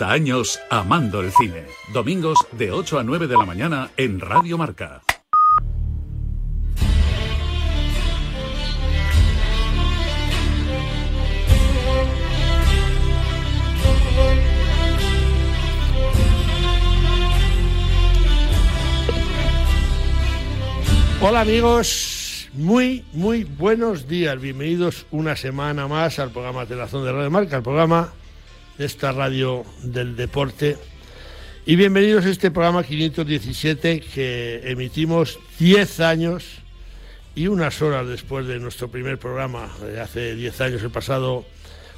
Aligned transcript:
30 0.00 0.14
años 0.14 0.60
amando 0.70 1.20
el 1.20 1.30
cine. 1.30 1.66
Domingos 1.92 2.38
de 2.52 2.72
8 2.72 3.00
a 3.00 3.04
9 3.04 3.26
de 3.26 3.36
la 3.36 3.44
mañana 3.44 3.90
en 3.98 4.18
Radio 4.18 4.56
Marca. 4.56 5.02
Hola 21.20 21.42
amigos, 21.42 22.48
muy, 22.54 23.04
muy 23.12 23.44
buenos 23.44 24.08
días. 24.08 24.40
Bienvenidos 24.40 25.04
una 25.10 25.36
semana 25.36 25.86
más 25.88 26.18
al 26.18 26.30
programa 26.30 26.64
Telazón 26.64 27.04
de 27.04 27.12
Radio 27.12 27.30
Marca, 27.30 27.58
el 27.58 27.62
programa 27.62 28.14
de 28.80 28.86
esta 28.86 29.12
radio 29.12 29.66
del 29.82 30.16
deporte. 30.16 30.78
Y 31.66 31.76
bienvenidos 31.76 32.24
a 32.24 32.30
este 32.30 32.50
programa 32.50 32.82
517 32.82 34.00
que 34.00 34.62
emitimos 34.64 35.38
10 35.58 36.00
años 36.00 36.62
y 37.34 37.48
unas 37.48 37.82
horas 37.82 38.08
después 38.08 38.46
de 38.46 38.58
nuestro 38.58 38.88
primer 38.88 39.18
programa, 39.18 39.70
de 39.82 40.00
hace 40.00 40.34
10 40.34 40.60
años, 40.62 40.82
el 40.82 40.88
pasado 40.88 41.44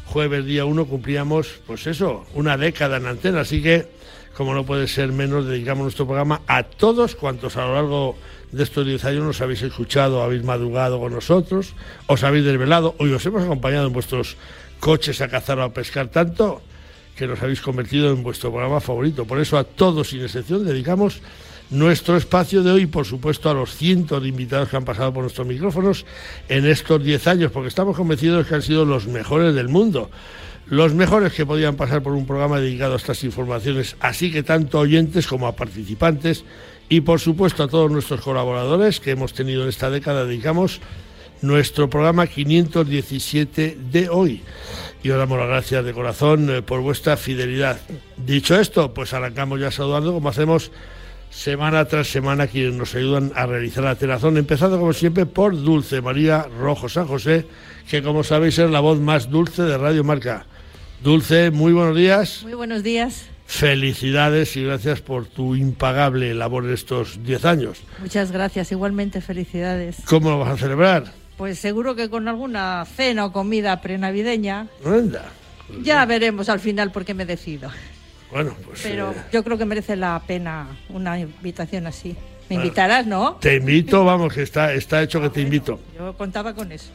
jueves 0.06 0.44
día 0.44 0.64
1, 0.64 0.86
cumplíamos, 0.86 1.60
pues 1.68 1.86
eso, 1.86 2.26
una 2.34 2.56
década 2.56 2.96
en 2.96 3.06
antena. 3.06 3.42
Así 3.42 3.62
que, 3.62 3.86
como 4.36 4.52
no 4.52 4.66
puede 4.66 4.88
ser 4.88 5.12
menos, 5.12 5.46
dedicamos 5.46 5.84
nuestro 5.84 6.06
programa 6.06 6.40
a 6.48 6.64
todos 6.64 7.14
cuantos 7.14 7.56
a 7.56 7.64
lo 7.64 7.74
largo 7.74 8.16
de 8.50 8.64
estos 8.64 8.84
10 8.84 9.04
años 9.04 9.22
nos 9.22 9.40
habéis 9.40 9.62
escuchado, 9.62 10.20
habéis 10.20 10.42
madrugado 10.42 10.98
con 10.98 11.12
nosotros, 11.12 11.74
os 12.08 12.24
habéis 12.24 12.44
desvelado, 12.44 12.96
hoy 12.98 13.12
os 13.12 13.24
hemos 13.24 13.44
acompañado 13.44 13.86
en 13.86 13.92
vuestros 13.92 14.36
coches 14.80 15.20
a 15.20 15.28
cazar 15.28 15.60
o 15.60 15.62
a 15.62 15.72
pescar 15.72 16.08
tanto 16.08 16.60
que 17.16 17.26
nos 17.26 17.42
habéis 17.42 17.60
convertido 17.60 18.10
en 18.12 18.22
vuestro 18.22 18.50
programa 18.50 18.80
favorito. 18.80 19.24
Por 19.24 19.40
eso 19.40 19.58
a 19.58 19.64
todos, 19.64 20.10
sin 20.10 20.22
excepción, 20.22 20.64
dedicamos 20.64 21.20
nuestro 21.70 22.16
espacio 22.16 22.62
de 22.62 22.70
hoy, 22.70 22.86
por 22.86 23.06
supuesto, 23.06 23.48
a 23.48 23.54
los 23.54 23.74
cientos 23.74 24.22
de 24.22 24.28
invitados 24.28 24.68
que 24.68 24.76
han 24.76 24.84
pasado 24.84 25.12
por 25.12 25.22
nuestros 25.22 25.46
micrófonos 25.46 26.04
en 26.48 26.66
estos 26.66 27.02
10 27.02 27.26
años, 27.26 27.50
porque 27.50 27.68
estamos 27.68 27.96
convencidos 27.96 28.46
que 28.46 28.54
han 28.54 28.62
sido 28.62 28.84
los 28.84 29.06
mejores 29.06 29.54
del 29.54 29.68
mundo. 29.68 30.10
Los 30.66 30.94
mejores 30.94 31.32
que 31.32 31.44
podían 31.44 31.76
pasar 31.76 32.02
por 32.02 32.12
un 32.12 32.26
programa 32.26 32.60
dedicado 32.60 32.94
a 32.94 32.96
estas 32.96 33.24
informaciones, 33.24 33.96
así 34.00 34.30
que 34.30 34.42
tanto 34.42 34.78
oyentes 34.78 35.26
como 35.26 35.46
a 35.46 35.56
participantes 35.56 36.44
y 36.88 37.00
por 37.00 37.20
supuesto 37.20 37.62
a 37.62 37.68
todos 37.68 37.90
nuestros 37.90 38.20
colaboradores 38.20 39.00
que 39.00 39.12
hemos 39.12 39.32
tenido 39.32 39.62
en 39.62 39.70
esta 39.70 39.90
década, 39.90 40.24
dedicamos 40.24 40.80
nuestro 41.40 41.90
programa 41.90 42.26
517 42.26 43.78
de 43.90 44.08
hoy. 44.08 44.42
Y 45.02 45.10
os 45.10 45.18
damos 45.18 45.38
las 45.38 45.48
gracias 45.48 45.84
de 45.84 45.92
corazón 45.92 46.48
eh, 46.50 46.62
por 46.62 46.80
vuestra 46.80 47.16
fidelidad. 47.16 47.78
Dicho 48.16 48.58
esto, 48.58 48.94
pues 48.94 49.12
arrancamos 49.12 49.60
ya 49.60 49.70
saludando 49.70 50.12
como 50.12 50.28
hacemos 50.28 50.70
semana 51.32 51.86
tras 51.86 52.08
semana 52.08 52.46
quienes 52.46 52.74
nos 52.74 52.94
ayudan 52.94 53.32
a 53.34 53.46
realizar 53.46 53.84
la 53.84 53.96
telazón, 53.96 54.36
empezando 54.36 54.78
como 54.78 54.92
siempre 54.92 55.26
por 55.26 55.60
Dulce 55.60 56.00
María 56.02 56.46
Rojo 56.58 56.88
San 56.88 57.06
José, 57.06 57.46
que 57.88 58.02
como 58.02 58.22
sabéis 58.22 58.58
es 58.58 58.70
la 58.70 58.80
voz 58.80 59.00
más 59.00 59.30
dulce 59.30 59.62
de 59.62 59.78
Radio 59.78 60.04
Marca. 60.04 60.46
Dulce, 61.02 61.50
muy 61.50 61.72
buenos 61.72 61.96
días. 61.96 62.42
Muy 62.42 62.54
buenos 62.54 62.82
días. 62.82 63.26
Felicidades 63.46 64.56
y 64.56 64.64
gracias 64.64 65.00
por 65.00 65.26
tu 65.26 65.56
impagable 65.56 66.32
labor 66.32 66.64
en 66.64 66.72
estos 66.72 67.22
10 67.24 67.44
años. 67.44 67.80
Muchas 67.98 68.30
gracias, 68.30 68.70
igualmente 68.70 69.20
felicidades. 69.20 69.96
¿Cómo 70.06 70.30
lo 70.30 70.38
vas 70.38 70.52
a 70.52 70.56
celebrar? 70.56 71.21
Pues 71.36 71.58
seguro 71.58 71.94
que 71.94 72.08
con 72.08 72.28
alguna 72.28 72.84
cena 72.84 73.26
o 73.26 73.32
comida 73.32 73.80
prenavideña. 73.80 74.68
Anda. 74.84 75.24
Ya 75.82 76.04
veremos 76.04 76.48
al 76.48 76.60
final 76.60 76.92
por 76.92 77.04
qué 77.04 77.14
me 77.14 77.24
decido. 77.24 77.70
Bueno, 78.30 78.54
pues. 78.64 78.80
Pero 78.82 79.10
eh, 79.12 79.22
yo 79.32 79.44
creo 79.44 79.58
que 79.58 79.64
merece 79.64 79.96
la 79.96 80.20
pena 80.26 80.66
una 80.88 81.18
invitación 81.18 81.86
así. 81.86 82.16
Me 82.48 82.56
invitarás, 82.56 83.06
¿no? 83.06 83.36
Te 83.40 83.56
invito, 83.56 84.04
vamos, 84.04 84.34
que 84.34 84.42
está, 84.42 84.74
está 84.74 85.02
hecho 85.02 85.20
que 85.20 85.30
te 85.30 85.40
invito. 85.40 85.80
Yo 85.96 86.14
contaba 86.14 86.54
con 86.54 86.70
eso. 86.70 86.90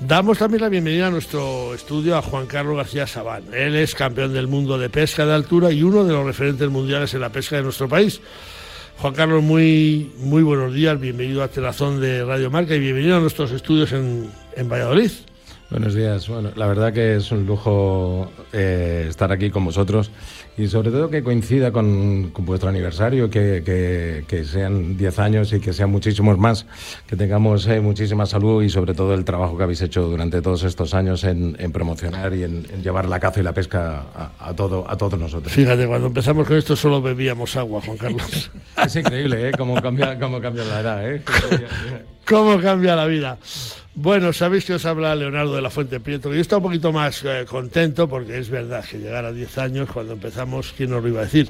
Damos 0.00 0.38
también 0.38 0.62
la 0.62 0.68
bienvenida 0.68 1.06
a 1.06 1.10
nuestro 1.10 1.74
estudio 1.74 2.16
a 2.16 2.22
Juan 2.22 2.46
Carlos 2.46 2.76
García 2.76 3.06
Sabán. 3.06 3.44
Él 3.54 3.76
es 3.76 3.94
campeón 3.94 4.32
del 4.32 4.46
mundo 4.46 4.78
de 4.78 4.90
pesca 4.90 5.24
de 5.24 5.32
altura 5.32 5.70
y 5.70 5.82
uno 5.82 6.04
de 6.04 6.12
los 6.12 6.26
referentes 6.26 6.68
mundiales 6.68 7.14
en 7.14 7.20
la 7.20 7.30
pesca 7.30 7.56
de 7.56 7.62
nuestro 7.62 7.88
país. 7.88 8.20
Juan 8.98 9.12
Carlos, 9.12 9.42
muy, 9.42 10.10
muy 10.18 10.42
buenos 10.42 10.72
días, 10.72 10.98
bienvenido 10.98 11.42
a 11.42 11.48
Telazón 11.48 12.00
de 12.00 12.24
Radio 12.24 12.50
Marca 12.50 12.74
y 12.74 12.80
bienvenido 12.80 13.18
a 13.18 13.20
nuestros 13.20 13.52
estudios 13.52 13.92
en, 13.92 14.30
en 14.56 14.68
Valladolid. 14.70 15.10
Buenos 15.68 15.94
días. 15.94 16.28
Bueno, 16.28 16.52
la 16.54 16.68
verdad 16.68 16.92
que 16.92 17.16
es 17.16 17.32
un 17.32 17.44
lujo 17.44 18.30
eh, 18.52 19.06
estar 19.08 19.32
aquí 19.32 19.50
con 19.50 19.64
vosotros 19.64 20.12
y 20.56 20.68
sobre 20.68 20.92
todo 20.92 21.10
que 21.10 21.24
coincida 21.24 21.72
con, 21.72 22.30
con 22.30 22.44
vuestro 22.44 22.68
aniversario, 22.68 23.28
que, 23.28 23.62
que, 23.66 24.24
que 24.28 24.44
sean 24.44 24.96
10 24.96 25.18
años 25.18 25.52
y 25.52 25.58
que 25.58 25.72
sean 25.72 25.90
muchísimos 25.90 26.38
más, 26.38 26.66
que 27.08 27.16
tengamos 27.16 27.66
eh, 27.66 27.80
muchísima 27.80 28.26
salud 28.26 28.62
y 28.62 28.68
sobre 28.70 28.94
todo 28.94 29.12
el 29.12 29.24
trabajo 29.24 29.56
que 29.58 29.64
habéis 29.64 29.82
hecho 29.82 30.02
durante 30.02 30.40
todos 30.40 30.62
estos 30.62 30.94
años 30.94 31.24
en, 31.24 31.56
en 31.58 31.72
promocionar 31.72 32.32
y 32.32 32.44
en, 32.44 32.64
en, 32.72 32.82
llevar 32.84 33.08
la 33.08 33.18
caza 33.18 33.40
y 33.40 33.42
la 33.42 33.52
pesca 33.52 34.04
a, 34.14 34.30
a, 34.38 34.54
todo, 34.54 34.88
a 34.88 34.96
todos 34.96 35.18
nosotros. 35.18 35.52
Fíjate, 35.52 35.88
cuando 35.88 36.06
empezamos 36.06 36.46
con 36.46 36.56
esto 36.56 36.76
solo 36.76 37.02
bebíamos 37.02 37.56
agua, 37.56 37.80
Juan 37.84 37.98
Carlos. 37.98 38.52
es 38.84 38.96
increíble, 38.96 39.48
¿eh? 39.48 39.52
Cómo 39.58 39.82
cambia, 39.82 40.16
cómo 40.16 40.40
cambia 40.40 40.62
la 40.62 40.80
edad, 40.80 41.10
¿eh? 41.10 41.22
¿Cómo 42.24 42.60
cambia 42.60 42.94
la 42.94 43.06
vida? 43.06 43.38
Bueno, 43.98 44.34
sabéis 44.34 44.66
que 44.66 44.74
os 44.74 44.84
habla 44.84 45.16
Leonardo 45.16 45.56
de 45.56 45.62
la 45.62 45.70
Fuente 45.70 46.00
Prieto. 46.00 46.30
Yo 46.30 46.38
estoy 46.42 46.58
un 46.58 46.64
poquito 46.64 46.92
más 46.92 47.24
eh, 47.24 47.46
contento 47.48 48.06
porque 48.06 48.36
es 48.36 48.50
verdad 48.50 48.84
que 48.84 48.98
llegar 48.98 49.24
a 49.24 49.32
10 49.32 49.56
años, 49.56 49.88
cuando 49.90 50.12
empezamos, 50.12 50.74
¿quién 50.76 50.90
nos 50.90 51.02
lo 51.02 51.08
iba 51.08 51.22
a 51.22 51.24
decir? 51.24 51.48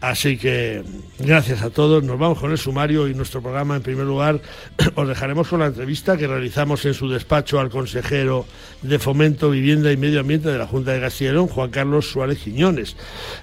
Así 0.00 0.36
que 0.36 0.82
gracias 1.18 1.62
a 1.62 1.70
todos. 1.70 2.04
Nos 2.04 2.18
vamos 2.18 2.38
con 2.38 2.50
el 2.50 2.58
sumario 2.58 3.08
y 3.08 3.14
nuestro 3.14 3.40
programa. 3.40 3.76
En 3.76 3.82
primer 3.82 4.04
lugar, 4.04 4.40
os 4.94 5.08
dejaremos 5.08 5.48
con 5.48 5.60
la 5.60 5.66
entrevista 5.66 6.18
que 6.18 6.26
realizamos 6.26 6.84
en 6.84 6.92
su 6.92 7.08
despacho 7.08 7.58
al 7.58 7.70
consejero 7.70 8.44
de 8.82 8.98
Fomento, 8.98 9.50
Vivienda 9.50 9.90
y 9.90 9.96
Medio 9.96 10.20
Ambiente 10.20 10.50
de 10.50 10.58
la 10.58 10.66
Junta 10.66 10.92
de 10.92 11.10
León, 11.20 11.48
Juan 11.48 11.70
Carlos 11.70 12.10
Suárez 12.10 12.38
Quiñones. 12.38 12.96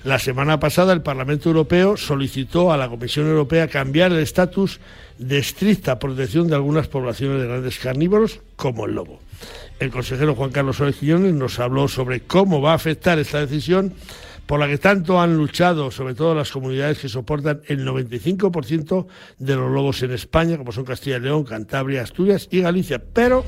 La 0.04 0.20
semana 0.20 0.60
pasada, 0.60 0.94
el 0.94 1.02
Parlamento 1.02 1.50
Europeo 1.50 1.98
solicitó 1.98 2.72
a 2.72 2.78
la 2.78 2.88
Comisión 2.88 3.28
Europea 3.28 3.68
cambiar 3.68 4.12
el 4.12 4.20
estatus 4.20 4.80
de 5.18 5.40
estricta 5.40 5.98
protección 5.98 6.48
de 6.48 6.56
algunas 6.56 6.88
poblaciones 6.88 7.42
de 7.42 7.48
grandes 7.48 7.80
carnívoros, 7.80 8.42
como 8.56 8.86
el 8.86 8.94
lobo. 8.94 9.20
El 9.80 9.90
consejero 9.90 10.36
Juan 10.36 10.52
Carlos 10.52 10.78
Suárez 10.78 10.98
Quiñones 10.98 11.34
nos 11.34 11.60
habló 11.60 11.88
sobre 11.88 12.22
cómo 12.22 12.62
va 12.62 12.74
a 12.74 12.76
afectar 12.76 13.18
esta 13.18 13.40
decisión 13.40 13.94
por 14.46 14.60
la 14.60 14.68
que 14.68 14.78
tanto 14.78 15.22
han 15.22 15.38
luchado, 15.38 15.90
sobre 15.92 16.16
todo 16.16 16.36
las 16.36 16.52
comunidades 16.52 17.00
que 17.00 17.10
soportan 17.10 17.62
el 17.68 17.86
95% 17.86 19.08
de 19.40 19.56
los 19.56 19.72
lobos 19.72 20.04
en 20.04 20.12
España, 20.12 20.58
como 20.58 20.72
son 20.72 20.86
Castilla 20.86 21.18
y 21.18 21.22
León, 21.22 21.44
Cantabria, 21.44 22.02
Asturias 22.02 22.48
y 22.52 22.62
Galicia. 22.62 23.02
Pero 23.02 23.46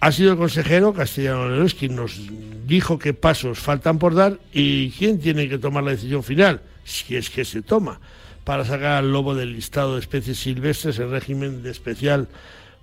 ha 0.00 0.12
sido 0.12 0.32
el 0.32 0.38
consejero 0.38 0.92
castellano 0.92 1.48
León 1.48 1.68
quien 1.78 1.96
nos 1.96 2.20
dijo 2.66 2.98
qué 2.98 3.14
pasos 3.14 3.58
faltan 3.58 3.98
por 3.98 4.14
dar 4.14 4.38
y 4.52 4.90
quién 4.92 5.20
tiene 5.20 5.48
que 5.48 5.58
tomar 5.58 5.84
la 5.84 5.90
decisión 5.90 6.22
final, 6.22 6.62
si 6.84 7.16
es 7.16 7.28
que 7.30 7.44
se 7.44 7.62
toma, 7.62 8.00
para 8.44 8.64
sacar 8.64 8.92
al 8.92 9.12
lobo 9.12 9.34
del 9.34 9.52
listado 9.52 9.94
de 9.94 10.00
especies 10.00 10.38
silvestres 10.38 10.98
en 10.98 11.10
régimen 11.10 11.62
de 11.62 11.70
especial 11.70 12.28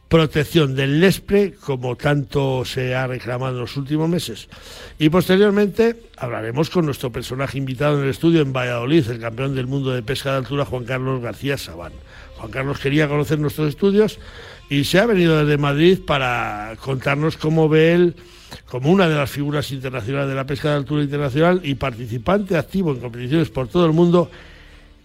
protección 0.08 0.76
del 0.76 1.00
LESPRE, 1.00 1.56
como 1.56 1.96
tanto 1.96 2.64
se 2.64 2.96
ha 2.96 3.08
reclamado 3.08 3.54
en 3.54 3.62
los 3.62 3.76
últimos 3.78 4.08
meses. 4.08 4.48
Y 5.00 5.10
posteriormente 5.10 5.96
hablaremos 6.18 6.70
con 6.70 6.86
nuestro 6.86 7.12
personaje 7.12 7.58
invitado 7.58 7.98
en 7.98 8.04
el 8.04 8.10
estudio 8.12 8.42
en 8.42 8.54
Valladolid, 8.54 9.10
el 9.10 9.20
campeón 9.20 9.56
del 9.56 9.68
mundo 9.68 9.92
de 9.92 10.04
pesca 10.04 10.32
de 10.32 10.38
altura, 10.38 10.66
Juan 10.66 10.86
Carlos 10.86 11.22
García 11.22 11.58
Sabán. 11.58 11.94
Juan 12.38 12.52
Carlos 12.52 12.80
quería 12.80 13.08
conocer 13.08 13.40
nuestros 13.40 13.70
estudios 13.70 14.20
y 14.70 14.84
se 14.84 15.00
ha 15.00 15.06
venido 15.06 15.44
desde 15.44 15.58
Madrid 15.58 16.00
para 16.06 16.76
contarnos 16.80 17.38
cómo 17.38 17.70
ve 17.70 17.94
él 17.94 18.16
como 18.68 18.92
una 18.92 19.08
de 19.08 19.16
las 19.16 19.30
figuras 19.30 19.72
internacionales 19.72 20.30
de 20.30 20.36
la 20.36 20.46
pesca 20.46 20.70
de 20.70 20.76
altura 20.76 21.04
internacional 21.04 21.62
y 21.64 21.76
participante 21.76 22.58
activo 22.58 22.92
en 22.92 23.00
competiciones 23.00 23.50
por 23.50 23.68
todo 23.68 23.85
el 23.85 23.94
mundo, 23.94 24.29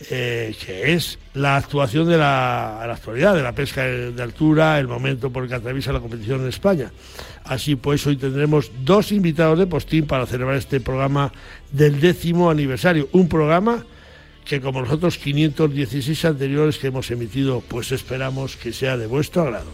eh, 0.08 0.54
que 0.64 0.94
es 0.94 1.18
la 1.34 1.56
actuación 1.56 2.08
de 2.08 2.16
la, 2.16 2.84
la, 2.86 2.94
actualidad 2.94 3.34
de 3.34 3.42
la 3.42 3.52
pesca 3.52 3.84
de 3.84 4.22
altura, 4.22 4.78
el 4.78 4.88
momento 4.88 5.30
por 5.30 5.42
el 5.42 5.48
que 5.48 5.56
atraviesa 5.56 5.92
la 5.92 6.00
competición 6.00 6.40
en 6.40 6.48
España. 6.48 6.90
Así 7.44 7.76
pues, 7.76 8.06
hoy 8.06 8.16
tendremos 8.16 8.70
dos 8.84 9.12
invitados 9.12 9.58
de 9.58 9.66
postín 9.66 10.06
para 10.06 10.26
celebrar 10.26 10.56
este 10.56 10.80
programa 10.80 11.32
del 11.72 12.00
décimo 12.00 12.50
aniversario. 12.50 13.08
Un 13.12 13.28
programa 13.28 13.84
que, 14.44 14.60
como 14.60 14.80
los 14.80 14.90
otros 14.90 15.18
516 15.18 16.24
anteriores 16.24 16.78
que 16.78 16.88
hemos 16.88 17.10
emitido, 17.10 17.62
pues 17.66 17.92
esperamos 17.92 18.56
que 18.56 18.72
sea 18.72 18.96
de 18.96 19.06
vuestro 19.06 19.42
agrado. 19.42 19.70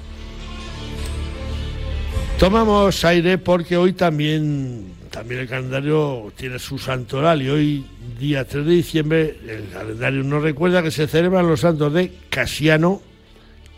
Tomamos 2.38 3.04
aire 3.04 3.38
porque 3.38 3.76
hoy 3.76 3.94
también, 3.94 4.92
también 5.16 5.40
el 5.40 5.48
calendario 5.48 6.30
tiene 6.36 6.58
su 6.58 6.78
santoral 6.78 7.40
y 7.40 7.48
hoy 7.48 7.86
día 8.18 8.46
3 8.46 8.66
de 8.66 8.70
diciembre, 8.70 9.38
el 9.48 9.66
calendario 9.70 10.22
nos 10.22 10.42
recuerda 10.42 10.82
que 10.82 10.90
se 10.90 11.08
celebran 11.08 11.48
los 11.48 11.60
santos 11.60 11.90
de 11.94 12.12
Casiano, 12.28 13.00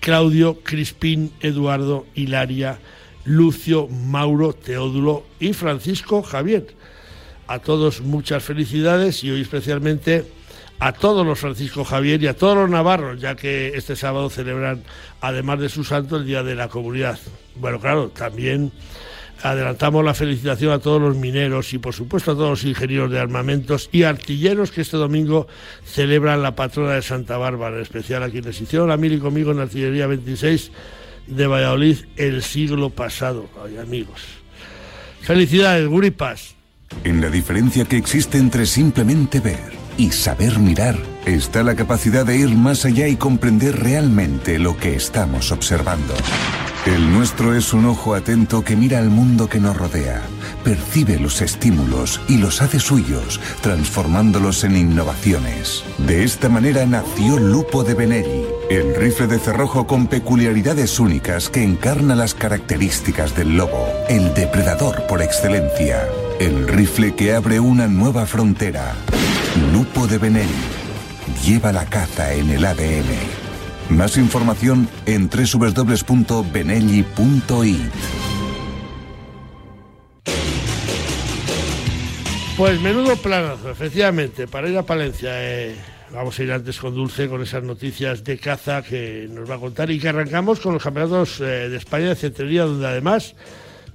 Claudio, 0.00 0.58
Crispín, 0.64 1.30
Eduardo, 1.40 2.06
Hilaria, 2.16 2.80
Lucio, 3.24 3.86
Mauro, 3.86 4.52
Teodulo 4.52 5.26
y 5.38 5.52
Francisco 5.52 6.24
Javier. 6.24 6.74
a 7.46 7.60
todos 7.60 8.00
muchas 8.00 8.42
felicidades 8.42 9.22
y 9.22 9.30
hoy 9.30 9.42
especialmente 9.42 10.24
a 10.80 10.92
todos 10.92 11.24
los 11.24 11.38
Francisco 11.38 11.84
Javier 11.84 12.20
y 12.20 12.26
a 12.26 12.36
todos 12.36 12.56
los 12.56 12.68
navarros, 12.68 13.20
ya 13.20 13.36
que 13.36 13.68
este 13.76 13.94
sábado 13.94 14.28
celebran, 14.28 14.82
además 15.20 15.60
de 15.60 15.68
su 15.68 15.84
santo, 15.84 16.16
el 16.16 16.26
Día 16.26 16.42
de 16.42 16.56
la 16.56 16.66
Comunidad. 16.66 17.16
Bueno, 17.54 17.78
claro, 17.78 18.08
también 18.08 18.72
adelantamos 19.42 20.04
la 20.04 20.14
felicitación 20.14 20.72
a 20.72 20.78
todos 20.78 21.00
los 21.00 21.16
mineros 21.16 21.72
y 21.72 21.78
por 21.78 21.94
supuesto 21.94 22.32
a 22.32 22.34
todos 22.34 22.50
los 22.50 22.64
ingenieros 22.64 23.10
de 23.10 23.18
armamentos 23.18 23.88
y 23.92 24.02
artilleros 24.02 24.70
que 24.70 24.80
este 24.80 24.96
domingo 24.96 25.46
celebran 25.84 26.42
la 26.42 26.54
patrona 26.54 26.94
de 26.94 27.02
Santa 27.02 27.36
Bárbara, 27.36 27.76
en 27.76 27.82
especial 27.82 28.22
a 28.22 28.30
quienes 28.30 28.60
hicieron 28.60 28.88
la 28.88 28.96
mil 28.96 29.12
y 29.12 29.18
conmigo 29.18 29.52
en 29.52 29.60
artillería 29.60 30.06
26 30.06 30.70
de 31.26 31.46
Valladolid 31.46 31.98
el 32.16 32.42
siglo 32.42 32.90
pasado. 32.90 33.48
Ay, 33.64 33.78
amigos. 33.78 34.22
Felicidades, 35.20 35.86
Guripas. 35.86 36.54
En 37.04 37.20
la 37.20 37.28
diferencia 37.28 37.84
que 37.84 37.96
existe 37.96 38.38
entre 38.38 38.66
simplemente 38.66 39.40
ver 39.40 39.72
y 39.98 40.10
saber 40.10 40.58
mirar 40.58 40.96
está 41.26 41.62
la 41.62 41.74
capacidad 41.74 42.24
de 42.24 42.38
ir 42.38 42.48
más 42.48 42.84
allá 42.84 43.08
y 43.08 43.16
comprender 43.16 43.78
realmente 43.78 44.58
lo 44.58 44.76
que 44.78 44.94
estamos 44.94 45.52
observando. 45.52 46.14
El 46.88 47.12
nuestro 47.12 47.54
es 47.54 47.74
un 47.74 47.84
ojo 47.84 48.14
atento 48.14 48.64
que 48.64 48.74
mira 48.74 48.98
al 48.98 49.10
mundo 49.10 49.46
que 49.46 49.60
nos 49.60 49.76
rodea, 49.76 50.22
percibe 50.64 51.18
los 51.18 51.42
estímulos 51.42 52.18
y 52.28 52.38
los 52.38 52.62
hace 52.62 52.80
suyos, 52.80 53.42
transformándolos 53.60 54.64
en 54.64 54.74
innovaciones. 54.74 55.84
De 55.98 56.24
esta 56.24 56.48
manera 56.48 56.86
nació 56.86 57.38
Lupo 57.38 57.84
de 57.84 57.92
Benelli, 57.92 58.46
el 58.70 58.94
rifle 58.94 59.26
de 59.26 59.38
cerrojo 59.38 59.86
con 59.86 60.06
peculiaridades 60.06 60.98
únicas 60.98 61.50
que 61.50 61.62
encarna 61.62 62.14
las 62.14 62.32
características 62.32 63.36
del 63.36 63.58
lobo, 63.58 63.86
el 64.08 64.32
depredador 64.32 65.06
por 65.08 65.20
excelencia. 65.20 66.08
El 66.40 66.66
rifle 66.68 67.14
que 67.14 67.34
abre 67.34 67.60
una 67.60 67.86
nueva 67.86 68.24
frontera. 68.24 68.94
Lupo 69.74 70.06
de 70.06 70.16
Benelli. 70.16 70.64
Lleva 71.44 71.70
la 71.70 71.84
caza 71.84 72.32
en 72.32 72.48
el 72.48 72.64
ADN. 72.64 73.47
Más 73.90 74.16
información 74.16 74.88
en 75.06 75.28
www.benelli.it. 75.28 77.08
Pues 82.56 82.80
menudo 82.80 83.16
planazo, 83.16 83.70
efectivamente, 83.70 84.46
para 84.48 84.68
ir 84.68 84.76
a 84.76 84.82
Palencia. 84.82 85.30
Eh, 85.34 85.76
vamos 86.12 86.38
a 86.38 86.42
ir 86.42 86.52
antes 86.52 86.78
con 86.78 86.94
Dulce 86.94 87.28
con 87.28 87.40
esas 87.40 87.62
noticias 87.62 88.24
de 88.24 88.36
caza 88.36 88.82
que 88.82 89.28
nos 89.30 89.48
va 89.48 89.54
a 89.54 89.58
contar 89.58 89.90
y 89.90 89.98
que 89.98 90.08
arrancamos 90.08 90.60
con 90.60 90.74
los 90.74 90.82
campeonatos 90.82 91.40
eh, 91.40 91.68
de 91.68 91.76
España 91.76 92.08
de 92.08 92.16
centería, 92.16 92.64
donde 92.64 92.86
además 92.86 93.36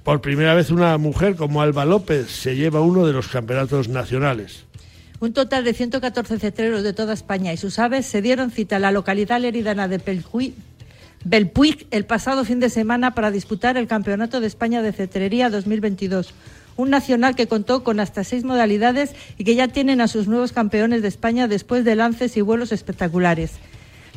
por 0.02 0.20
primera 0.20 0.54
vez 0.54 0.70
una 0.70 0.98
mujer 0.98 1.36
como 1.36 1.62
Alba 1.62 1.84
López 1.84 2.30
se 2.30 2.56
lleva 2.56 2.80
uno 2.80 3.06
de 3.06 3.12
los 3.12 3.28
campeonatos 3.28 3.88
nacionales. 3.88 4.64
Un 5.24 5.32
total 5.32 5.64
de 5.64 5.72
114 5.72 6.38
cetreros 6.38 6.82
de 6.82 6.92
toda 6.92 7.14
España 7.14 7.50
y 7.50 7.56
sus 7.56 7.78
aves 7.78 8.04
se 8.04 8.20
dieron 8.20 8.50
cita 8.50 8.76
a 8.76 8.78
la 8.78 8.92
localidad 8.92 9.40
leridana 9.40 9.88
de 9.88 9.96
Belpuig 11.24 11.86
el 11.90 12.04
pasado 12.04 12.44
fin 12.44 12.60
de 12.60 12.68
semana 12.68 13.14
para 13.14 13.30
disputar 13.30 13.78
el 13.78 13.86
Campeonato 13.86 14.42
de 14.42 14.46
España 14.46 14.82
de 14.82 14.92
Cetrería 14.92 15.48
2022. 15.48 16.34
Un 16.76 16.90
nacional 16.90 17.36
que 17.36 17.46
contó 17.46 17.84
con 17.84 18.00
hasta 18.00 18.22
seis 18.22 18.44
modalidades 18.44 19.14
y 19.38 19.44
que 19.44 19.54
ya 19.54 19.68
tienen 19.68 20.02
a 20.02 20.08
sus 20.08 20.28
nuevos 20.28 20.52
campeones 20.52 21.00
de 21.00 21.08
España 21.08 21.48
después 21.48 21.86
de 21.86 21.96
lances 21.96 22.36
y 22.36 22.42
vuelos 22.42 22.70
espectaculares. 22.70 23.52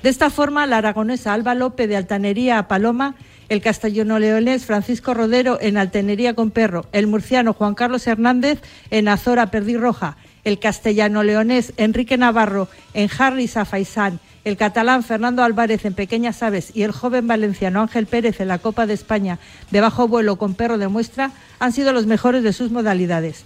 De 0.03 0.09
esta 0.09 0.29
forma, 0.29 0.67
la 0.67 0.79
aragonesa 0.79 1.33
Alba 1.33 1.55
López 1.55 1.87
de 1.87 1.95
Altanería 1.95 2.59
a 2.59 2.67
Paloma 2.67 3.15
el 3.49 3.61
castellano-leonés 3.61 4.65
Francisco 4.65 5.13
Rodero 5.13 5.57
en 5.61 5.77
Altenería 5.77 6.33
con 6.33 6.51
Perro, 6.51 6.85
el 6.91 7.07
murciano 7.07 7.53
Juan 7.53 7.75
Carlos 7.75 8.05
Hernández 8.07 8.61
en 8.89 9.07
Azora 9.07 9.49
Roja, 9.51 10.17
el 10.47 10.59
castellano-leonés 10.59 11.73
Enrique 11.75 12.17
Navarro 12.17 12.69
en 12.93 13.09
Harry 13.19 13.49
Safaisán, 13.49 14.21
el 14.45 14.55
catalán 14.55 15.03
Fernando 15.03 15.43
Álvarez 15.43 15.83
en 15.83 15.93
Pequeñas 15.93 16.41
Aves 16.41 16.71
y 16.73 16.83
el 16.83 16.93
joven 16.93 17.27
valenciano 17.27 17.81
Ángel 17.81 18.05
Pérez 18.05 18.39
en 18.39 18.47
la 18.47 18.59
Copa 18.59 18.85
de 18.85 18.93
España 18.93 19.39
de 19.71 19.81
bajo 19.81 20.07
vuelo 20.07 20.37
con 20.37 20.53
perro 20.53 20.77
de 20.77 20.87
muestra 20.87 21.31
han 21.59 21.73
sido 21.73 21.91
los 21.91 22.05
mejores 22.05 22.43
de 22.43 22.53
sus 22.53 22.71
modalidades. 22.71 23.43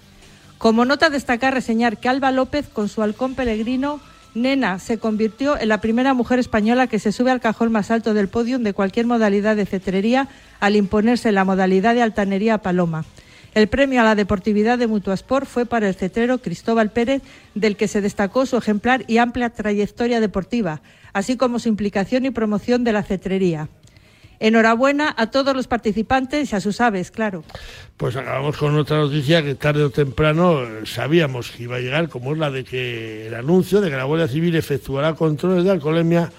Como 0.60 0.86
nota 0.86 1.10
destacar 1.10 1.56
reseñar 1.56 1.98
que 1.98 2.08
Alba 2.08 2.32
López 2.32 2.68
con 2.68 2.88
su 2.88 3.02
halcón 3.02 3.34
peregrino 3.34 4.00
Nena 4.36 4.78
se 4.78 5.00
convirtió 5.00 5.60
en 5.60 5.70
la 5.70 5.82
primera 5.82 6.14
mujer 6.14 6.38
española 6.38 6.86
que 6.86 7.00
se 7.00 7.12
sube 7.12 7.32
al 7.32 7.42
cajón 7.42 7.72
más 7.72 7.90
alto 7.90 8.14
del 8.14 8.28
podio 8.28 8.60
de 8.60 8.74
cualquier 8.74 9.08
modalidad 9.08 9.56
de 9.56 9.66
cetrería 9.66 10.28
al 10.60 10.76
imponerse 10.76 11.32
la 11.32 11.46
modalidad 11.46 11.96
de 11.96 12.04
altanería 12.04 12.60
paloma. 12.60 13.06
El 13.54 13.68
premio 13.68 14.00
a 14.00 14.06
la 14.06 14.16
deportividad 14.16 14.78
de 14.78 14.88
Mutuasport 14.88 15.46
fue 15.46 15.66
para 15.66 15.90
el 15.90 15.96
cetrero 15.96 16.38
Cristóbal 16.38 16.92
Pérez, 16.92 17.22
del 17.54 17.76
que 17.76 17.90
se 17.90 18.00
destacó 18.00 18.46
su 18.46 18.56
ejemplar 18.56 19.04
y 19.08 19.18
amplia 19.18 19.50
trayectoria 19.50 20.22
deportiva, 20.22 20.82
así 21.12 21.36
como 21.36 21.60
su 21.60 21.68
implicación 21.68 22.26
y 22.26 22.32
promoción 22.32 22.86
de 22.86 22.94
la 22.94 23.04
cetrería. 23.04 23.68
Enhorabuena 24.40 25.14
a 25.18 25.30
todos 25.30 25.54
los 25.54 25.68
participantes 25.68 26.52
y 26.52 26.56
a 26.56 26.62
sus 26.62 26.82
aves, 26.82 27.12
claro. 27.12 27.44
Pues 27.98 28.16
acabamos 28.16 28.58
con 28.58 28.76
otra 28.76 28.98
noticia 28.98 29.44
que 29.44 29.54
tarde 29.54 29.84
o 29.84 29.92
temprano 29.92 30.64
eh, 30.64 30.86
sabíamos 30.86 31.52
que 31.52 31.64
iba 31.64 31.76
a 31.76 31.80
llegar, 31.80 32.10
como 32.10 32.32
es 32.32 32.40
la 32.40 32.50
de 32.50 32.64
que 32.64 33.28
el 33.28 33.36
anuncio 33.36 33.82
de 33.82 33.92
que 33.92 33.98
la 33.98 34.06
Guardia 34.06 34.28
Civil 34.28 34.56
efectuará 34.56 35.14
controles 35.14 35.66
de 35.66 35.72
alcoholemia 35.72 36.32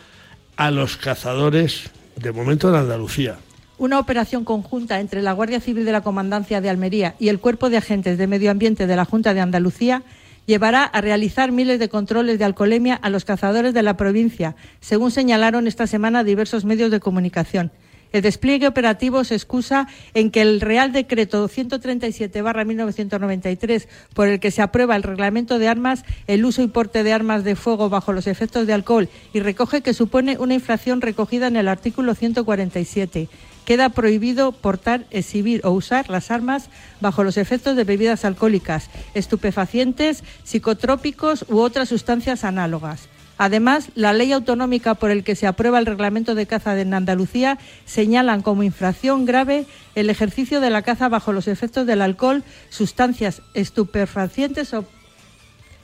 a 0.56 0.70
los 0.72 0.96
cazadores, 0.96 1.90
de 2.16 2.32
momento 2.32 2.70
en 2.70 2.74
Andalucía. 2.74 3.36
Una 3.78 3.98
operación 3.98 4.44
conjunta 4.44 5.00
entre 5.00 5.22
la 5.22 5.32
Guardia 5.32 5.58
Civil 5.58 5.86
de 5.86 5.92
la 5.92 6.02
Comandancia 6.02 6.60
de 6.60 6.68
Almería 6.68 7.14
y 7.18 7.28
el 7.28 7.40
Cuerpo 7.40 7.70
de 7.70 7.78
Agentes 7.78 8.18
de 8.18 8.26
Medio 8.26 8.50
Ambiente 8.50 8.86
de 8.86 8.96
la 8.96 9.06
Junta 9.06 9.32
de 9.32 9.40
Andalucía 9.40 10.02
llevará 10.46 10.84
a 10.84 11.00
realizar 11.00 11.52
miles 11.52 11.78
de 11.78 11.88
controles 11.88 12.38
de 12.38 12.44
alcoholemia 12.44 12.96
a 12.96 13.08
los 13.08 13.24
cazadores 13.24 13.72
de 13.72 13.82
la 13.82 13.96
provincia, 13.96 14.56
según 14.80 15.10
señalaron 15.10 15.66
esta 15.66 15.86
semana 15.86 16.22
diversos 16.22 16.66
medios 16.66 16.90
de 16.90 17.00
comunicación. 17.00 17.72
El 18.12 18.20
despliegue 18.20 18.68
operativo 18.68 19.24
se 19.24 19.34
excusa 19.34 19.88
en 20.12 20.30
que 20.30 20.42
el 20.42 20.60
Real 20.60 20.92
Decreto 20.92 21.48
137-1993, 21.48 23.88
por 24.12 24.28
el 24.28 24.38
que 24.38 24.50
se 24.50 24.60
aprueba 24.60 24.96
el 24.96 25.02
reglamento 25.02 25.58
de 25.58 25.68
armas, 25.68 26.04
el 26.26 26.44
uso 26.44 26.60
y 26.62 26.66
porte 26.66 27.04
de 27.04 27.14
armas 27.14 27.42
de 27.42 27.56
fuego 27.56 27.88
bajo 27.88 28.12
los 28.12 28.26
efectos 28.26 28.66
de 28.66 28.74
alcohol 28.74 29.08
y 29.32 29.40
recoge 29.40 29.80
que 29.80 29.94
supone 29.94 30.36
una 30.36 30.52
infracción 30.52 31.00
recogida 31.00 31.46
en 31.46 31.56
el 31.56 31.68
artículo 31.68 32.14
147 32.14 33.30
queda 33.64 33.88
prohibido 33.90 34.52
portar, 34.52 35.06
exhibir 35.10 35.60
o 35.64 35.70
usar 35.70 36.08
las 36.10 36.30
armas 36.30 36.68
bajo 37.00 37.24
los 37.24 37.36
efectos 37.36 37.76
de 37.76 37.84
bebidas 37.84 38.24
alcohólicas, 38.24 38.90
estupefacientes, 39.14 40.24
psicotrópicos 40.44 41.44
u 41.48 41.58
otras 41.58 41.88
sustancias 41.88 42.44
análogas. 42.44 43.08
Además, 43.38 43.88
la 43.94 44.12
ley 44.12 44.32
autonómica 44.32 44.94
por 44.94 45.10
el 45.10 45.24
que 45.24 45.34
se 45.34 45.46
aprueba 45.46 45.78
el 45.78 45.86
reglamento 45.86 46.34
de 46.34 46.46
caza 46.46 46.78
en 46.78 46.94
Andalucía 46.94 47.58
señalan 47.86 48.42
como 48.42 48.62
infracción 48.62 49.24
grave 49.24 49.66
el 49.94 50.10
ejercicio 50.10 50.60
de 50.60 50.70
la 50.70 50.82
caza 50.82 51.08
bajo 51.08 51.32
los 51.32 51.48
efectos 51.48 51.86
del 51.86 52.02
alcohol, 52.02 52.44
sustancias 52.68 53.42
estupefacientes 53.54 54.72
o 54.74 54.84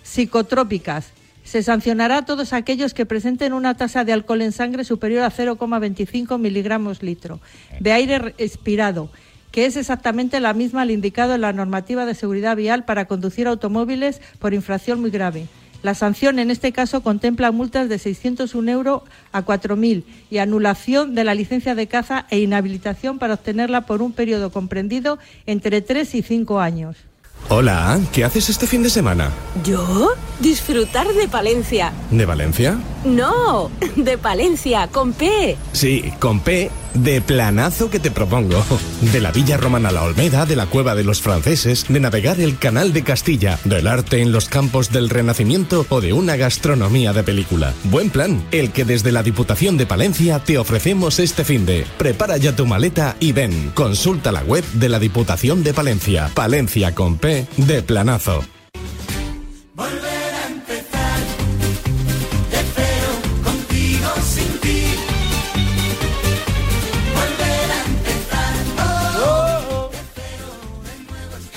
psicotrópicas. 0.03 1.13
Se 1.49 1.63
sancionará 1.63 2.19
a 2.19 2.25
todos 2.27 2.53
aquellos 2.53 2.93
que 2.93 3.07
presenten 3.07 3.55
una 3.55 3.75
tasa 3.75 4.05
de 4.05 4.13
alcohol 4.13 4.43
en 4.43 4.53
sangre 4.53 4.85
superior 4.85 5.23
a 5.23 5.33
0,25 5.33 6.39
miligramos 6.39 7.03
litro 7.03 7.41
de 7.81 7.91
aire 7.93 8.19
respirado 8.19 9.09
que 9.51 9.65
es 9.65 9.79
exactamente 9.79 10.41
la 10.41 10.53
misma 10.53 10.83
al 10.83 10.91
indicado 10.91 11.35
en 11.35 11.41
la 11.41 11.55
normativa 11.55 12.05
de 12.05 12.15
seguridad 12.15 12.55
vial 12.55 12.85
para 12.85 13.07
conducir 13.07 13.47
automóviles 13.47 14.21
por 14.39 14.53
infracción 14.53 15.01
muy 15.01 15.09
grave. 15.09 15.47
La 15.83 15.95
sanción 15.95 16.39
en 16.39 16.51
este 16.51 16.71
caso 16.71 17.03
contempla 17.03 17.51
multas 17.51 17.89
de 17.89 17.99
601 17.99 18.71
euros 18.71 19.03
a 19.33 19.43
4.000 19.43 20.05
y 20.29 20.39
anulación 20.39 21.15
de 21.15 21.25
la 21.25 21.35
licencia 21.35 21.75
de 21.75 21.87
caza 21.87 22.27
e 22.29 22.41
inhabilitación 22.41 23.19
para 23.19 23.33
obtenerla 23.33 23.87
por 23.87 24.03
un 24.03 24.13
periodo 24.13 24.53
comprendido 24.53 25.19
entre 25.47 25.81
3 25.81 26.15
y 26.15 26.21
5 26.21 26.61
años. 26.61 27.08
Hola, 27.51 27.99
¿qué 28.13 28.25
haces 28.25 28.51
este 28.51 28.67
fin 28.67 28.83
de 28.83 28.91
semana? 28.91 29.31
¿Yo? 29.65 30.11
Disfrutar 30.41 31.09
de 31.15 31.29
Palencia. 31.29 31.93
¿De 32.11 32.27
Valencia? 32.27 32.79
No, 33.05 33.71
de 33.97 34.19
Palencia, 34.19 34.89
con 34.89 35.13
P. 35.13 35.57
Sí, 35.73 36.13
con 36.21 36.41
P 36.41 36.71
de 36.95 37.21
planazo 37.21 37.91
que 37.91 38.01
te 38.01 38.11
propongo. 38.11 38.65
De 39.13 39.21
la 39.21 39.31
Villa 39.31 39.57
Romana 39.57 39.93
La 39.93 40.03
Olmeda, 40.03 40.47
de 40.47 40.57
la 40.57 40.67
Cueva 40.67 40.95
de 40.95 41.05
los 41.05 41.21
Franceses, 41.21 41.87
de 41.89 42.01
navegar 42.01 42.41
el 42.41 42.59
Canal 42.59 42.93
de 42.93 43.05
Castilla, 43.05 43.59
del 43.65 43.87
arte 43.87 44.21
en 44.21 44.33
los 44.33 44.49
campos 44.49 44.91
del 44.91 45.09
Renacimiento 45.09 45.87
o 45.89 46.01
de 46.01 46.13
una 46.13 46.37
gastronomía 46.37 47.13
de 47.13 47.23
película. 47.23 47.73
Buen 47.85 48.11
plan, 48.11 48.43
el 48.51 48.73
que 48.73 48.85
desde 48.85 49.13
la 49.13 49.23
Diputación 49.23 49.77
de 49.77 49.87
Palencia 49.87 50.41
te 50.41 50.59
ofrecemos 50.59 51.19
este 51.19 51.45
fin 51.45 51.67
de. 51.67 51.87
Prepara 51.99 52.37
ya 52.37 52.55
tu 52.57 52.67
maleta 52.67 53.17
y 53.21 53.33
ven. 53.33 53.71
Consulta 53.75 54.33
la 54.33 54.43
web 54.43 54.65
de 54.73 54.89
la 54.89 54.99
Diputación 54.99 55.63
de 55.63 55.75
Palencia. 55.75 56.31
Palencia 56.35 56.95
con 56.95 57.17
P 57.17 57.28
de 57.29 57.83
planazo. 57.83 58.43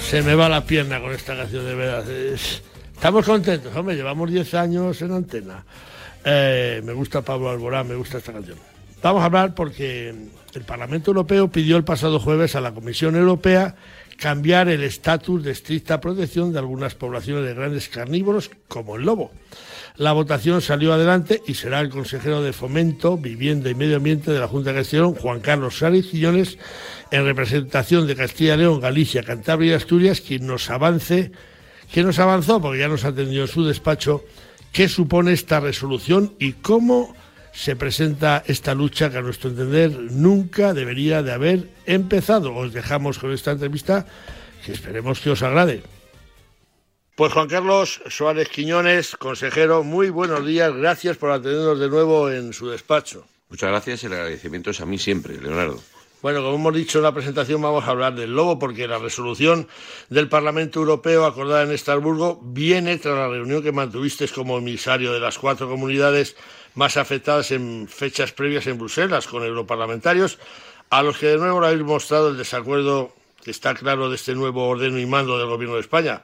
Se 0.10 0.22
me 0.22 0.36
va 0.36 0.50
la 0.50 0.66
pierna 0.66 1.00
con 1.00 1.13
esta 1.13 1.38
canción, 1.38 1.66
de 1.66 1.74
verdad. 1.74 2.04
Estamos 2.10 3.25
contentos, 3.25 3.74
hombre, 3.74 3.96
llevamos 3.96 4.30
10 4.30 4.54
años 4.56 5.01
en 5.01 5.13
antena. 5.13 5.63
Eh, 6.25 6.82
me 6.84 6.92
gusta 6.92 7.22
Pablo 7.22 7.50
Alborán, 7.50 7.88
me 7.88 7.96
gusta 7.96 8.18
esta 8.18 8.34
canción. 8.34 8.58
Vamos 9.01 9.22
a 9.22 9.25
hablar 9.28 9.56
porque 9.56 10.13
el 10.54 10.62
Parlamento 10.63 11.12
Europeo 11.12 11.48
pidió 11.48 11.78
el 11.78 11.86
pasado 11.86 12.20
jueves 12.20 12.58
a 12.58 12.62
la 12.62 12.74
Comisión 12.74 13.16
Europea 13.16 13.75
cambiar 14.22 14.70
el 14.70 14.84
estatus 14.84 15.44
de 15.44 15.50
estricta 15.50 16.00
protección 16.00 16.54
de 16.54 16.60
algunas 16.60 16.94
poblaciones 16.94 17.44
de 17.44 17.56
grandes 17.56 17.90
carnívoros, 17.90 18.51
como 18.68 18.96
el 18.96 19.01
lobo. 19.01 19.32
La 19.96 20.12
votación 20.12 20.62
salió 20.62 20.94
adelante 20.94 21.42
y 21.48 21.56
será 21.56 21.80
el 21.80 21.90
consejero 21.90 22.44
de 22.44 22.54
Fomento, 22.54 23.18
Vivienda 23.18 23.72
y 23.72 23.74
Medio 23.74 23.98
Ambiente 23.98 24.30
de 24.30 24.40
la 24.40 24.48
Junta 24.48 24.74
de 24.74 24.78
Gestión, 24.78 25.16
Juan 25.16 25.40
Carlos 25.40 25.84
Quiñones, 26.12 26.60
en 27.10 27.25
representación 27.25 28.06
de 28.06 28.16
Castilla 28.16 28.54
y 28.54 28.58
León, 28.60 28.80
Galicia, 28.80 29.24
Cantabria 29.24 29.72
y 29.72 29.75
Asturias, 29.75 30.22
quien 30.22 30.46
nos 30.46 30.70
avance, 30.70 31.32
quien 31.92 32.06
nos 32.06 32.20
avanzó, 32.20 32.62
porque 32.62 32.78
ya 32.78 32.88
nos 32.90 33.06
atendió 33.06 33.42
en 33.42 33.48
su 33.48 33.66
despacho, 33.66 34.24
qué 34.72 34.88
supone 34.88 35.34
esta 35.34 35.60
resolución 35.60 36.36
y 36.38 36.54
cómo 36.54 37.16
se 37.53 37.75
presenta 37.75 38.43
esta 38.48 38.74
lucha 38.74 39.10
que 39.10 39.17
a 39.17 39.22
nuestro 39.22 39.50
entender 39.50 39.91
nunca 40.12 40.74
debería 40.74 41.24
de 41.24 41.31
haber 41.31 41.70
empezado. 41.86 42.55
Os 42.55 42.74
dejamos 42.74 43.20
con 43.20 43.31
esta 43.31 43.51
entrevista 43.51 44.05
que 44.65 44.72
esperemos 44.72 45.20
que 45.20 45.31
os 45.31 45.43
agrade. 45.43 45.84
Pues 47.15 47.34
Juan 47.34 47.50
Carlos 47.50 48.01
Suárez 48.08 48.50
Quiñones, 48.50 49.15
consejero, 49.17 49.84
muy 49.84 50.10
buenos 50.10 50.46
días, 50.46 50.74
gracias 50.74 51.17
por 51.17 51.31
atendernos 51.31 51.79
de 51.79 51.89
nuevo 51.89 52.31
en 52.31 52.53
su 52.53 52.70
despacho. 52.70 53.25
Muchas 53.50 53.70
gracias, 53.70 54.03
el 54.05 54.13
agradecimiento 54.13 54.72
es 54.72 54.79
a 54.79 54.86
mí 54.86 54.98
siempre, 54.98 55.38
Leonardo. 55.39 55.81
Bueno, 56.22 56.43
como 56.43 56.55
hemos 56.55 56.75
dicho 56.75 57.00
en 57.00 57.03
la 57.03 57.13
presentación, 57.13 57.62
vamos 57.62 57.84
a 57.84 57.91
hablar 57.91 58.13
del 58.15 58.36
lobo, 58.36 58.60
porque 58.60 58.88
la 58.88 59.00
resolución 59.00 59.67
del 60.10 60.29
Parlamento 60.29 60.79
Europeo 60.79 61.25
acordada 61.25 61.63
en 61.63 61.72
Estrasburgo 61.72 62.39
viene 62.43 62.98
tras 62.98 63.17
la 63.17 63.27
reunión 63.27 63.63
que 63.63 63.72
mantuviste 63.72 64.27
como 64.27 64.60
emisario 64.60 65.13
de 65.13 65.20
las 65.20 65.39
cuatro 65.39 65.67
comunidades 65.67 66.36
más 66.75 66.98
afectadas 66.98 67.51
en 67.51 67.88
fechas 67.88 68.32
previas 68.32 68.68
en 68.68 68.78
Bruselas 68.78 69.28
con 69.28 69.44
europarlamentarios, 69.44 70.40
a 70.90 71.04
los 71.04 71.18
que 71.18 71.28
de 71.28 71.38
nuevo 71.38 71.62
le 71.62 71.68
habéis 71.68 71.84
mostrado 71.84 72.30
el 72.30 72.38
desacuerdo 72.38 73.13
que 73.44 73.51
está 73.51 73.74
claro 73.74 74.10
de 74.10 74.16
este 74.16 74.36
nuevo 74.36 74.68
ordeno 74.68 75.00
y 75.00 75.06
mando 75.06 75.38
del 75.38 75.48
Gobierno 75.48 75.75
de 75.75 75.82
España. 75.82 76.22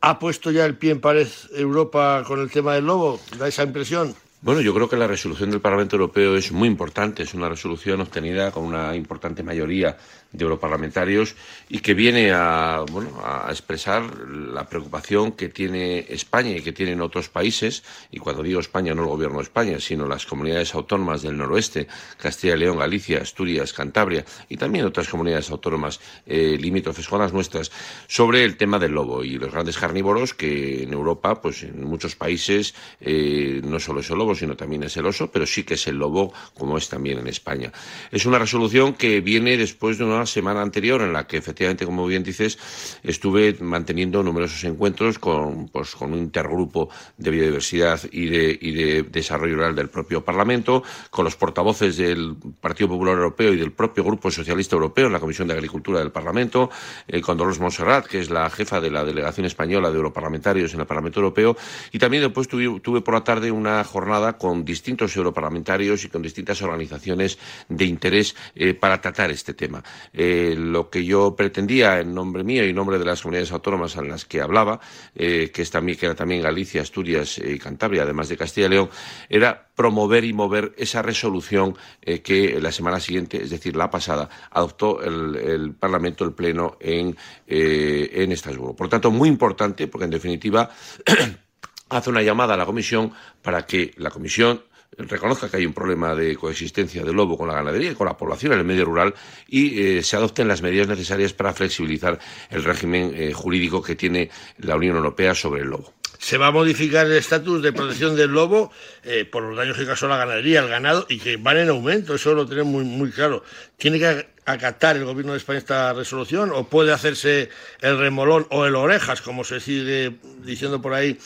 ¿Ha 0.00 0.18
puesto 0.18 0.50
ya 0.50 0.66
el 0.66 0.76
pie 0.76 0.92
en 0.92 1.00
pared 1.00 1.28
Europa 1.54 2.22
con 2.26 2.40
el 2.40 2.50
tema 2.50 2.74
del 2.74 2.84
lobo? 2.84 3.20
¿Da 3.38 3.48
esa 3.48 3.62
impresión? 3.62 4.14
Bueno, 4.42 4.60
yo 4.60 4.74
creo 4.74 4.90
que 4.90 4.98
la 4.98 5.06
resolución 5.06 5.50
del 5.50 5.62
Parlamento 5.62 5.96
Europeo 5.96 6.36
es 6.36 6.52
muy 6.52 6.68
importante. 6.68 7.22
Es 7.22 7.32
una 7.32 7.48
resolución 7.48 8.02
obtenida 8.02 8.50
con 8.50 8.64
una 8.64 8.94
importante 8.94 9.42
mayoría 9.42 9.96
de 10.34 10.44
europarlamentarios 10.44 11.36
y 11.68 11.78
que 11.78 11.94
viene 11.94 12.32
a, 12.32 12.84
bueno, 12.90 13.20
a 13.24 13.46
expresar 13.50 14.02
la 14.28 14.68
preocupación 14.68 15.32
que 15.32 15.48
tiene 15.48 16.06
España 16.08 16.50
y 16.50 16.60
que 16.60 16.72
tienen 16.72 17.00
otros 17.00 17.28
países, 17.28 17.82
y 18.10 18.18
cuando 18.18 18.42
digo 18.42 18.60
España 18.60 18.94
no 18.94 19.02
el 19.02 19.08
gobierno 19.08 19.38
de 19.38 19.44
España, 19.44 19.80
sino 19.80 20.06
las 20.06 20.26
comunidades 20.26 20.74
autónomas 20.74 21.22
del 21.22 21.36
noroeste, 21.36 21.86
Castilla 22.18 22.54
y 22.54 22.58
León, 22.58 22.78
Galicia, 22.78 23.22
Asturias, 23.22 23.72
Cantabria 23.72 24.24
y 24.48 24.56
también 24.56 24.84
otras 24.84 25.08
comunidades 25.08 25.50
autónomas 25.50 26.00
eh, 26.26 26.56
limítrofes 26.60 27.08
con 27.08 27.20
las 27.20 27.32
nuestras, 27.32 27.70
sobre 28.08 28.44
el 28.44 28.56
tema 28.56 28.78
del 28.78 28.92
lobo 28.92 29.24
y 29.24 29.38
los 29.38 29.52
grandes 29.52 29.78
carnívoros 29.78 30.34
que 30.34 30.82
en 30.82 30.92
Europa, 30.92 31.40
pues 31.40 31.62
en 31.62 31.84
muchos 31.84 32.16
países, 32.16 32.74
eh, 33.00 33.60
no 33.64 33.78
solo 33.78 34.00
es 34.00 34.10
el 34.10 34.18
lobo, 34.18 34.34
sino 34.34 34.56
también 34.56 34.82
es 34.82 34.96
el 34.96 35.06
oso, 35.06 35.30
pero 35.30 35.46
sí 35.46 35.62
que 35.62 35.74
es 35.74 35.86
el 35.86 35.96
lobo, 35.96 36.32
como 36.54 36.76
es 36.76 36.88
también 36.88 37.18
en 37.18 37.28
España. 37.28 37.72
Es 38.10 38.26
una 38.26 38.38
resolución 38.38 38.94
que 38.94 39.20
viene 39.20 39.56
después 39.56 39.98
de 39.98 40.04
una 40.04 40.23
semana 40.26 40.62
anterior 40.62 41.02
en 41.02 41.12
la 41.12 41.26
que 41.26 41.36
efectivamente, 41.36 41.84
como 41.84 42.06
bien 42.06 42.22
dices, 42.22 42.58
estuve 43.02 43.56
manteniendo 43.60 44.22
numerosos 44.22 44.62
encuentros 44.64 45.18
con, 45.18 45.68
pues, 45.68 45.94
con 45.94 46.12
un 46.12 46.18
intergrupo 46.18 46.88
de 47.16 47.30
biodiversidad 47.30 48.00
y 48.10 48.26
de, 48.26 48.58
y 48.60 48.72
de 48.72 49.02
desarrollo 49.04 49.56
rural 49.56 49.74
del 49.74 49.88
propio 49.88 50.24
Parlamento, 50.24 50.82
con 51.10 51.24
los 51.24 51.36
portavoces 51.36 51.96
del 51.96 52.36
Partido 52.60 52.88
Popular 52.88 53.16
Europeo 53.16 53.52
y 53.52 53.56
del 53.56 53.72
propio 53.72 54.04
Grupo 54.04 54.30
Socialista 54.30 54.76
Europeo 54.76 55.06
en 55.06 55.12
la 55.12 55.20
Comisión 55.20 55.48
de 55.48 55.54
Agricultura 55.54 55.98
del 55.98 56.10
Parlamento, 56.10 56.70
eh, 57.08 57.20
con 57.20 57.36
Dolores 57.36 57.60
Monserrat, 57.60 58.06
que 58.06 58.20
es 58.20 58.30
la 58.30 58.48
jefa 58.50 58.80
de 58.80 58.90
la 58.90 59.04
delegación 59.04 59.46
española 59.46 59.90
de 59.90 59.96
europarlamentarios 59.96 60.74
en 60.74 60.80
el 60.80 60.86
Parlamento 60.86 61.20
Europeo, 61.20 61.56
y 61.92 61.98
también 61.98 62.22
después 62.22 62.48
tuve, 62.48 63.00
por 63.00 63.14
la 63.14 63.24
tarde 63.24 63.50
una 63.50 63.82
jornada 63.84 64.36
con 64.38 64.64
distintos 64.64 65.16
europarlamentarios 65.16 66.04
y 66.04 66.08
con 66.08 66.22
distintas 66.22 66.62
organizaciones 66.62 67.38
de 67.68 67.84
interés 67.84 68.34
eh, 68.54 68.74
para 68.74 69.00
tratar 69.00 69.30
este 69.30 69.54
tema. 69.54 69.82
Eh, 70.16 70.54
lo 70.56 70.90
que 70.90 71.04
yo 71.04 71.34
pretendía 71.34 71.98
en 71.98 72.14
nombre 72.14 72.44
mío 72.44 72.64
y 72.64 72.70
en 72.70 72.76
nombre 72.76 72.98
de 72.98 73.04
las 73.04 73.20
comunidades 73.20 73.50
autónomas 73.50 73.96
en 73.96 74.08
las 74.08 74.24
que 74.24 74.40
hablaba, 74.40 74.78
eh, 75.16 75.50
que, 75.52 75.62
es 75.62 75.70
también, 75.72 75.98
que 75.98 76.06
era 76.06 76.14
también 76.14 76.40
Galicia, 76.40 76.82
Asturias 76.82 77.38
y 77.38 77.58
Cantabria, 77.58 78.04
además 78.04 78.28
de 78.28 78.36
Castilla 78.36 78.68
y 78.68 78.70
León, 78.70 78.90
era 79.28 79.68
promover 79.74 80.24
y 80.24 80.32
mover 80.32 80.72
esa 80.78 81.02
resolución 81.02 81.76
que 82.00 82.60
la 82.60 82.70
semana 82.70 83.00
siguiente, 83.00 83.42
es 83.42 83.50
decir, 83.50 83.74
la 83.74 83.90
pasada, 83.90 84.28
adoptó 84.50 85.02
el, 85.02 85.74
Parlamento, 85.74 86.24
el 86.24 86.32
Pleno, 86.32 86.76
en, 86.78 87.16
en 87.48 88.30
Estrasburgo. 88.30 88.76
Por 88.76 88.88
tanto, 88.88 89.10
muy 89.10 89.28
importante, 89.28 89.88
porque 89.88 90.04
en 90.04 90.10
definitiva 90.12 90.70
hace 91.88 92.10
una 92.10 92.22
llamada 92.22 92.54
a 92.54 92.56
la 92.56 92.66
Comisión 92.66 93.12
para 93.42 93.66
que 93.66 93.92
la 93.96 94.10
Comisión 94.10 94.62
reconozca 94.98 95.48
que 95.48 95.56
hay 95.58 95.66
un 95.66 95.74
problema 95.74 96.14
de 96.14 96.36
coexistencia 96.36 97.02
del 97.02 97.14
lobo 97.14 97.36
con 97.36 97.48
la 97.48 97.54
ganadería 97.54 97.92
y 97.92 97.94
con 97.94 98.06
la 98.06 98.16
población 98.16 98.52
en 98.52 98.60
el 98.60 98.64
medio 98.64 98.84
rural 98.84 99.14
y 99.48 99.80
eh, 99.80 100.02
se 100.02 100.16
adopten 100.16 100.48
las 100.48 100.62
medidas 100.62 100.88
necesarias 100.88 101.32
para 101.32 101.52
flexibilizar 101.52 102.18
el 102.50 102.64
régimen 102.64 103.12
eh, 103.14 103.32
jurídico 103.32 103.82
que 103.82 103.94
tiene 103.94 104.30
la 104.58 104.76
Unión 104.76 104.96
Europea 104.96 105.34
sobre 105.34 105.62
el 105.62 105.68
lobo. 105.68 105.92
Se 106.18 106.38
va 106.38 106.46
a 106.46 106.52
modificar 106.52 107.06
el 107.06 107.12
estatus 107.12 107.60
de 107.60 107.72
protección 107.72 108.16
del 108.16 108.30
lobo 108.30 108.70
eh, 109.02 109.24
por 109.24 109.42
los 109.42 109.56
daños 109.56 109.76
que 109.76 109.84
causó 109.84 110.08
la 110.08 110.16
ganadería, 110.16 110.60
el 110.60 110.68
ganado, 110.68 111.06
y 111.08 111.18
que 111.18 111.36
van 111.36 111.58
en 111.58 111.68
aumento, 111.68 112.14
eso 112.14 112.32
lo 112.32 112.46
tenemos 112.46 112.72
muy, 112.72 112.84
muy 112.84 113.10
claro. 113.10 113.44
¿Tiene 113.76 113.98
que 113.98 114.26
acatar 114.46 114.96
el 114.96 115.04
Gobierno 115.04 115.32
de 115.32 115.38
España 115.38 115.58
esta 115.58 115.92
resolución 115.92 116.50
o 116.52 116.68
puede 116.68 116.92
hacerse 116.92 117.50
el 117.80 117.98
remolón 117.98 118.46
o 118.50 118.64
el 118.64 118.74
orejas, 118.74 119.20
como 119.22 119.44
se 119.44 119.60
sigue 119.60 120.14
diciendo 120.42 120.80
por 120.80 120.94
ahí, 120.94 121.18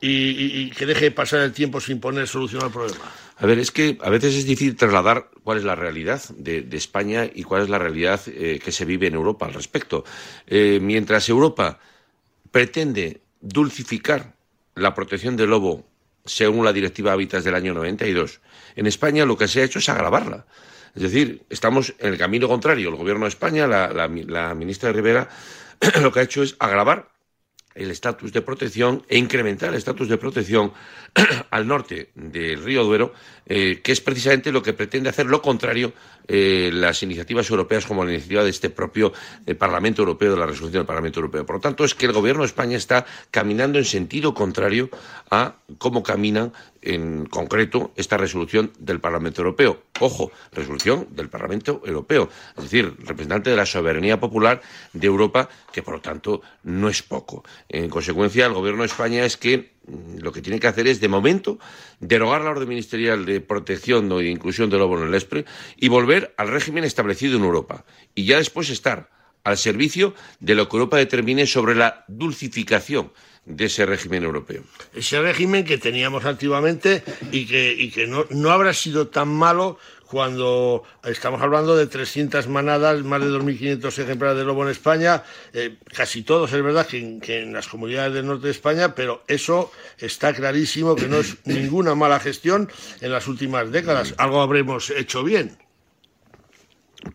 y, 0.00 0.70
que 0.70 0.86
deje 0.86 1.10
pasar 1.10 1.40
el 1.40 1.52
tiempo 1.52 1.80
sin 1.80 2.00
poner 2.00 2.26
solución 2.26 2.62
al 2.62 2.70
problema? 2.70 3.12
A 3.36 3.46
ver, 3.46 3.58
es 3.58 3.70
que 3.70 3.98
a 4.02 4.10
veces 4.10 4.34
es 4.34 4.46
difícil 4.46 4.76
trasladar 4.76 5.30
cuál 5.42 5.58
es 5.58 5.64
la 5.64 5.74
realidad 5.74 6.22
de, 6.36 6.66
España 6.72 7.28
y 7.32 7.42
cuál 7.42 7.62
es 7.62 7.68
la 7.68 7.78
realidad 7.78 8.20
eh, 8.26 8.60
que 8.62 8.72
se 8.72 8.84
vive 8.84 9.06
en 9.06 9.14
Europa 9.14 9.46
al 9.46 9.54
respecto. 9.54 10.04
Eh, 10.46 10.78
mientras 10.80 11.28
Europa 11.28 11.78
pretende 12.50 13.20
dulcificar 13.40 14.34
la 14.74 14.94
protección 14.94 15.36
del 15.36 15.50
lobo 15.50 15.86
según 16.24 16.64
la 16.64 16.72
Directiva 16.72 17.12
Hábitats 17.12 17.44
del 17.44 17.54
año 17.54 17.74
92, 17.74 18.40
en 18.76 18.86
España 18.86 19.24
lo 19.24 19.36
que 19.36 19.48
se 19.48 19.60
ha 19.60 19.64
hecho 19.64 19.78
es 19.78 19.88
agravarla. 19.88 20.46
Es 20.94 21.02
decir, 21.02 21.42
estamos 21.48 21.94
en 21.98 22.12
el 22.12 22.18
camino 22.18 22.48
contrario. 22.48 22.88
El 22.88 22.96
Gobierno 22.96 23.24
de 23.24 23.30
España, 23.30 23.66
la, 23.66 23.88
la 23.88 24.54
ministra 24.54 24.88
de 24.88 24.92
Rivera, 24.92 25.28
lo 26.02 26.12
que 26.12 26.20
ha 26.20 26.22
hecho 26.22 26.42
es 26.42 26.56
agravar 26.58 27.08
el 27.74 27.90
estatus 27.90 28.32
de 28.32 28.42
protección 28.42 29.04
e 29.08 29.18
incrementar 29.18 29.70
el 29.70 29.76
estatus 29.76 30.08
de 30.08 30.18
protección 30.18 30.72
al 31.50 31.66
norte 31.66 32.10
del 32.14 32.62
río 32.62 32.84
Duero, 32.84 33.12
eh, 33.46 33.80
que 33.82 33.92
es 33.92 34.00
precisamente 34.00 34.52
lo 34.52 34.62
que 34.62 34.72
pretende 34.72 35.08
hacer 35.10 35.26
lo 35.26 35.42
contrario 35.42 35.92
eh, 36.32 36.70
las 36.72 37.02
iniciativas 37.02 37.50
europeas 37.50 37.86
como 37.86 38.04
la 38.04 38.12
iniciativa 38.12 38.44
de 38.44 38.50
este 38.50 38.70
propio 38.70 39.12
eh, 39.46 39.54
Parlamento 39.56 40.02
Europeo, 40.02 40.30
de 40.30 40.36
la 40.38 40.46
resolución 40.46 40.80
del 40.82 40.86
Parlamento 40.86 41.18
Europeo. 41.18 41.44
Por 41.44 41.56
lo 41.56 41.60
tanto, 41.60 41.84
es 41.84 41.94
que 41.96 42.06
el 42.06 42.12
Gobierno 42.12 42.42
de 42.42 42.46
España 42.46 42.76
está 42.76 43.04
caminando 43.32 43.78
en 43.78 43.84
sentido 43.84 44.32
contrario 44.32 44.90
a 45.30 45.56
cómo 45.78 46.04
caminan 46.04 46.52
en 46.82 47.26
concreto 47.26 47.92
esta 47.96 48.16
resolución 48.16 48.70
del 48.78 49.00
Parlamento 49.00 49.40
Europeo. 49.42 49.82
Ojo, 49.98 50.30
resolución 50.52 51.08
del 51.10 51.28
Parlamento 51.28 51.82
Europeo, 51.84 52.28
es 52.56 52.62
decir, 52.64 52.94
representante 53.00 53.50
de 53.50 53.56
la 53.56 53.66
soberanía 53.66 54.20
popular 54.20 54.62
de 54.92 55.06
Europa, 55.08 55.48
que 55.72 55.82
por 55.82 55.94
lo 55.94 56.00
tanto 56.00 56.42
no 56.62 56.88
es 56.88 57.02
poco. 57.02 57.44
En 57.68 57.88
consecuencia, 57.90 58.46
el 58.46 58.54
Gobierno 58.54 58.82
de 58.82 58.86
España 58.86 59.24
es 59.24 59.36
que 59.36 59.72
lo 60.18 60.32
que 60.32 60.42
tiene 60.42 60.60
que 60.60 60.66
hacer 60.66 60.86
es, 60.86 61.00
de 61.00 61.08
momento, 61.08 61.58
derogar 62.00 62.42
la 62.42 62.50
orden 62.50 62.68
ministerial 62.68 63.24
de 63.24 63.40
protección 63.40 64.08
de 64.08 64.28
inclusión 64.28 64.70
del 64.70 64.80
lobo 64.80 64.98
en 64.98 65.08
el 65.08 65.14
ESPRE 65.14 65.44
y 65.76 65.88
volver 65.88 66.34
al 66.36 66.48
régimen 66.48 66.84
establecido 66.84 67.36
en 67.36 67.44
Europa. 67.44 67.84
Y 68.14 68.24
ya 68.24 68.38
después 68.38 68.70
estar 68.70 69.10
al 69.44 69.56
servicio 69.56 70.14
de 70.38 70.54
lo 70.54 70.68
que 70.68 70.76
Europa 70.76 70.98
determine 70.98 71.46
sobre 71.46 71.74
la 71.74 72.04
dulcificación 72.08 73.12
de 73.46 73.64
ese 73.64 73.86
régimen 73.86 74.22
europeo. 74.24 74.62
Ese 74.94 75.20
régimen 75.20 75.64
que 75.64 75.78
teníamos 75.78 76.24
antiguamente 76.24 77.02
y 77.32 77.46
que, 77.46 77.72
y 77.72 77.90
que 77.90 78.06
no, 78.06 78.26
no 78.30 78.50
habrá 78.50 78.74
sido 78.74 79.08
tan 79.08 79.28
malo 79.28 79.78
cuando 80.10 80.82
estamos 81.04 81.40
hablando 81.40 81.76
de 81.76 81.86
300 81.86 82.48
manadas, 82.48 83.04
más 83.04 83.20
de 83.20 83.28
2.500 83.28 83.98
ejemplares 84.02 84.38
de 84.38 84.44
lobo 84.44 84.64
en 84.64 84.70
España, 84.70 85.22
eh, 85.52 85.76
casi 85.94 86.22
todos 86.22 86.52
es 86.52 86.62
verdad 86.64 86.84
que 86.84 86.98
en, 86.98 87.20
que 87.20 87.42
en, 87.42 87.52
las 87.52 87.68
comunidades 87.68 88.14
del 88.14 88.26
norte 88.26 88.46
de 88.46 88.50
España, 88.50 88.96
pero 88.96 89.22
eso 89.28 89.70
está 89.98 90.34
clarísimo 90.34 90.96
que 90.96 91.06
no 91.06 91.18
es 91.18 91.36
ninguna 91.44 91.94
mala 91.94 92.18
gestión 92.18 92.68
en 93.00 93.12
las 93.12 93.28
últimas 93.28 93.70
décadas. 93.70 94.14
Algo 94.18 94.40
habremos 94.40 94.90
hecho 94.90 95.22
bien. 95.22 95.56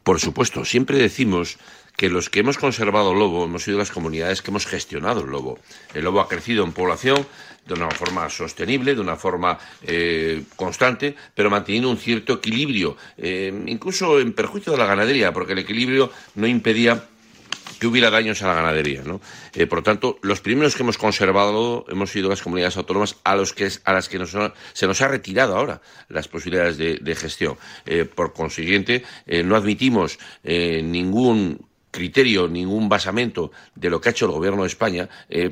Por 0.04 0.22
supuesto, 0.22 0.64
siempre 0.64 0.98
decimos 0.98 1.58
que 1.98 2.10
los 2.10 2.30
que 2.30 2.40
hemos 2.40 2.58
conservado 2.58 3.12
el 3.12 3.20
lobo 3.20 3.44
hemos 3.44 3.64
sido 3.64 3.78
las 3.78 3.92
comunidades 3.92 4.42
que 4.42 4.52
hemos 4.52 4.66
gestionado 4.66 5.22
el 5.22 5.32
lobo. 5.32 5.60
El 5.94 6.06
lobo 6.06 6.22
ha 6.22 6.30
crecido 6.30 6.64
en 6.64 6.72
población 6.72 7.28
de 7.66 7.74
una 7.74 7.90
forma 7.92 8.30
sostenible, 8.30 8.96
de 8.96 9.02
una 9.02 9.16
forma 9.16 9.58
eh, 9.82 10.44
constante, 10.56 11.16
pero 11.34 11.50
manteniendo 11.50 11.90
un 11.90 11.98
cierto 11.98 12.34
equilibrio, 12.34 12.96
eh, 13.18 13.52
incluso 13.66 14.20
en 14.20 14.34
perjuicio 14.34 14.72
de 14.72 14.78
la 14.78 14.86
ganadería, 14.86 15.34
porque 15.34 15.54
el 15.54 15.60
equilibrio 15.60 16.12
no 16.36 16.48
impedía 16.48 17.06
que 17.80 17.88
hubiera 17.88 18.10
daños 18.10 18.42
a 18.42 18.48
la 18.48 18.54
ganadería. 18.54 19.02
¿no? 19.04 19.20
Eh, 19.54 19.66
por 19.66 19.80
lo 19.80 19.84
tanto, 19.84 20.18
los 20.22 20.40
primeros 20.40 20.76
que 20.76 20.84
hemos 20.84 20.98
conservado 20.98 21.86
hemos 21.90 22.12
sido 22.12 22.30
las 22.30 22.42
comunidades 22.42 22.78
autónomas 22.78 23.18
a, 23.24 23.36
los 23.36 23.52
que, 23.52 23.70
a 23.84 23.94
las 23.94 24.08
que 24.08 24.24
se 24.74 24.88
nos 24.88 25.02
ha 25.02 25.08
retirado 25.08 25.58
ahora 25.58 25.82
las 26.08 26.28
posibilidades 26.28 26.78
de, 26.78 27.16
gestión. 27.16 27.58
Por 28.14 28.34
consiguiente, 28.34 29.04
no 29.44 29.56
admitimos 29.56 30.20
ningún 30.44 31.66
criterio, 31.96 32.48
ningún 32.48 32.90
basamento 32.90 33.52
de 33.74 33.90
lo 33.90 34.02
que 34.02 34.10
ha 34.10 34.12
hecho 34.12 34.26
el 34.26 34.34
Gobierno 34.34 34.64
de 34.64 34.68
España 34.68 35.10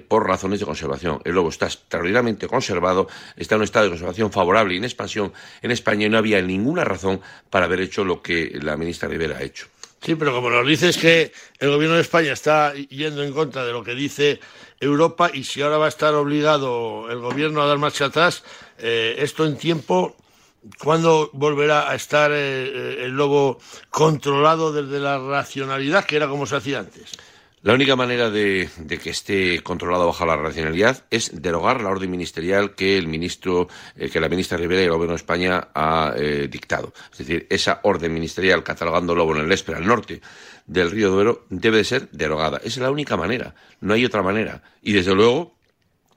por 0.08 0.28
razones 0.28 0.60
de 0.60 0.66
conservación. 0.66 1.22
El 1.24 1.34
lobo 1.34 1.50
está 1.50 1.68
extraordinariamente 1.68 2.48
conservado, 2.48 3.08
está 3.36 3.56
en 3.56 3.62
un 3.62 3.66
estado 3.66 3.86
de 3.86 3.92
conservación 3.92 4.32
favorable 4.32 4.74
y 4.74 4.78
en 4.78 4.84
expansión 4.84 5.34
en 5.62 5.72
España 5.72 6.06
y 6.06 6.10
no 6.10 6.18
había 6.18 6.42
ninguna 6.42 6.84
razón 6.84 7.22
para 7.50 7.66
haber 7.66 7.82
hecho 7.82 8.04
lo 8.04 8.22
que 8.22 8.60
la 8.62 8.78
ministra 8.78 9.08
Rivera 9.08 9.38
ha 9.38 9.44
hecho. 9.44 9.68
Sí, 10.04 10.16
pero 10.16 10.34
como 10.34 10.50
nos 10.50 10.68
dices 10.68 10.98
que 10.98 11.32
el 11.60 11.70
gobierno 11.70 11.96
de 11.96 12.02
España 12.02 12.34
está 12.34 12.74
yendo 12.74 13.24
en 13.24 13.32
contra 13.32 13.64
de 13.64 13.72
lo 13.72 13.86
que 13.86 13.96
dice 13.96 14.42
Europa 14.82 15.32
y 15.34 15.46
si 15.46 15.62
ahora 15.62 15.78
va 15.78 15.86
a 15.86 15.90
estar 15.90 16.14
obligado 16.14 17.10
el 17.10 17.20
gobierno 17.20 17.62
a 17.62 17.68
dar 17.68 17.78
marcha 17.78 18.06
atrás, 18.06 18.44
eh, 18.80 19.16
esto 19.20 19.46
en 19.46 19.58
tiempo, 19.58 20.18
¿cuándo 20.82 21.30
volverá 21.34 21.90
a 21.90 21.96
estar 21.96 22.32
eh, 22.32 22.36
eh, 22.36 23.06
el 23.06 23.12
lobo 23.12 23.60
controlado 23.90 24.72
desde 24.72 25.00
la 25.00 25.20
racionalidad 25.20 26.06
que 26.06 26.16
era 26.16 26.28
como 26.28 26.46
se 26.46 26.56
hacía 26.56 26.80
antes? 26.80 27.12
La 27.62 27.74
única 27.74 27.96
manera 27.96 28.30
de, 28.30 28.70
que 29.02 29.10
esté 29.10 29.64
controlado 29.64 30.06
bajo 30.08 30.26
la 30.26 30.36
racionalidad 30.36 31.06
es 31.10 31.42
derogar 31.42 31.80
la 31.80 31.92
orden 31.92 32.12
ministerial 32.12 32.76
que 32.76 32.98
el 32.98 33.08
ministro, 33.08 33.70
eh, 33.96 34.10
que 34.10 34.20
la 34.20 34.28
ministra 34.28 34.58
Rivera 34.58 34.82
y 34.82 34.86
el 34.86 34.92
Gobierno 34.92 35.14
de 35.14 35.18
España 35.18 35.70
ha 35.74 36.14
dictado. 36.50 36.94
Es 37.14 37.20
decir, 37.20 37.48
esa 37.50 37.80
orden 37.84 38.14
ministerial 38.14 38.64
catalogando 38.64 39.16
lobo 39.16 39.34
en 39.36 39.46
el 39.46 39.52
Esper 39.52 39.76
al 39.76 39.88
norte 39.88 40.22
del 40.68 40.92
río 40.92 41.10
Duero 41.10 41.46
debe 41.50 41.78
de 41.78 41.84
ser 41.86 42.10
derogada. 42.12 42.58
Esa 42.58 42.68
es 42.68 42.78
la 42.80 42.92
única 42.92 43.16
manera. 43.16 43.56
No 43.80 43.94
hay 43.94 44.04
otra 44.04 44.24
manera. 44.24 44.62
Y 44.82 44.92
desde 44.92 45.16
luego, 45.16 45.56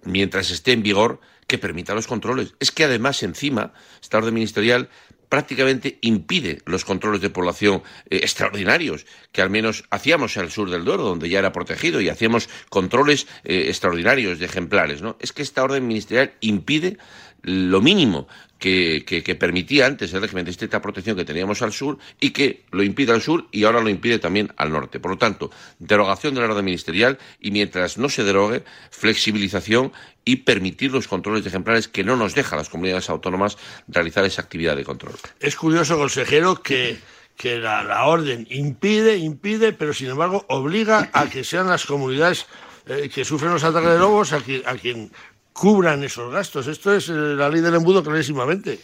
mientras 0.03 0.51
esté 0.51 0.73
en 0.73 0.83
vigor, 0.83 1.21
que 1.47 1.59
permita 1.59 1.95
los 1.95 2.07
controles. 2.07 2.55
Es 2.61 2.73
que 2.73 2.85
además 2.85 3.23
encima 3.23 3.73
esta 4.03 4.19
orden 4.19 4.35
ministerial 4.35 4.89
prácticamente 5.29 5.99
impide 6.03 6.63
los 6.67 6.85
controles 6.85 7.21
de 7.21 7.31
población 7.31 7.83
eh, 8.11 8.21
extraordinarios 8.23 9.07
que 9.33 9.43
al 9.43 9.51
menos 9.51 9.85
hacíamos 9.91 10.37
al 10.37 10.51
sur 10.51 10.71
del 10.71 10.85
Duero, 10.85 11.03
donde 11.03 11.29
ya 11.29 11.41
era 11.41 11.53
protegido, 11.53 12.01
y 12.01 12.09
hacíamos 12.09 12.49
controles 12.69 13.27
eh, 13.45 13.67
extraordinarios 13.69 14.39
de 14.39 14.47
ejemplares. 14.47 15.03
¿no? 15.03 15.17
Es 15.21 15.33
que 15.33 15.43
esta 15.43 15.65
orden 15.65 15.87
ministerial 15.87 16.35
impide 16.41 16.99
lo 17.43 17.81
mínimo 17.81 18.27
que, 18.59 19.37
permitía 19.39 19.87
antes 19.87 20.13
el 20.15 20.23
régimen 20.23 20.45
de 20.45 20.51
estricta 20.51 20.81
protección 20.81 21.17
que 21.17 21.25
teníamos 21.25 21.63
al 21.63 21.73
sur 21.73 21.99
y 22.21 22.31
que 22.31 22.65
lo 22.71 22.83
impide 22.83 23.13
al 23.13 23.23
sur 23.23 23.47
y 23.53 23.65
ahora 23.65 23.81
lo 23.81 23.89
impide 23.89 24.19
también 24.19 24.53
al 24.57 24.73
norte. 24.73 25.01
Por 25.01 25.13
lo 25.13 25.19
tanto, 25.19 25.51
derogación 25.79 26.35
de 26.35 26.41
la 26.41 26.47
orden 26.47 26.65
ministerial 26.65 27.19
y 27.41 27.51
mientras 27.51 27.99
no 27.99 28.09
se 28.09 28.25
derogue, 28.25 28.65
flexibilización 28.91 29.93
y 30.25 30.37
permitir 30.37 30.93
los 30.93 31.07
controles 31.07 31.47
ejemplares 31.47 31.89
que 31.89 32.03
no 32.03 32.17
nos 32.17 32.35
deja 32.35 32.57
las 32.57 32.69
comunidades 32.69 33.11
autónomas 33.11 33.59
realizar 33.89 34.25
esa 34.25 34.43
actividad 34.43 34.77
de 34.77 34.85
control. 34.85 35.15
Es 35.41 35.55
curioso, 35.55 35.97
consejero, 35.97 36.63
que 36.63 36.99
la, 37.43 38.07
orden 38.07 38.47
impide, 38.51 39.19
impide, 39.19 39.73
pero 39.73 39.93
sin 39.93 40.09
embargo 40.09 40.45
obliga 40.49 41.11
a 41.13 41.29
que 41.29 41.45
sean 41.45 41.69
las 41.69 41.85
comunidades 41.85 42.47
eh, 42.87 43.11
que 43.13 43.25
sufren 43.25 43.53
los 43.53 43.65
ataques 43.65 43.91
de 43.91 43.99
lobos 43.99 44.33
a 44.33 44.41
quien 44.41 45.11
cubran 45.57 46.05
esos 46.05 46.31
gastos. 46.33 46.67
Esto 46.67 46.95
es 46.95 47.09
eh, 47.09 47.13
la 47.13 47.49
ley 47.49 47.61
del 47.61 47.75
embudo 47.75 48.03
clarísimamente. 48.03 48.79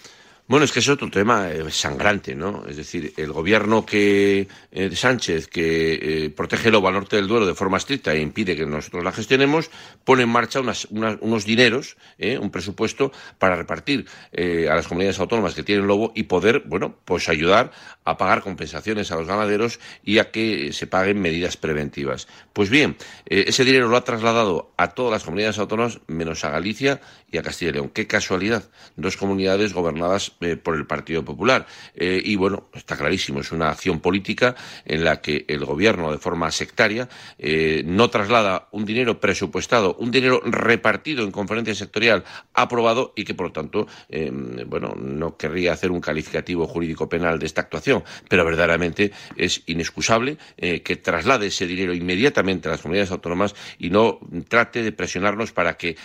Bueno, 0.52 0.66
es 0.66 0.72
que 0.72 0.80
es 0.80 0.88
otro 0.90 1.08
tema 1.08 1.48
eh, 1.48 1.70
sangrante, 1.70 2.34
¿no? 2.34 2.66
Es 2.68 2.76
decir, 2.76 3.14
el 3.16 3.32
gobierno 3.32 3.86
que 3.86 4.48
eh, 4.70 4.88
de 4.90 4.96
Sánchez, 4.96 5.48
que 5.48 6.30
protege 6.36 6.68
el 6.68 6.72
lobo 6.72 6.88
al 6.88 6.92
norte 6.92 7.16
del 7.16 7.26
Duero 7.26 7.46
de 7.46 7.54
forma 7.54 7.78
estricta 7.78 8.12
e 8.12 8.20
impide 8.20 8.54
que 8.54 8.66
nosotros 8.66 9.02
la 9.02 9.12
gestionemos, 9.12 9.70
pone 10.04 10.24
en 10.24 10.28
marcha 10.28 10.60
unos 10.60 11.44
dineros, 11.46 11.96
un 12.38 12.50
presupuesto 12.50 13.12
para 13.38 13.56
repartir 13.56 14.04
a 14.36 14.74
las 14.74 14.86
comunidades 14.88 15.18
autónomas 15.20 15.54
que 15.54 15.62
tienen 15.62 15.86
lobo 15.86 16.12
y 16.14 16.24
poder, 16.24 16.64
bueno, 16.66 16.96
pues 17.06 17.30
ayudar 17.30 17.72
a 18.04 18.18
pagar 18.18 18.42
compensaciones 18.42 19.10
a 19.10 19.16
los 19.16 19.26
ganaderos 19.26 19.80
y 20.04 20.18
a 20.18 20.30
que 20.30 20.72
se 20.74 20.86
paguen 20.86 21.20
medidas 21.22 21.56
preventivas. 21.56 22.28
Pues 22.52 22.68
bien, 22.68 22.96
ese 23.24 23.64
dinero 23.64 23.88
lo 23.88 23.96
ha 23.96 24.04
trasladado 24.04 24.72
a 24.76 24.88
todas 24.88 25.12
las 25.12 25.24
comunidades 25.24 25.58
autónomas 25.58 26.00
menos 26.08 26.44
a 26.44 26.50
Galicia 26.50 27.00
y 27.30 27.38
a 27.38 27.42
Castilla 27.42 27.70
y 27.70 27.74
León. 27.74 27.88
Qué 27.88 28.06
casualidad, 28.06 28.68
dos 28.96 29.16
comunidades 29.16 29.72
gobernadas 29.72 30.32
eh, 30.44 30.56
por 30.56 30.76
el 30.76 30.86
Partido 30.86 31.24
Popular. 31.24 31.66
Eh, 31.94 32.20
y 32.24 32.36
bueno, 32.36 32.68
está 32.74 32.96
clarísimo, 32.96 33.40
es 33.40 33.52
una 33.52 33.70
acción 33.70 34.00
política 34.00 34.54
en 34.84 35.04
la 35.04 35.20
que 35.20 35.44
el 35.48 35.64
gobierno, 35.64 36.12
de 36.12 36.18
forma 36.18 36.50
sectaria, 36.50 37.08
eh, 37.38 37.82
no 37.86 38.10
traslada 38.10 38.68
un 38.72 38.84
dinero 38.84 39.20
presupuestado, 39.20 39.94
un 39.98 40.10
dinero 40.10 40.40
repartido 40.44 41.24
en 41.24 41.30
conferencia 41.30 41.74
sectorial 41.74 42.24
aprobado 42.54 43.12
y 43.16 43.24
que, 43.24 43.34
por 43.34 43.46
lo 43.46 43.52
tanto, 43.52 43.86
bueno, 44.66 44.94
no 44.96 45.36
querría 45.36 45.72
hacer 45.72 45.90
un 45.90 46.00
calificativo 46.00 46.66
jurídico 46.66 47.08
penal 47.08 47.38
de 47.38 47.46
esta 47.46 47.62
actuación, 47.62 48.04
pero 48.28 48.44
verdaderamente 48.44 49.12
es 49.36 49.62
inexcusable 49.66 50.38
que 50.56 50.96
traslade 50.96 51.46
ese 51.46 51.66
dinero 51.66 51.94
inmediatamente 51.94 52.68
a 52.68 52.72
las 52.72 52.80
comunidades 52.80 53.10
autónomas 53.10 53.54
y 53.78 53.90
no 53.90 54.18
trate 54.48 54.82
de 54.82 54.92
presionarnos 54.92 55.52
para 55.52 55.76
que 55.76 55.96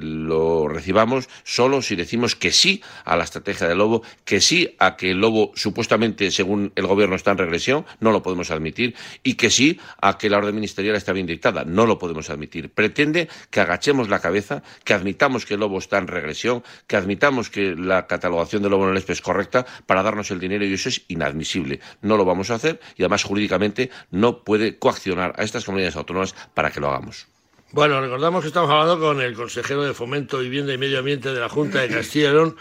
lo 0.00 0.68
recibamos 0.68 1.28
solo 1.44 1.82
si 1.82 1.96
decimos 1.96 2.36
que 2.36 2.50
sí 2.50 2.82
a 3.04 3.16
la 3.16 3.24
estrategia 3.50 3.68
del 3.68 3.78
lobo, 3.78 4.02
que 4.24 4.40
sí 4.40 4.74
a 4.78 4.96
que 4.96 5.12
el 5.12 5.20
lobo 5.20 5.52
supuestamente, 5.54 6.30
según 6.30 6.72
el 6.74 6.86
gobierno, 6.86 7.14
está 7.14 7.30
en 7.30 7.38
regresión, 7.38 7.86
no 8.00 8.10
lo 8.10 8.22
podemos 8.22 8.50
admitir, 8.50 8.94
y 9.22 9.34
que 9.34 9.50
sí 9.50 9.78
a 10.00 10.18
que 10.18 10.28
la 10.28 10.38
orden 10.38 10.54
ministerial 10.54 10.96
está 10.96 11.12
bien 11.12 11.26
dictada, 11.26 11.64
no 11.64 11.86
lo 11.86 11.98
podemos 11.98 12.28
admitir. 12.30 12.70
Pretende 12.70 13.28
que 13.50 13.60
agachemos 13.60 14.08
la 14.08 14.20
cabeza, 14.20 14.62
que 14.84 14.94
admitamos 14.94 15.46
que 15.46 15.54
el 15.54 15.60
lobo 15.60 15.78
está 15.78 15.98
en 15.98 16.08
regresión, 16.08 16.64
que 16.86 16.96
admitamos 16.96 17.50
que 17.50 17.76
la 17.76 18.06
catalogación 18.06 18.62
del 18.62 18.72
lobo 18.72 18.84
en 18.84 18.90
el 18.90 18.98
ESPE 18.98 19.12
es 19.12 19.20
correcta 19.20 19.66
para 19.86 20.02
darnos 20.02 20.30
el 20.30 20.40
dinero 20.40 20.64
y 20.64 20.74
eso 20.74 20.88
es 20.88 21.02
inadmisible. 21.08 21.80
No 22.02 22.16
lo 22.16 22.24
vamos 22.24 22.50
a 22.50 22.54
hacer 22.54 22.80
y 22.96 23.02
además 23.02 23.22
jurídicamente 23.22 23.90
no 24.10 24.42
puede 24.42 24.78
coaccionar 24.78 25.34
a 25.36 25.44
estas 25.44 25.64
comunidades 25.64 25.96
autónomas 25.96 26.34
para 26.54 26.70
que 26.70 26.80
lo 26.80 26.88
hagamos. 26.88 27.28
Bueno, 27.72 28.00
recordamos 28.00 28.42
que 28.42 28.48
estamos 28.48 28.70
hablando 28.70 29.00
con 29.00 29.20
el 29.20 29.34
consejero 29.34 29.82
de 29.82 29.92
Fomento, 29.92 30.38
Vivienda 30.38 30.72
y 30.72 30.78
Medio 30.78 31.00
Ambiente 31.00 31.32
de 31.32 31.40
la 31.40 31.48
Junta 31.48 31.80
de 31.80 31.88
Castilla 31.88 32.30
y 32.30 32.32
León, 32.32 32.56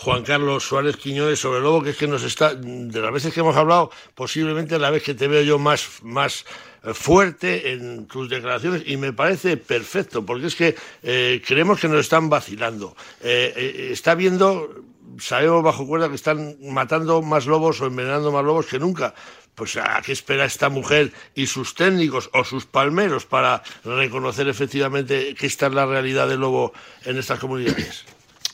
Juan 0.00 0.22
Carlos 0.22 0.62
Suárez 0.62 0.96
Quiñones, 0.96 1.40
sobre 1.40 1.60
lobo, 1.60 1.82
que 1.82 1.90
es 1.90 1.96
que 1.96 2.06
nos 2.06 2.22
está, 2.22 2.54
de 2.54 3.00
las 3.00 3.12
veces 3.12 3.34
que 3.34 3.40
hemos 3.40 3.56
hablado, 3.56 3.90
posiblemente 4.14 4.78
la 4.78 4.90
vez 4.90 5.02
que 5.02 5.12
te 5.12 5.26
veo 5.26 5.42
yo 5.42 5.58
más, 5.58 5.88
más 6.02 6.44
eh, 6.84 6.94
fuerte 6.94 7.72
en 7.72 8.06
tus 8.06 8.30
declaraciones 8.30 8.84
y 8.86 8.96
me 8.96 9.12
parece 9.12 9.56
perfecto, 9.56 10.24
porque 10.24 10.46
es 10.46 10.54
que 10.54 10.76
eh, 11.02 11.42
creemos 11.44 11.80
que 11.80 11.88
nos 11.88 11.98
están 11.98 12.30
vacilando. 12.30 12.96
Eh, 13.22 13.88
está 13.90 14.14
viendo, 14.14 14.84
sabemos 15.18 15.64
bajo 15.64 15.84
cuerda 15.84 16.08
que 16.08 16.14
están 16.14 16.56
matando 16.62 17.20
más 17.20 17.46
lobos 17.46 17.80
o 17.80 17.86
envenenando 17.86 18.30
más 18.30 18.44
lobos 18.44 18.66
que 18.66 18.78
nunca 18.78 19.14
pues 19.56 19.76
a 19.76 20.00
qué 20.06 20.12
espera 20.12 20.44
esta 20.44 20.68
mujer 20.68 21.12
y 21.34 21.46
sus 21.48 21.74
técnicos 21.74 22.30
o 22.32 22.44
sus 22.44 22.66
palmeros 22.66 23.26
para 23.26 23.64
reconocer 23.84 24.46
efectivamente 24.46 25.34
que 25.34 25.46
esta 25.46 25.66
es 25.66 25.74
la 25.74 25.86
realidad 25.86 26.28
del 26.28 26.38
lobo 26.38 26.72
en 27.04 27.18
estas 27.18 27.40
comunidades. 27.40 28.04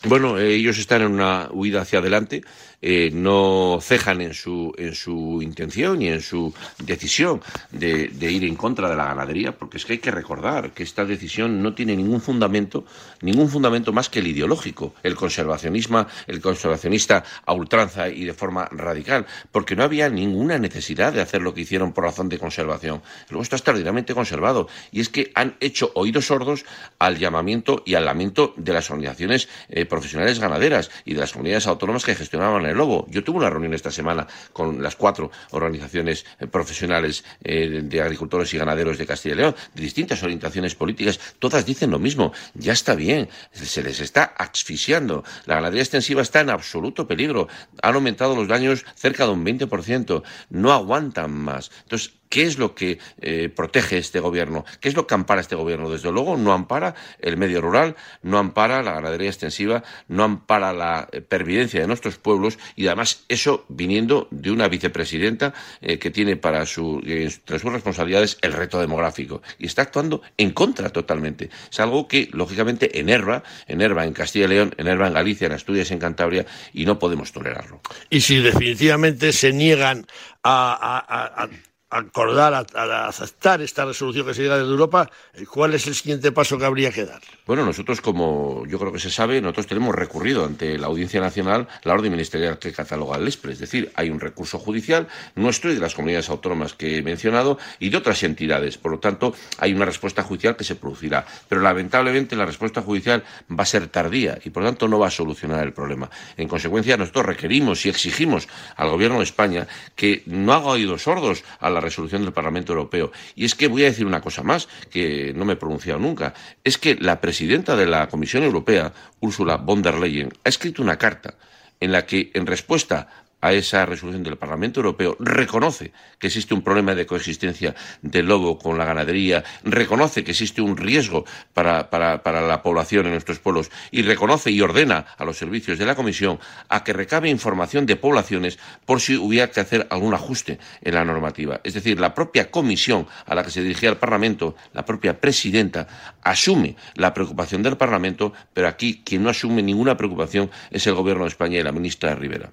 Bueno, 0.06 0.38
ellos 0.38 0.78
están 0.78 1.02
en 1.02 1.12
una 1.12 1.48
huida 1.50 1.80
hacia 1.80 2.00
adelante 2.00 2.42
eh, 2.86 3.10
no 3.14 3.78
cejan 3.80 4.20
en 4.20 4.34
su, 4.34 4.74
en 4.76 4.94
su 4.94 5.40
intención 5.40 6.02
y 6.02 6.08
en 6.08 6.20
su 6.20 6.52
decisión 6.84 7.40
de, 7.70 8.10
ir 8.30 8.44
en 8.44 8.56
contra 8.56 8.90
de 8.90 8.94
la 8.94 9.06
ganadería, 9.06 9.52
porque 9.52 9.78
es 9.78 9.86
que 9.86 9.94
hay 9.94 10.00
que 10.00 10.10
recordar 10.10 10.72
que 10.72 10.82
esta 10.82 11.06
decisión 11.06 11.62
no 11.62 11.74
tiene 11.74 11.96
ningún 11.96 12.20
fundamento, 12.20 12.84
ningún 13.22 13.48
fundamento 13.48 13.94
más 13.94 14.10
que 14.10 14.18
el 14.18 14.26
ideológico, 14.26 14.94
el 15.02 15.14
conservacionismo, 15.14 16.06
el 16.26 16.42
conservacionista 16.42 17.24
a 17.46 17.54
ultranza 17.54 18.10
y 18.10 18.26
de 18.26 18.34
forma 18.34 18.68
radical, 18.70 19.24
porque 19.50 19.76
no 19.76 19.82
había 19.82 20.10
ninguna 20.10 20.58
necesidad 20.58 21.14
de 21.14 21.22
hacer 21.22 21.40
lo 21.40 21.54
que 21.54 21.62
hicieron 21.62 21.94
por 21.94 22.04
razón 22.04 22.28
de 22.28 22.38
conservación. 22.38 23.00
Luego 23.30 23.44
está 23.44 23.56
extraordinariamente 23.56 24.12
conservado 24.12 24.68
y 24.92 25.00
es 25.00 25.08
que 25.08 25.32
han 25.34 25.56
hecho 25.60 25.90
oídos 25.94 26.26
sordos 26.26 26.66
al 26.98 27.16
llamamiento 27.16 27.82
y 27.86 27.94
al 27.94 28.04
lamento 28.04 28.52
de 28.58 28.74
las 28.74 28.90
organizaciones 28.90 29.48
eh, 29.70 29.86
profesionales 29.86 30.38
ganaderas 30.38 30.90
y 31.06 31.14
de 31.14 31.20
las 31.20 31.32
comunidades 31.32 31.66
autónomas 31.66 32.04
que 32.04 32.14
gestionaban 32.14 32.66
el 32.66 32.73
Lobo. 32.74 33.06
Yo 33.10 33.24
tuve 33.24 33.38
una 33.38 33.50
reunión 33.50 33.74
esta 33.74 33.90
semana 33.90 34.26
con 34.52 34.82
las 34.82 34.96
cuatro 34.96 35.30
organizaciones 35.50 36.26
eh, 36.38 36.46
profesionales 36.46 37.24
eh, 37.42 37.82
de 37.84 38.02
agricultores 38.02 38.52
y 38.54 38.58
ganaderos 38.58 38.98
de 38.98 39.06
Castilla 39.06 39.34
y 39.34 39.38
León, 39.38 39.56
de 39.74 39.82
distintas 39.82 40.22
orientaciones 40.22 40.74
políticas. 40.74 41.18
Todas 41.38 41.64
dicen 41.64 41.90
lo 41.90 41.98
mismo. 41.98 42.32
Ya 42.54 42.72
está 42.72 42.94
bien. 42.94 43.28
Se 43.52 43.82
les 43.82 44.00
está 44.00 44.24
asfixiando. 44.36 45.24
La 45.46 45.56
ganadería 45.56 45.82
extensiva 45.82 46.22
está 46.22 46.40
en 46.40 46.50
absoluto 46.50 47.06
peligro. 47.06 47.48
Han 47.82 47.94
aumentado 47.94 48.36
los 48.36 48.48
daños 48.48 48.84
cerca 48.94 49.26
de 49.26 49.32
un 49.32 49.44
20%. 49.44 50.22
No 50.50 50.72
aguantan 50.72 51.30
más. 51.32 51.70
Entonces, 51.82 52.14
¿Qué 52.34 52.42
es 52.42 52.58
lo 52.58 52.74
que 52.74 52.98
eh, 53.20 53.48
protege 53.48 53.96
este 53.96 54.18
gobierno? 54.18 54.64
¿Qué 54.80 54.88
es 54.88 54.96
lo 54.96 55.06
que 55.06 55.14
ampara 55.14 55.40
este 55.40 55.54
gobierno? 55.54 55.88
Desde 55.88 56.10
luego 56.10 56.36
no 56.36 56.52
ampara 56.52 56.96
el 57.20 57.36
medio 57.36 57.60
rural, 57.60 57.94
no 58.22 58.38
ampara 58.38 58.82
la 58.82 58.90
ganadería 58.90 59.28
extensiva, 59.28 59.84
no 60.08 60.24
ampara 60.24 60.72
la 60.72 61.08
eh, 61.12 61.20
pervivencia 61.20 61.80
de 61.80 61.86
nuestros 61.86 62.18
pueblos 62.18 62.58
y 62.74 62.88
además 62.88 63.24
eso 63.28 63.64
viniendo 63.68 64.26
de 64.32 64.50
una 64.50 64.66
vicepresidenta 64.66 65.54
eh, 65.80 66.00
que 66.00 66.10
tiene 66.10 66.34
para 66.34 66.66
su, 66.66 67.00
entre 67.04 67.60
sus 67.60 67.72
responsabilidades 67.72 68.36
el 68.42 68.52
reto 68.52 68.80
demográfico 68.80 69.40
y 69.60 69.66
está 69.66 69.82
actuando 69.82 70.20
en 70.36 70.50
contra 70.50 70.90
totalmente. 70.90 71.50
Es 71.70 71.78
algo 71.78 72.08
que 72.08 72.30
lógicamente 72.32 72.98
enerva, 72.98 73.44
enerva 73.68 74.04
en 74.06 74.12
Castilla 74.12 74.46
y 74.46 74.48
León, 74.48 74.74
enerva 74.76 75.06
en 75.06 75.14
Galicia, 75.14 75.46
en 75.46 75.52
Asturias, 75.52 75.92
en 75.92 76.00
Cantabria 76.00 76.44
y 76.72 76.84
no 76.84 76.98
podemos 76.98 77.30
tolerarlo. 77.30 77.80
Y 78.10 78.22
si 78.22 78.40
definitivamente 78.40 79.32
se 79.32 79.52
niegan 79.52 80.08
a 80.42 81.48
acordar, 81.94 82.66
a, 82.74 83.06
aceptar 83.06 83.62
esta 83.62 83.84
resolución 83.84 84.26
que 84.26 84.34
se 84.34 84.42
llega 84.42 84.58
desde 84.58 84.70
Europa, 84.70 85.10
eh, 85.32 85.46
¿cuál 85.46 85.74
es 85.74 85.86
el 85.86 85.94
siguiente 85.94 86.32
paso 86.32 86.58
que 86.58 86.64
habría 86.64 86.90
que 86.90 87.04
dar? 87.04 87.20
Bueno, 87.46 87.64
nosotros, 87.64 88.00
como 88.00 88.66
yo 88.66 88.78
creo 88.78 88.92
que 88.92 88.98
se 88.98 89.10
sabe, 89.10 89.40
nosotros 89.40 89.66
tenemos 89.66 89.94
recurrido 89.94 90.44
ante 90.44 90.76
la 90.76 90.88
Audiencia 90.88 91.20
Nacional 91.20 91.68
la 91.84 91.94
orden 91.94 92.10
ministerial 92.10 92.58
que 92.58 92.72
cataloga 92.72 93.16
el 93.16 93.28
ESPRE. 93.28 93.52
Es 93.52 93.58
decir, 93.60 93.92
hay 93.94 94.10
un 94.10 94.18
recurso 94.18 94.58
judicial 94.58 95.06
nuestro 95.36 95.70
y 95.70 95.74
de 95.74 95.80
las 95.80 95.94
comunidades 95.94 96.30
autónomas 96.30 96.74
que 96.74 96.98
he 96.98 97.02
mencionado 97.02 97.58
y 97.78 97.90
de 97.90 97.96
otras 97.96 98.22
entidades. 98.22 98.76
Por 98.78 98.92
lo 98.92 98.98
tanto, 98.98 99.34
hay 99.58 99.72
una 99.72 99.84
respuesta 99.84 100.22
judicial 100.22 100.56
que 100.56 100.64
se 100.64 100.74
producirá. 100.74 101.24
Pero 101.48 101.60
lamentablemente 101.60 102.34
la 102.34 102.46
respuesta 102.46 102.82
judicial 102.82 103.22
va 103.50 103.62
a 103.62 103.66
ser 103.66 103.86
tardía 103.88 104.38
y 104.44 104.50
por 104.50 104.62
lo 104.62 104.70
tanto 104.70 104.88
no 104.88 104.98
va 104.98 105.08
a 105.08 105.10
solucionar 105.10 105.64
el 105.64 105.72
problema. 105.72 106.10
En 106.36 106.48
consecuencia, 106.48 106.96
nosotros 106.96 107.26
requerimos 107.26 107.86
y 107.86 107.88
exigimos 107.88 108.48
al 108.76 108.88
Gobierno 108.88 109.18
de 109.18 109.24
España 109.24 109.68
que 109.94 110.22
no 110.26 110.52
haga 110.52 110.66
oídos 110.66 111.02
sordos 111.02 111.44
a 111.60 111.70
la 111.70 111.83
resolución 111.84 112.22
del 112.22 112.32
Parlamento 112.32 112.72
Europeo. 112.72 113.12
Y 113.34 113.44
es 113.44 113.54
que 113.54 113.68
voy 113.68 113.82
a 113.82 113.86
decir 113.86 114.06
una 114.06 114.20
cosa 114.20 114.42
más, 114.42 114.68
que 114.90 115.32
no 115.34 115.44
me 115.44 115.54
he 115.54 115.56
pronunciado 115.56 116.00
nunca. 116.00 116.34
Es 116.62 116.78
que 116.78 116.96
la 116.96 117.20
presidenta 117.20 117.76
de 117.76 117.86
la 117.86 118.08
Comisión 118.08 118.42
Europea, 118.42 118.92
Ursula 119.20 119.56
von 119.56 119.82
der 119.82 119.98
Leyen, 119.98 120.32
ha 120.44 120.48
escrito 120.48 120.82
una 120.82 120.98
carta 120.98 121.34
en 121.80 121.92
la 121.92 122.06
que, 122.06 122.30
en 122.34 122.46
respuesta 122.46 123.23
a 123.44 123.52
esa 123.52 123.84
resolución 123.84 124.22
del 124.22 124.38
Parlamento 124.38 124.80
Europeo, 124.80 125.18
reconoce 125.20 125.92
que 126.18 126.28
existe 126.28 126.54
un 126.54 126.62
problema 126.62 126.94
de 126.94 127.04
coexistencia 127.04 127.74
del 128.00 128.24
lobo 128.24 128.58
con 128.58 128.78
la 128.78 128.86
ganadería, 128.86 129.44
reconoce 129.64 130.24
que 130.24 130.30
existe 130.30 130.62
un 130.62 130.78
riesgo 130.78 131.26
para, 131.52 131.90
la 131.92 132.62
población 132.62 133.04
en 133.04 133.12
nuestros 133.12 133.40
pueblos 133.40 133.70
y 133.90 134.00
reconoce 134.00 134.50
y 134.50 134.62
ordena 134.62 135.04
a 135.18 135.26
los 135.26 135.36
servicios 135.36 135.78
de 135.78 135.84
la 135.84 135.94
Comisión 135.94 136.40
a 136.70 136.84
que 136.84 136.94
recabe 136.94 137.28
información 137.28 137.84
de 137.84 137.96
poblaciones 137.96 138.58
por 138.86 139.02
si 139.02 139.14
hubiera 139.14 139.50
que 139.50 139.60
hacer 139.60 139.86
algún 139.90 140.14
ajuste 140.14 140.58
en 140.80 140.94
la 140.94 141.04
normativa. 141.04 141.60
Es 141.64 141.74
decir, 141.74 142.00
la 142.00 142.14
propia 142.14 142.50
Comisión 142.50 143.06
a 143.26 143.34
la 143.34 143.44
que 143.44 143.50
se 143.50 143.60
dirigía 143.60 143.90
el 143.90 143.98
Parlamento, 143.98 144.56
la 144.72 144.86
propia 144.86 145.20
presidenta, 145.20 145.86
asume 146.22 146.76
la 146.94 147.12
preocupación 147.12 147.62
del 147.62 147.76
Parlamento, 147.76 148.32
pero 148.54 148.68
aquí 148.68 149.02
quien 149.04 149.22
no 149.22 149.28
asume 149.28 149.62
ninguna 149.62 149.98
preocupación 149.98 150.50
es 150.70 150.86
el 150.86 150.94
Gobierno 150.94 151.24
de 151.24 151.28
España 151.28 151.58
y 151.58 151.62
la 151.62 151.72
ministra 151.72 152.14
Rivera 152.14 152.48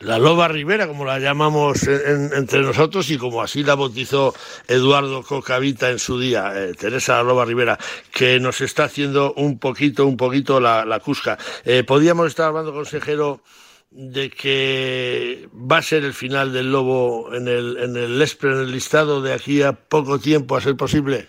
la 0.00 0.18
Loba 0.18 0.48
Rivera, 0.48 0.86
como 0.86 1.04
la 1.04 1.18
llamamos 1.18 1.82
entre 1.84 2.60
nosotros 2.60 3.10
y 3.10 3.16
como 3.16 3.42
así 3.42 3.62
la 3.62 3.74
bautizó 3.74 4.34
Eduardo 4.68 5.22
Cocavita 5.22 5.90
en 5.90 5.98
su 5.98 6.18
día, 6.18 6.52
eh, 6.54 6.74
Teresa 6.74 7.22
Loba 7.22 7.44
Rivera, 7.44 7.78
que 8.12 8.38
nos 8.40 8.60
está 8.60 8.84
haciendo 8.84 9.32
un 9.34 9.58
poquito, 9.58 10.06
un 10.06 10.16
poquito 10.16 10.60
la, 10.60 11.00
cusca. 11.02 11.38
Eh, 11.64 11.84
podíamos 11.84 12.28
estar 12.28 12.48
hablando, 12.48 12.72
consejero, 12.72 13.40
de 13.90 14.28
que 14.28 15.48
va 15.54 15.78
a 15.78 15.82
ser 15.82 16.04
el 16.04 16.14
final 16.14 16.52
del 16.52 16.72
lobo 16.72 17.32
en 17.32 17.46
el, 17.46 17.76
en 17.78 17.96
el 17.96 18.20
ESPRE, 18.20 18.50
en 18.50 18.58
el 18.58 18.72
listado 18.72 19.22
de 19.22 19.32
aquí 19.32 19.62
a 19.62 19.72
poco 19.72 20.18
tiempo, 20.18 20.56
a 20.56 20.60
ser 20.60 20.76
posible. 20.76 21.28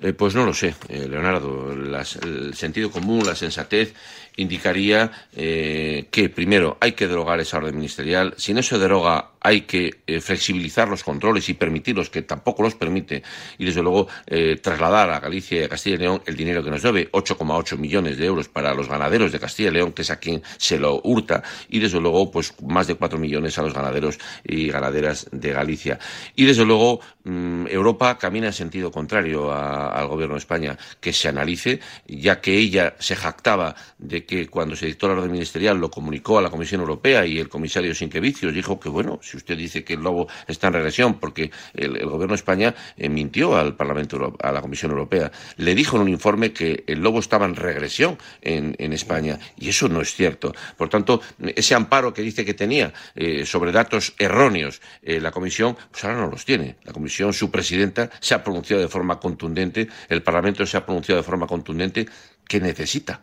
Eh, 0.00 0.12
pues 0.12 0.34
no 0.34 0.46
lo 0.46 0.54
sé, 0.54 0.74
Leonardo. 0.88 1.72
el 1.72 2.54
sentido 2.54 2.90
común, 2.90 3.26
la 3.26 3.34
sensatez 3.34 3.94
indicaría 4.38 5.10
eh, 5.36 6.06
que, 6.10 6.28
primero, 6.30 6.78
hay 6.80 6.92
que 6.92 7.06
derogar 7.06 7.40
esa 7.40 7.58
orden 7.58 7.76
ministerial. 7.76 8.34
Si 8.36 8.54
no 8.54 8.62
se 8.62 8.78
deroga, 8.78 9.32
hay 9.48 9.62
que 9.62 10.02
eh, 10.06 10.20
flexibilizar 10.20 10.88
los 10.88 11.02
controles 11.02 11.48
y 11.48 11.54
permitirlos, 11.54 12.10
que 12.10 12.20
tampoco 12.20 12.62
los 12.62 12.74
permite, 12.74 13.22
y 13.56 13.64
desde 13.64 13.82
luego 13.82 14.06
eh, 14.26 14.58
trasladar 14.62 15.10
a 15.10 15.20
Galicia 15.20 15.60
y 15.60 15.64
a 15.64 15.68
Castilla 15.70 15.96
y 15.96 15.98
León 16.00 16.22
el 16.26 16.36
dinero 16.36 16.62
que 16.62 16.70
nos 16.70 16.82
debe, 16.82 17.10
8,8 17.12 17.78
millones 17.78 18.18
de 18.18 18.26
euros 18.26 18.48
para 18.48 18.74
los 18.74 18.88
ganaderos 18.88 19.32
de 19.32 19.40
Castilla 19.40 19.70
y 19.70 19.72
León, 19.72 19.92
que 19.92 20.02
es 20.02 20.10
a 20.10 20.18
quien 20.18 20.42
se 20.58 20.78
lo 20.78 21.00
hurta, 21.02 21.42
y 21.70 21.78
desde 21.78 21.98
luego, 21.98 22.30
pues 22.30 22.54
más 22.62 22.86
de 22.86 22.96
4 22.96 23.18
millones 23.18 23.58
a 23.58 23.62
los 23.62 23.72
ganaderos 23.72 24.18
y 24.44 24.68
ganaderas 24.68 25.28
de 25.32 25.50
Galicia. 25.52 25.98
Y 26.36 26.44
desde 26.44 26.66
luego, 26.66 27.00
mm, 27.24 27.68
Europa 27.68 28.18
camina 28.18 28.48
en 28.48 28.52
sentido 28.52 28.90
contrario 28.90 29.50
al 29.50 30.08
gobierno 30.08 30.34
de 30.34 30.40
España, 30.40 30.76
que 31.00 31.14
se 31.14 31.28
analice, 31.28 31.80
ya 32.06 32.40
que 32.42 32.54
ella 32.54 32.96
se 32.98 33.16
jactaba 33.16 33.74
de 33.96 34.26
que 34.26 34.48
cuando 34.48 34.76
se 34.76 34.86
dictó 34.86 35.08
la 35.08 35.14
orden 35.14 35.32
ministerial 35.32 35.78
lo 35.78 35.90
comunicó 35.90 36.38
a 36.38 36.42
la 36.42 36.50
Comisión 36.50 36.82
Europea 36.82 37.24
y 37.24 37.38
el 37.38 37.48
comisario 37.48 37.94
Sinquevicius 37.94 38.54
dijo 38.54 38.78
que, 38.78 38.88
bueno, 38.88 39.20
usted 39.38 39.56
dice 39.56 39.84
que 39.84 39.94
el 39.94 40.00
lobo 40.00 40.28
está 40.46 40.68
en 40.68 40.74
regresión, 40.74 41.18
porque 41.18 41.50
el, 41.74 41.98
gobierno 42.04 42.34
de 42.34 42.36
España 42.36 42.74
eh, 42.96 43.08
mintió 43.08 43.56
al 43.56 43.76
Parlamento, 43.76 44.36
a 44.40 44.52
la 44.52 44.60
Comisión 44.60 44.90
Europea, 44.92 45.30
le 45.56 45.74
dijo 45.74 45.96
en 45.96 46.02
un 46.02 46.08
informe 46.08 46.52
que 46.52 46.84
el 46.86 47.00
lobo 47.00 47.18
estaba 47.18 47.46
en 47.46 47.56
regresión 47.56 48.18
en, 48.42 48.92
España, 48.92 49.38
y 49.56 49.68
eso 49.68 49.88
no 49.88 50.00
es 50.00 50.14
cierto. 50.14 50.54
Por 50.76 50.88
tanto, 50.88 51.20
ese 51.54 51.74
amparo 51.74 52.12
que 52.12 52.22
dice 52.22 52.44
que 52.44 52.54
tenía 52.54 52.92
eh, 53.14 53.44
sobre 53.44 53.72
datos 53.72 54.14
erróneos 54.18 54.80
eh, 55.02 55.20
la 55.20 55.30
Comisión, 55.30 55.76
pues 55.90 56.04
ahora 56.04 56.18
no 56.18 56.26
los 56.28 56.44
tiene. 56.44 56.76
La 56.84 56.92
Comisión, 56.92 57.32
su 57.32 57.50
presidenta, 57.50 58.10
se 58.20 58.34
ha 58.34 58.42
pronunciado 58.42 58.82
de 58.82 58.88
forma 58.88 59.20
contundente, 59.20 59.88
el 60.08 60.22
Parlamento 60.22 60.66
se 60.66 60.76
ha 60.76 60.84
pronunciado 60.84 61.20
de 61.20 61.24
forma 61.24 61.46
contundente 61.46 62.06
que 62.46 62.60
necesita 62.60 63.20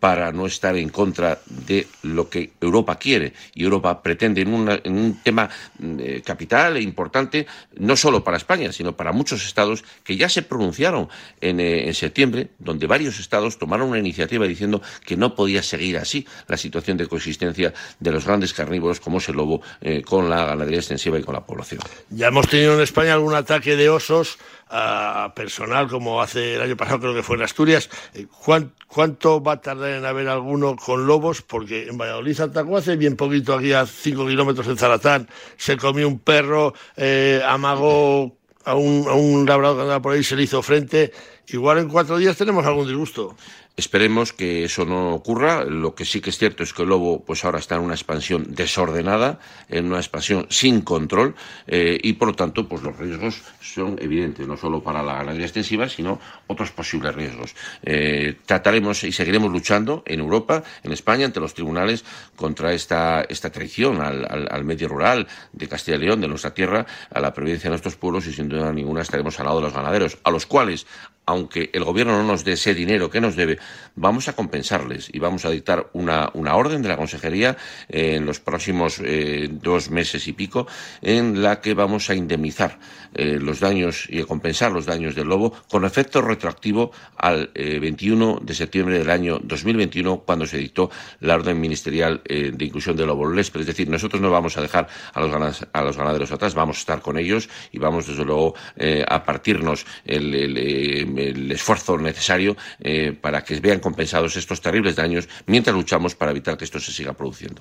para 0.00 0.32
no 0.32 0.46
estar 0.46 0.76
en 0.76 0.88
contra 0.88 1.40
de 1.46 1.86
lo 2.02 2.28
que 2.28 2.52
Europa 2.60 2.98
quiere. 2.98 3.32
Y 3.54 3.64
Europa 3.64 4.02
pretende 4.02 4.42
en, 4.42 4.52
un 4.52 5.20
tema 5.22 5.48
mm, 5.78 5.96
eh, 6.00 6.22
capital 6.24 6.76
e 6.76 6.82
importante, 6.82 7.46
no 7.76 7.96
solo 7.96 8.22
para 8.22 8.36
España, 8.36 8.72
sino 8.72 8.96
para 8.96 9.12
muchos 9.12 9.44
estados 9.44 9.84
que 10.04 10.16
ya 10.16 10.28
se 10.28 10.42
pronunciaron 10.42 11.08
en, 11.40 11.60
eh, 11.60 11.92
septiembre, 11.94 12.50
donde 12.58 12.86
varios 12.86 13.18
estados 13.18 13.58
tomaron 13.58 13.88
una 13.88 13.98
iniciativa 13.98 14.46
diciendo 14.46 14.82
que 15.04 15.16
no 15.16 15.34
podía 15.34 15.62
seguir 15.62 15.98
así 15.98 16.26
la 16.46 16.56
situación 16.56 16.96
de 16.96 17.06
coexistencia 17.06 17.72
de 17.98 18.12
los 18.12 18.26
grandes 18.26 18.52
carnívoros 18.52 19.00
como 19.00 19.18
es 19.18 19.28
el 19.28 19.36
lobo 19.36 19.62
eh, 19.80 20.02
con 20.02 20.30
la 20.30 20.44
ganadería 20.44 20.78
extensiva 20.78 21.18
y 21.18 21.22
con 21.22 21.34
la 21.34 21.44
población. 21.44 21.80
Ya 22.10 22.28
hemos 22.28 22.48
tenido 22.48 22.74
en 22.74 22.80
España 22.80 23.14
algún 23.14 23.34
ataque 23.34 23.76
de 23.76 23.88
osos 23.88 24.38
personal 25.34 25.88
como 25.88 26.20
hace 26.20 26.56
el 26.56 26.62
año 26.62 26.76
pasado 26.76 27.00
creo 27.00 27.14
que 27.14 27.22
fue 27.22 27.36
en 27.36 27.42
Asturias. 27.42 27.88
¿Cuánto 28.86 29.42
va 29.42 29.52
a 29.52 29.60
tardar 29.60 29.90
en 29.90 30.04
haber 30.04 30.28
alguno 30.28 30.76
con 30.76 31.06
lobos? 31.06 31.42
Porque 31.42 31.88
en 31.88 31.98
Valladolid 31.98 32.40
atacó 32.40 32.76
hace 32.76 32.96
bien 32.96 33.16
poquito 33.16 33.54
aquí 33.54 33.72
a 33.72 33.86
cinco 33.86 34.26
kilómetros 34.26 34.66
en 34.66 34.76
Zaratán, 34.76 35.28
se 35.56 35.76
comió 35.76 36.08
un 36.08 36.18
perro, 36.18 36.74
eh, 36.96 37.42
amagó 37.46 38.36
a 38.64 38.74
un, 38.74 39.06
a 39.08 39.14
un 39.14 39.46
labrador 39.46 39.76
que 39.76 39.82
andaba 39.82 40.02
por 40.02 40.12
ahí, 40.12 40.22
se 40.22 40.36
le 40.36 40.42
hizo 40.42 40.62
frente. 40.62 41.12
Igual 41.48 41.78
en 41.78 41.88
cuatro 41.88 42.18
días 42.18 42.36
tenemos 42.36 42.64
algún 42.66 42.86
disgusto. 42.86 43.34
Esperemos 43.78 44.32
que 44.32 44.64
eso 44.64 44.84
no 44.84 45.14
ocurra. 45.14 45.62
Lo 45.62 45.94
que 45.94 46.04
sí 46.04 46.20
que 46.20 46.30
es 46.30 46.36
cierto 46.36 46.64
es 46.64 46.72
que 46.72 46.82
el 46.82 46.88
lobo, 46.88 47.24
pues 47.24 47.44
ahora 47.44 47.60
está 47.60 47.76
en 47.76 47.82
una 47.82 47.94
expansión 47.94 48.46
desordenada, 48.48 49.38
en 49.68 49.86
una 49.86 49.98
expansión 49.98 50.48
sin 50.50 50.80
control, 50.80 51.36
eh, 51.68 51.96
y 52.02 52.14
por 52.14 52.26
lo 52.26 52.34
tanto, 52.34 52.68
pues 52.68 52.82
los 52.82 52.98
riesgos 52.98 53.40
son 53.60 53.96
evidentes, 54.02 54.48
no 54.48 54.56
solo 54.56 54.82
para 54.82 55.04
la 55.04 55.18
ganadería 55.18 55.46
extensiva, 55.46 55.88
sino 55.88 56.18
otros 56.48 56.72
posibles 56.72 57.14
riesgos. 57.14 57.54
Eh, 57.84 58.38
trataremos 58.46 59.04
y 59.04 59.12
seguiremos 59.12 59.52
luchando 59.52 60.02
en 60.06 60.18
Europa, 60.18 60.64
en 60.82 60.90
España, 60.90 61.26
ante 61.26 61.38
los 61.38 61.54
tribunales 61.54 62.04
contra 62.34 62.72
esta, 62.72 63.22
esta 63.28 63.50
traición 63.52 64.00
al, 64.00 64.26
al, 64.50 64.64
medio 64.64 64.88
rural 64.88 65.28
de 65.52 65.68
Castilla 65.68 65.98
y 65.98 66.00
León, 66.00 66.20
de 66.20 66.26
nuestra 66.26 66.52
tierra, 66.52 66.84
a 67.14 67.20
la 67.20 67.32
previdencia 67.32 67.68
de 67.68 67.74
nuestros 67.74 67.94
pueblos, 67.94 68.26
y 68.26 68.32
sin 68.32 68.48
duda 68.48 68.72
ninguna 68.72 69.02
estaremos 69.02 69.38
al 69.38 69.46
lado 69.46 69.58
de 69.58 69.66
los 69.66 69.74
ganaderos, 69.74 70.18
a 70.24 70.32
los 70.32 70.46
cuales 70.46 70.84
aunque 71.28 71.68
el 71.74 71.84
gobierno 71.84 72.16
no 72.16 72.24
nos 72.24 72.42
dé 72.42 72.52
ese 72.52 72.72
dinero 72.72 73.10
que 73.10 73.20
nos 73.20 73.36
debe, 73.36 73.58
vamos 73.94 74.28
a 74.28 74.32
compensarles 74.32 75.10
y 75.12 75.18
vamos 75.18 75.44
a 75.44 75.50
dictar 75.50 75.90
una, 75.92 76.30
orden 76.32 76.80
de 76.80 76.88
la 76.88 76.96
Consejería 76.96 77.54
en 77.86 78.24
los 78.24 78.40
próximos 78.40 78.98
eh, 79.04 79.46
dos 79.50 79.90
meses 79.90 80.26
y 80.26 80.32
pico 80.32 80.66
en 81.02 81.42
la 81.42 81.60
que 81.60 81.74
vamos 81.74 82.08
a 82.08 82.14
indemnizar 82.14 82.78
eh, 83.14 83.38
los 83.38 83.60
daños 83.60 84.06
y 84.08 84.22
a 84.22 84.24
compensar 84.24 84.72
los 84.72 84.86
daños 84.86 85.14
del 85.14 85.28
lobo 85.28 85.52
con 85.68 85.84
efecto 85.84 86.22
retroactivo 86.22 86.92
al 87.18 87.50
21 87.54 88.38
eh, 88.40 88.44
de 88.46 88.54
septiembre 88.54 88.98
del 88.98 89.10
año 89.10 89.38
2021 89.38 90.20
cuando 90.20 90.46
se 90.46 90.56
dictó 90.56 90.90
la 91.20 91.34
orden 91.34 91.60
ministerial 91.60 92.22
de 92.24 92.64
inclusión 92.64 92.96
del 92.96 93.08
lobo 93.08 93.30
lespre. 93.30 93.60
Es 93.60 93.66
decir, 93.66 93.86
nosotros 93.90 94.22
no 94.22 94.30
vamos 94.30 94.56
a 94.56 94.62
dejar 94.62 94.88
a 95.12 95.20
los, 95.20 95.66
a 95.72 95.82
los 95.82 95.96
ganaderos 95.96 96.32
atrás, 96.32 96.54
vamos 96.54 96.78
a 96.78 96.80
estar 96.80 97.02
con 97.02 97.18
ellos 97.18 97.50
y 97.70 97.78
vamos 97.78 98.06
desde 98.06 98.24
luego 98.24 98.54
a 99.06 99.22
partirnos 99.24 99.84
el 100.06 101.17
esfuerzo 101.18 101.98
necesario 101.98 102.56
eh, 102.80 103.16
para 103.18 103.44
que 103.44 103.58
vean 103.60 103.80
compensados 103.80 104.36
estos 104.36 104.60
terribles 104.60 104.96
daños 104.96 105.28
mientras 105.46 105.74
luchamos 105.74 106.14
para 106.14 106.30
evitar 106.30 106.56
que 106.56 106.64
esto 106.64 106.80
se 106.80 106.92
siga 106.92 107.12
produciendo. 107.12 107.60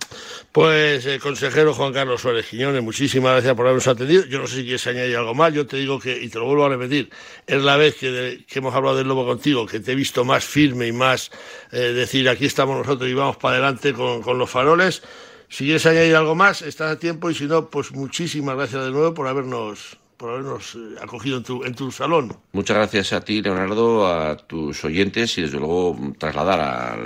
Pues, 0.52 1.06
eh, 1.06 1.20
consejero 1.20 1.74
Juan 1.74 1.94
Carlos 1.94 2.22
Suárez 2.22 2.48
Quiñones, 2.48 2.84
muchísimas 2.84 3.34
gracias 3.34 3.56
por 3.56 3.66
habernos 3.66 3.88
atendido. 3.88 4.26
Yo 4.26 4.40
no 4.40 4.48
sé 4.48 4.58
si 4.58 4.64
quieres 4.64 4.86
añadir 4.88 5.18
algo 5.18 5.34
más. 5.34 5.54
Yo 5.54 5.66
te 5.66 5.78
digo 5.78 6.00
que, 6.00 6.18
y 6.22 6.30
te 6.30 6.40
lo 6.40 6.46
vuelvo 6.46 6.66
a 6.66 6.70
repetir, 6.70 7.10
es 7.46 7.62
la 7.62 7.78
vez 7.78 7.96
que, 7.96 8.46
hemos 8.50 8.74
hablado 8.74 8.98
del 8.98 9.08
lobo 9.08 9.26
contigo, 9.26 9.66
que 9.66 9.80
te 9.80 9.92
he 9.92 9.96
visto 9.96 10.26
más 10.26 10.44
firme 10.44 10.88
y 10.88 10.92
más 10.92 11.32
eh, 11.72 11.78
decir 11.78 12.28
aquí 12.30 12.46
estamos 12.46 12.78
nosotros 12.78 13.10
y 13.10 13.14
vamos 13.14 13.38
para 13.38 13.56
adelante 13.56 13.94
con, 13.94 14.22
con 14.22 14.38
los 14.38 14.50
faroles. 14.50 15.04
Si 15.50 15.64
quieres 15.64 15.86
añadir 15.86 16.16
algo 16.16 16.36
más, 16.36 16.62
estás 16.62 16.92
a 16.92 17.00
tiempo 17.00 17.30
y 17.30 17.36
si 17.36 17.46
no, 17.46 17.70
pues 17.70 17.92
muchísimas 17.92 18.56
gracias 18.56 18.84
de 18.84 18.92
nuevo 18.92 19.14
por 19.14 19.28
habernos 19.28 19.98
por 20.18 20.32
habernos 20.32 20.76
eh, 20.76 20.96
acogido 21.02 21.38
en 21.38 21.44
tu, 21.44 21.64
en 21.64 21.76
tu 21.76 21.92
salón. 21.92 22.36
Muchas 22.52 22.76
gracias 22.78 23.14
a 23.14 23.22
ti, 23.22 23.42
Leonardo, 23.42 24.08
a 24.08 24.36
tus 24.36 24.84
oyentes 24.84 25.38
y 25.38 25.44
desde 25.44 25.60
luego 25.60 25.98
trasladar 26.18 26.60
a 26.60 26.98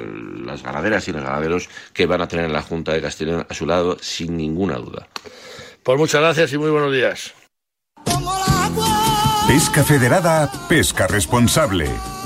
las 0.46 0.64
ganaderas 0.64 1.08
y 1.08 1.12
los 1.12 1.24
ganaderos 1.24 1.70
que 1.94 2.06
van 2.06 2.22
a 2.22 2.28
tener 2.28 2.50
la 2.50 2.62
Junta 2.62 2.94
de 2.94 3.02
Castellón 3.02 3.46
a 3.48 3.54
su 3.54 3.66
lado 3.66 3.98
sin 4.02 4.38
ninguna 4.38 4.78
duda. 4.78 5.08
Pues 5.84 5.98
muchas 5.98 6.22
gracias 6.22 6.54
y 6.54 6.58
muy 6.58 6.70
buenos 6.70 6.94
días. 6.94 7.34
Pesca 9.48 9.84
Federada, 9.84 10.50
pesca 10.70 11.08
responsable. 11.08 11.90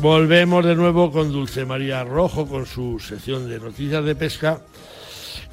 Volvemos 0.00 0.64
de 0.64 0.74
nuevo 0.74 1.10
con 1.10 1.32
Dulce 1.32 1.64
María 1.64 2.04
Rojo 2.04 2.46
con 2.46 2.66
su 2.66 2.98
sección 2.98 3.48
de 3.48 3.58
noticias 3.58 4.04
de 4.04 4.14
pesca, 4.14 4.60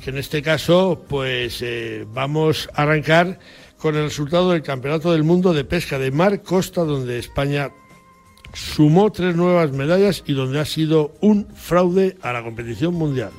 que 0.03 0.09
en 0.09 0.17
este 0.17 0.41
caso 0.41 1.05
pues 1.07 1.61
eh, 1.61 2.05
vamos 2.13 2.69
a 2.73 2.83
arrancar 2.83 3.39
con 3.77 3.95
el 3.95 4.03
resultado 4.03 4.51
del 4.51 4.61
Campeonato 4.61 5.13
del 5.13 5.23
Mundo 5.23 5.53
de 5.53 5.63
Pesca 5.63 5.97
de 5.97 6.11
Mar 6.11 6.41
Costa, 6.41 6.83
donde 6.83 7.19
España 7.19 7.71
sumó 8.53 9.11
tres 9.11 9.35
nuevas 9.35 9.71
medallas 9.71 10.23
y 10.27 10.33
donde 10.33 10.59
ha 10.59 10.65
sido 10.65 11.13
un 11.21 11.47
fraude 11.55 12.17
a 12.21 12.33
la 12.33 12.43
competición 12.43 12.93
mundial. 12.93 13.31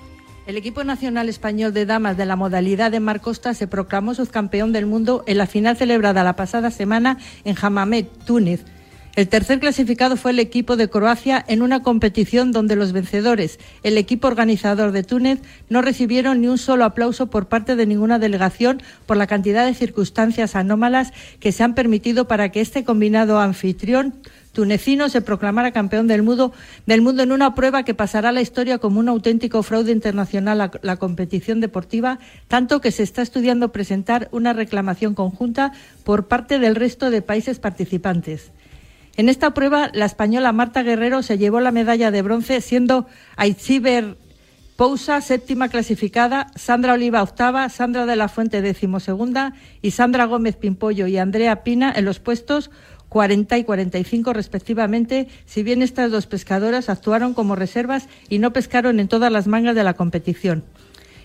El 0.46 0.56
equipo 0.56 0.84
nacional 0.84 1.28
español 1.28 1.72
de 1.72 1.86
damas 1.86 2.16
de 2.16 2.26
la 2.26 2.36
modalidad 2.36 2.90
de 2.90 3.00
Mar 3.00 3.20
Costa 3.20 3.54
se 3.54 3.66
proclamó 3.66 4.14
subcampeón 4.14 4.72
del 4.72 4.86
mundo 4.86 5.22
en 5.26 5.38
la 5.38 5.46
final 5.46 5.76
celebrada 5.76 6.24
la 6.24 6.36
pasada 6.36 6.70
semana 6.70 7.18
en 7.44 7.56
Hammamet, 7.60 8.10
Túnez 8.26 8.64
el 9.16 9.28
tercer 9.28 9.60
clasificado 9.60 10.16
fue 10.16 10.32
el 10.32 10.40
equipo 10.40 10.76
de 10.76 10.88
Croacia 10.88 11.44
en 11.46 11.62
una 11.62 11.82
competición 11.82 12.50
donde 12.50 12.74
los 12.74 12.92
vencedores, 12.92 13.60
el 13.84 13.96
equipo 13.96 14.26
organizador 14.26 14.90
de 14.90 15.04
Túnez, 15.04 15.38
no 15.68 15.82
recibieron 15.82 16.40
ni 16.40 16.48
un 16.48 16.58
solo 16.58 16.84
aplauso 16.84 17.28
por 17.28 17.46
parte 17.46 17.76
de 17.76 17.86
ninguna 17.86 18.18
delegación 18.18 18.82
por 19.06 19.16
la 19.16 19.28
cantidad 19.28 19.64
de 19.66 19.74
circunstancias 19.74 20.56
anómalas 20.56 21.12
que 21.38 21.52
se 21.52 21.62
han 21.62 21.74
permitido 21.74 22.26
para 22.26 22.48
que 22.48 22.60
este 22.60 22.82
combinado 22.82 23.38
anfitrión 23.38 24.14
tunecino 24.52 25.08
se 25.08 25.20
proclamara 25.20 25.72
campeón 25.72 26.06
del 26.06 26.22
mundo, 26.22 26.52
en 26.86 27.32
una 27.32 27.54
prueba 27.54 27.82
que 27.82 27.94
pasará 27.94 28.30
a 28.30 28.32
la 28.32 28.40
historia 28.40 28.78
como 28.78 29.00
un 29.00 29.08
auténtico 29.08 29.62
fraude 29.62 29.92
internacional 29.92 30.60
a 30.60 30.70
la 30.82 30.96
competición 30.96 31.60
deportiva, 31.60 32.18
tanto 32.48 32.80
que 32.80 32.92
se 32.92 33.02
está 33.02 33.22
estudiando 33.22 33.72
presentar 33.72 34.28
una 34.32 34.52
reclamación 34.52 35.14
conjunta 35.14 35.72
por 36.04 36.26
parte 36.28 36.58
del 36.58 36.76
resto 36.76 37.10
de 37.10 37.20
países 37.20 37.58
participantes. 37.58 38.52
En 39.16 39.28
esta 39.28 39.54
prueba, 39.54 39.90
la 39.94 40.06
española 40.06 40.52
Marta 40.52 40.82
Guerrero 40.82 41.22
se 41.22 41.38
llevó 41.38 41.60
la 41.60 41.70
medalla 41.70 42.10
de 42.10 42.22
bronce, 42.22 42.60
siendo 42.60 43.06
Aitziber 43.36 44.16
Pousa 44.76 45.20
séptima 45.20 45.68
clasificada, 45.68 46.48
Sandra 46.56 46.94
Oliva 46.94 47.22
octava, 47.22 47.68
Sandra 47.68 48.06
de 48.06 48.16
la 48.16 48.26
Fuente 48.26 48.60
decimosegunda 48.60 49.54
y 49.82 49.92
Sandra 49.92 50.24
Gómez 50.24 50.56
Pimpollo 50.56 51.06
y 51.06 51.16
Andrea 51.16 51.62
Pina 51.62 51.92
en 51.94 52.04
los 52.04 52.18
puestos 52.18 52.72
40 53.08 53.56
y 53.56 53.62
45 53.62 54.32
respectivamente, 54.32 55.28
si 55.46 55.62
bien 55.62 55.80
estas 55.80 56.10
dos 56.10 56.26
pescadoras 56.26 56.88
actuaron 56.88 57.34
como 57.34 57.54
reservas 57.54 58.08
y 58.28 58.40
no 58.40 58.52
pescaron 58.52 58.98
en 58.98 59.06
todas 59.06 59.30
las 59.30 59.46
mangas 59.46 59.76
de 59.76 59.84
la 59.84 59.94
competición. 59.94 60.64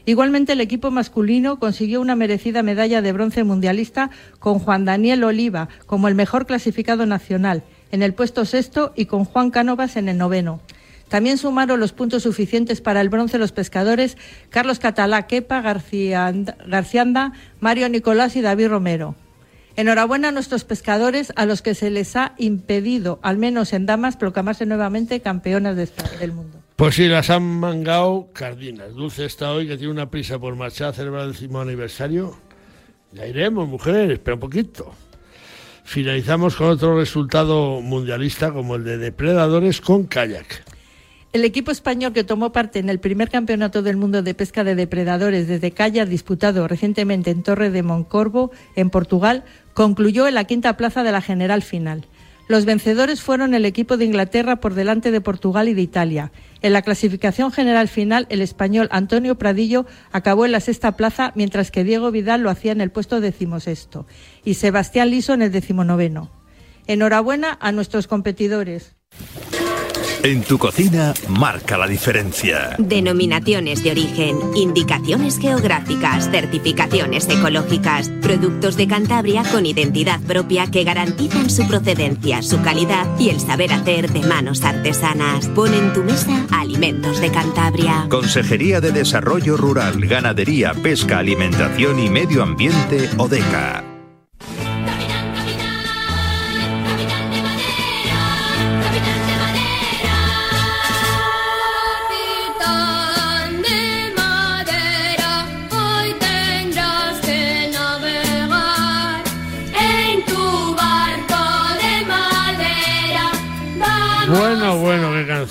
Igualmente, 0.06 0.54
el 0.54 0.62
equipo 0.62 0.92
masculino 0.92 1.58
consiguió 1.58 2.02
una 2.02 2.16
merecida 2.16 2.62
medalla 2.62 3.02
de 3.02 3.12
bronce 3.12 3.44
mundialista 3.44 4.12
con 4.38 4.60
Juan 4.60 4.86
Daniel 4.86 5.24
Oliva 5.24 5.70
como 5.88 6.08
el 6.08 6.14
mejor 6.14 6.46
clasificado 6.46 7.08
nacional 7.08 7.64
en 7.92 8.04
el 8.04 8.14
puesto 8.14 8.46
sexto 8.46 8.94
y 8.96 9.06
con 9.06 9.26
Juan 9.26 9.52
Cánovas 9.52 9.96
en 9.96 10.10
el 10.10 10.18
noveno. 10.18 10.62
También 11.10 11.38
sumaron 11.40 11.80
los 11.80 11.92
puntos 11.92 12.24
suficientes 12.24 12.82
para 12.82 13.02
el 13.02 13.10
bronce 13.10 13.40
los 13.40 13.52
pescadores 13.52 14.16
Carlos 14.50 14.80
Catalá, 14.80 15.26
Kepa, 15.26 15.62
Garcianda, 15.62 17.34
Mario 17.60 17.90
Nicolás 17.90 18.36
y 18.36 18.42
David 18.42 18.68
Romero. 18.68 19.16
Enhorabuena 19.76 20.28
a 20.28 20.32
nuestros 20.32 20.66
pescadores 20.66 21.34
a 21.36 21.46
los 21.46 21.62
que 21.62 21.74
se 21.74 21.90
les 21.90 22.16
ha 22.16 22.34
impedido, 22.38 23.20
al 23.24 23.38
menos 23.38 23.74
en 23.74 23.86
damas, 23.86 24.18
proclamarse 24.18 24.66
nuevamente 24.66 25.22
campeonas 25.22 25.76
del 25.76 26.32
mundo. 26.34 26.60
Pues 26.76 26.96
sí, 26.96 27.08
las 27.08 27.30
han 27.30 27.44
mangado 27.44 28.30
cardinas. 28.34 28.94
Dulce 28.94 29.26
está 29.26 29.52
hoy 29.52 29.68
que 29.68 29.78
tiene 29.78 29.92
una 29.92 30.10
prisa 30.10 30.38
por 30.38 30.56
marchar 30.56 30.90
a 30.90 30.94
celebrar 30.94 31.24
el 31.26 31.32
décimo 31.32 31.60
aniversario. 31.62 32.38
Ya 33.14 33.26
iremos, 33.26 33.68
mujer, 33.68 34.12
espera 34.12 34.36
un 34.36 34.42
poquito. 34.42 34.94
Finalizamos 35.90 36.56
con 36.56 36.68
otro 36.68 36.96
resultado 36.96 37.82
mundialista 37.82 38.54
como 38.54 38.76
el 38.76 38.84
de 38.84 39.00
depredadores 39.00 39.82
con 39.82 40.04
kayak. 40.04 40.64
El 41.34 41.44
equipo 41.44 41.72
español 41.72 42.14
que 42.14 42.24
tomó 42.24 42.52
parte 42.52 42.78
en 42.78 42.90
el 42.90 43.00
primer 43.00 43.32
campeonato 43.32 43.82
del 43.82 43.98
mundo 43.98 44.22
de 44.22 44.36
pesca 44.36 44.64
de 44.64 44.76
depredadores 44.76 45.48
desde 45.48 45.72
kayak 45.72 46.08
disputado 46.08 46.68
recientemente 46.68 47.32
en 47.32 47.42
Torre 47.42 47.72
de 47.72 47.82
Moncorvo, 47.82 48.52
en 48.76 48.92
Portugal, 48.92 49.44
concluyó 49.74 50.28
en 50.28 50.36
la 50.36 50.44
quinta 50.44 50.78
plaza 50.78 51.02
de 51.02 51.12
la 51.12 51.22
general 51.22 51.64
final. 51.64 52.06
Los 52.50 52.66
vencedores 52.66 53.22
fueron 53.22 53.54
el 53.54 53.64
equipo 53.64 53.96
de 53.96 54.06
Inglaterra 54.06 54.56
por 54.56 54.74
delante 54.74 55.12
de 55.12 55.22
Portugal 55.22 55.70
y 55.70 55.76
de 55.76 55.84
Italia. 55.84 56.32
En 56.64 56.74
la 56.74 56.82
clasificación 56.82 57.52
general 57.52 57.88
final, 57.88 58.26
el 58.32 58.42
español 58.42 58.88
Antonio 58.90 59.38
Pradillo 59.38 59.86
acabó 60.12 60.46
en 60.46 60.52
la 60.52 60.60
sexta 60.60 60.94
plaza, 60.98 61.32
mientras 61.36 61.70
que 61.70 61.84
Diego 61.84 62.10
Vidal 62.10 62.42
lo 62.42 62.50
hacía 62.50 62.72
en 62.72 62.82
el 62.82 62.90
puesto 62.90 63.22
decimosexto 63.22 64.08
y 64.44 64.56
Sebastián 64.56 65.12
Liso 65.12 65.34
en 65.34 65.44
el 65.44 65.52
decimonoveno. 65.52 66.32
Enhorabuena 66.88 67.56
a 67.62 67.72
nuestros 67.72 68.08
competidores. 68.08 68.96
En 70.22 70.44
tu 70.44 70.58
cocina 70.58 71.14
marca 71.30 71.78
la 71.78 71.88
diferencia. 71.88 72.76
Denominaciones 72.78 73.84
de 73.84 73.92
origen, 73.92 74.38
indicaciones 74.54 75.38
geográficas, 75.38 76.30
certificaciones 76.30 77.30
ecológicas, 77.30 78.10
productos 78.22 78.76
de 78.76 78.88
Cantabria 78.88 79.44
con 79.50 79.66
identidad 79.66 80.20
propia 80.22 80.70
que 80.70 80.84
garantizan 80.84 81.50
su 81.50 81.66
procedencia, 81.68 82.42
su 82.42 82.62
calidad 82.62 83.08
y 83.18 83.30
el 83.30 83.40
saber 83.40 83.72
hacer 83.72 84.12
de 84.12 84.20
manos 84.28 84.64
artesanas. 84.64 85.48
Pon 85.48 85.74
en 85.74 85.94
tu 85.94 86.04
mesa 86.04 86.46
alimentos 86.52 87.22
de 87.22 87.32
Cantabria. 87.32 88.08
Consejería 88.10 88.82
de 88.82 88.92
Desarrollo 88.92 89.56
Rural, 89.56 90.06
Ganadería, 90.06 90.74
Pesca, 90.74 91.20
Alimentación 91.20 91.98
y 91.98 92.10
Medio 92.10 92.44
Ambiente, 92.44 93.10
ODECA. 93.18 93.99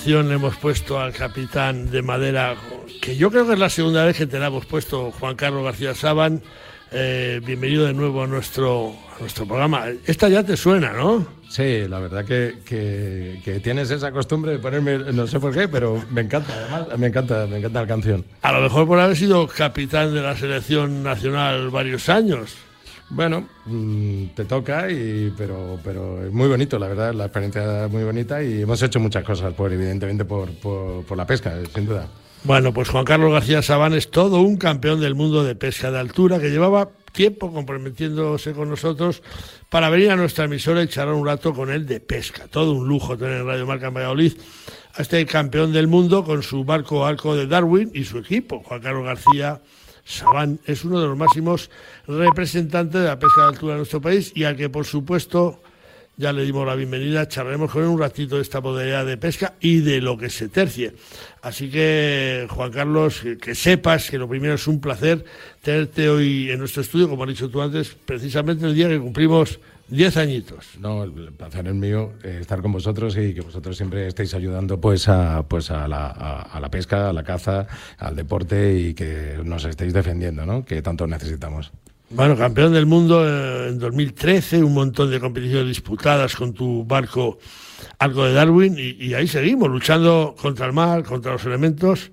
Canción 0.09 0.29
le 0.31 0.37
hemos 0.37 0.57
puesto 0.57 0.99
al 0.99 1.13
capitán 1.13 1.91
de 1.91 2.01
madera, 2.01 2.57
que 3.03 3.15
yo 3.15 3.31
creo 3.31 3.47
que 3.47 3.53
es 3.53 3.59
la 3.59 3.69
segunda 3.69 4.07
vez 4.07 4.17
que 4.17 4.27
te 4.27 4.39
la 4.39 4.47
hemos 4.47 4.65
puesto, 4.65 5.11
Juan 5.11 5.37
Carlos 5.37 5.63
García 5.63 5.95
Saban. 5.95 6.41
Eh, 6.91 7.43
bienvenido 7.45 7.85
de 7.85 7.93
nuevo 7.93 8.23
a 8.23 8.27
nuestro, 8.27 8.95
nuestro 9.21 9.45
programa. 9.47 9.85
Esta 10.07 10.31
ya 10.31 10.43
te 10.43 10.57
suena, 10.57 10.95
¿no? 10.95 11.27
Sí, 11.51 11.87
la 11.87 11.99
verdad 11.99 12.25
que, 12.25 12.61
que, 12.65 13.61
tienes 13.61 13.91
esa 13.91 14.11
costumbre 14.11 14.53
de 14.53 14.59
ponerme, 14.61 14.97
no 15.13 15.27
sé 15.27 15.39
por 15.41 15.53
qué, 15.53 15.69
pero 15.69 16.03
me 16.11 16.23
encanta, 16.23 16.55
además, 16.55 16.99
me 16.99 17.07
encanta, 17.09 17.47
me 17.47 17.59
encanta 17.59 17.83
la 17.83 17.87
canción. 17.87 18.25
A 18.41 18.53
lo 18.53 18.63
mejor 18.63 18.87
por 18.87 18.99
haber 18.99 19.15
sido 19.15 19.47
capitán 19.47 20.15
de 20.15 20.23
la 20.23 20.35
selección 20.35 21.03
nacional 21.03 21.69
varios 21.69 22.09
años. 22.09 22.57
Bueno, 23.11 23.49
mm, 23.65 24.27
te 24.35 24.45
toca, 24.45 24.91
y, 24.91 25.33
pero, 25.37 25.79
pero 25.83 26.27
es 26.27 26.33
muy 26.33 26.47
bonito, 26.47 26.79
la 26.79 26.89
verdad, 26.89 27.15
la 27.15 27.25
experiencia 27.25 27.87
es 27.87 27.91
muy 27.91 28.05
bonita 28.05 28.43
y 28.43 28.63
hemos 28.63 28.83
hecho 28.83 29.01
muchas 29.01 29.25
cosas, 29.25 29.55
por, 29.55 29.73
evidentemente, 29.73 30.27
por, 30.27 30.51
por, 30.53 31.17
la 31.17 31.27
pesca, 31.27 31.55
sin 31.75 31.87
duda. 31.87 32.07
Bueno, 32.45 32.73
pues 32.73 32.91
Juan 32.91 33.05
Carlos 33.05 33.33
García 33.33 33.63
Sabán 33.63 33.95
es 33.95 34.11
todo 34.11 34.43
un 34.43 34.59
campeón 34.59 35.01
del 35.01 35.15
mundo 35.15 35.43
de 35.43 35.55
pesca 35.55 35.91
de 35.91 35.99
altura 35.99 36.39
que 36.39 36.51
llevaba 36.51 36.91
tiempo 37.13 37.51
comprometiéndose 37.53 38.53
con 38.53 38.69
nosotros 38.69 39.23
para 39.71 39.91
venir 39.91 40.11
a 40.11 40.17
nuestra 40.17 40.45
emisora 40.45 40.83
y 40.83 40.89
charlar 40.89 41.15
un 41.15 41.27
rato 41.27 41.55
con 41.55 41.71
él 41.71 41.87
de 41.87 42.01
pesca. 42.01 42.47
Todo 42.49 42.73
un 42.73 42.87
lujo 42.87 43.17
tener 43.17 43.41
en 43.41 43.47
Radio 43.47 43.67
Marca 43.67 43.89
en 43.89 43.95
Valladolid 43.95 44.35
a 44.95 45.03
este 45.03 45.25
campeón 45.27 45.73
del 45.73 45.89
mundo 45.89 46.25
con 46.25 46.43
su 46.43 46.63
barco 46.65 47.07
Arco 47.07 47.35
de 47.35 47.47
Darwin 47.47 47.91
y 47.95 48.05
su 48.05 48.19
equipo, 48.19 48.63
Juan 48.63 48.83
Carlos 48.83 49.05
García 49.05 49.61
Sabán 50.09 50.59
es 50.65 50.87
uno 50.87 51.01
de 51.03 51.07
los 51.07 51.19
máximos 51.19 51.71
representantes 52.07 53.03
de 53.03 53.09
la 53.09 53.19
pesca 53.19 53.43
de 53.43 53.49
altura 53.49 53.75
de 53.75 53.79
nuestro 53.81 54.01
país 54.01 54.33
y 54.35 54.45
al 54.45 54.57
que, 54.57 54.71
por 54.71 54.87
supuesto, 54.87 55.61
ya 56.17 56.33
le 56.33 56.45
dimos 56.45 56.67
la 56.67 56.75
bienvenida, 56.75 57.29
charlaremos 57.29 57.71
con 57.71 57.83
él 57.83 57.89
un 57.89 57.99
ratito 57.99 58.37
de 58.37 58.43
esta 58.43 58.63
modalidad 58.63 59.05
de 59.05 59.19
pesca 59.19 59.55
y 59.61 59.81
de 59.81 60.01
lo 60.01 60.17
que 60.17 60.31
se 60.31 60.49
tercie. 60.49 60.95
Así 61.43 61.71
que, 61.71 62.47
Juan 62.49 62.73
Carlos, 62.73 63.23
que 63.41 63.55
sepas 63.55 64.11
que 64.11 64.17
lo 64.17 64.27
primero 64.27 64.55
es 64.55 64.67
un 64.67 64.81
placer 64.81 65.27
tenerte 65.61 66.09
hoy 66.09 66.51
en 66.51 66.59
nuestro 66.59 66.81
estudio, 66.81 67.11
como 67.11 67.25
has 67.25 67.29
dicho 67.29 67.51
tú 67.51 67.61
antes, 67.61 67.95
precisamente 68.07 68.65
el 68.65 68.75
día 68.75 68.89
que 68.89 68.99
cumplimos 68.99 69.61
Diez 69.89 70.19
añitos. 70.19 70.67
No, 70.79 71.03
el 71.03 71.13
placer 71.33 71.67
es 71.67 71.75
mío 71.75 72.13
eh, 72.23 72.39
estar 72.43 72.61
con 72.61 72.73
vosotros 72.73 73.17
y 73.17 73.33
que 73.33 73.41
vosotros 73.41 73.75
siempre 73.75 74.07
estéis 74.07 74.35
ayudando 74.35 74.79
pues 74.79 75.09
a, 75.09 75.43
pues 75.49 75.71
a 75.71 75.89
la, 75.89 76.09
a, 76.09 76.61
la 76.61 76.71
pesca, 76.71 77.09
a 77.09 77.13
la 77.13 77.23
caza, 77.23 77.67
al 77.97 78.15
deporte 78.15 78.79
y 78.79 78.95
que 78.95 79.41
nos 79.43 79.65
estéis 79.65 79.95
defendiendo, 79.95 80.45
¿no? 80.45 80.63
Que 80.65 80.83
tanto 80.83 81.07
necesitamos. 81.07 81.73
Bueno, 82.11 82.37
campeón 82.37 82.75
del 82.75 82.85
mundo 82.85 83.27
eh, 83.27 83.69
en 83.69 83.79
2013, 83.79 84.63
un 84.63 84.75
montón 84.75 85.11
de 85.11 85.21
competiciones 85.21 85.69
disputadas 85.69 86.37
con 86.37 86.53
tu 86.53 86.85
barco 86.85 87.39
Arco 87.99 88.25
de 88.25 88.35
Darwin 88.35 88.77
y, 88.79 89.07
y 89.07 89.15
ahí 89.15 89.27
seguimos 89.27 89.71
luchando 89.71 90.35
contra 90.39 90.67
el 90.67 90.75
mar, 90.75 91.03
contra 91.03 91.33
los 91.33 91.45
elementos 91.47 92.11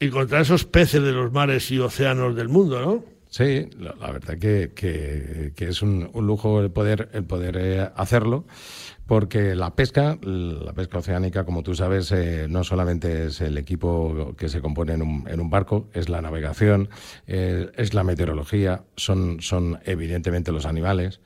y 0.00 0.08
contra 0.08 0.40
esos 0.40 0.64
peces 0.64 1.02
de 1.02 1.12
los 1.12 1.32
mares 1.32 1.70
y 1.70 1.78
océanos 1.78 2.34
del 2.34 2.48
mundo, 2.48 2.80
¿no? 2.80 3.17
Sí, 3.30 3.68
la, 3.78 4.10
verdad 4.10 4.38
que, 4.38 4.72
que, 4.74 5.52
es 5.68 5.82
un, 5.82 6.10
lujo 6.14 6.60
el 6.60 6.70
poder, 6.70 7.10
el 7.12 7.24
poder 7.24 7.56
eh, 7.58 7.90
hacerlo, 7.94 8.46
porque 9.06 9.54
la 9.54 9.74
pesca, 9.74 10.18
la 10.22 10.72
pesca 10.72 10.98
oceánica, 10.98 11.44
como 11.44 11.62
tú 11.62 11.74
sabes, 11.74 12.10
eh, 12.12 12.46
no 12.48 12.64
solamente 12.64 13.26
es 13.26 13.42
el 13.42 13.58
equipo 13.58 14.34
que 14.38 14.48
se 14.48 14.62
compone 14.62 14.94
en 14.94 15.02
un, 15.02 15.28
en 15.28 15.40
un 15.40 15.50
barco, 15.50 15.88
es 15.92 16.08
la 16.08 16.22
navegación, 16.22 16.88
eh, 17.26 17.70
es 17.76 17.92
la 17.92 18.02
meteorología, 18.02 18.84
son, 18.96 19.42
son 19.42 19.78
evidentemente 19.84 20.50
los 20.50 20.64
animales. 20.64 21.20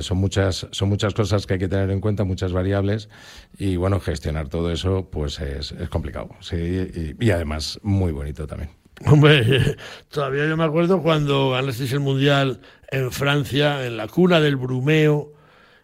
son 0.00 0.18
muchas 0.18 0.66
son 0.72 0.88
muchas 0.88 1.14
cosas 1.14 1.46
que 1.46 1.54
hay 1.54 1.60
que 1.60 1.68
tener 1.68 1.90
en 1.90 2.00
cuenta, 2.00 2.24
muchas 2.24 2.52
variables 2.52 3.08
y 3.56 3.76
bueno 3.76 4.00
gestionar 4.00 4.48
todo 4.48 4.72
eso 4.72 5.08
pues 5.12 5.38
es, 5.38 5.70
es 5.70 5.88
complicado 5.88 6.30
sí 6.40 7.14
y 7.20 7.30
además 7.30 7.78
muy 7.82 8.10
bonito 8.10 8.48
también. 8.48 8.83
Hombre, 9.06 9.76
todavía 10.10 10.46
yo 10.48 10.56
me 10.56 10.64
acuerdo 10.64 11.02
cuando 11.02 11.50
ganasteis 11.50 11.92
el 11.92 12.00
Mundial 12.00 12.60
en 12.90 13.10
Francia, 13.10 13.86
en 13.86 13.96
la 13.96 14.06
cuna 14.06 14.40
del 14.40 14.56
Brumeo, 14.56 15.32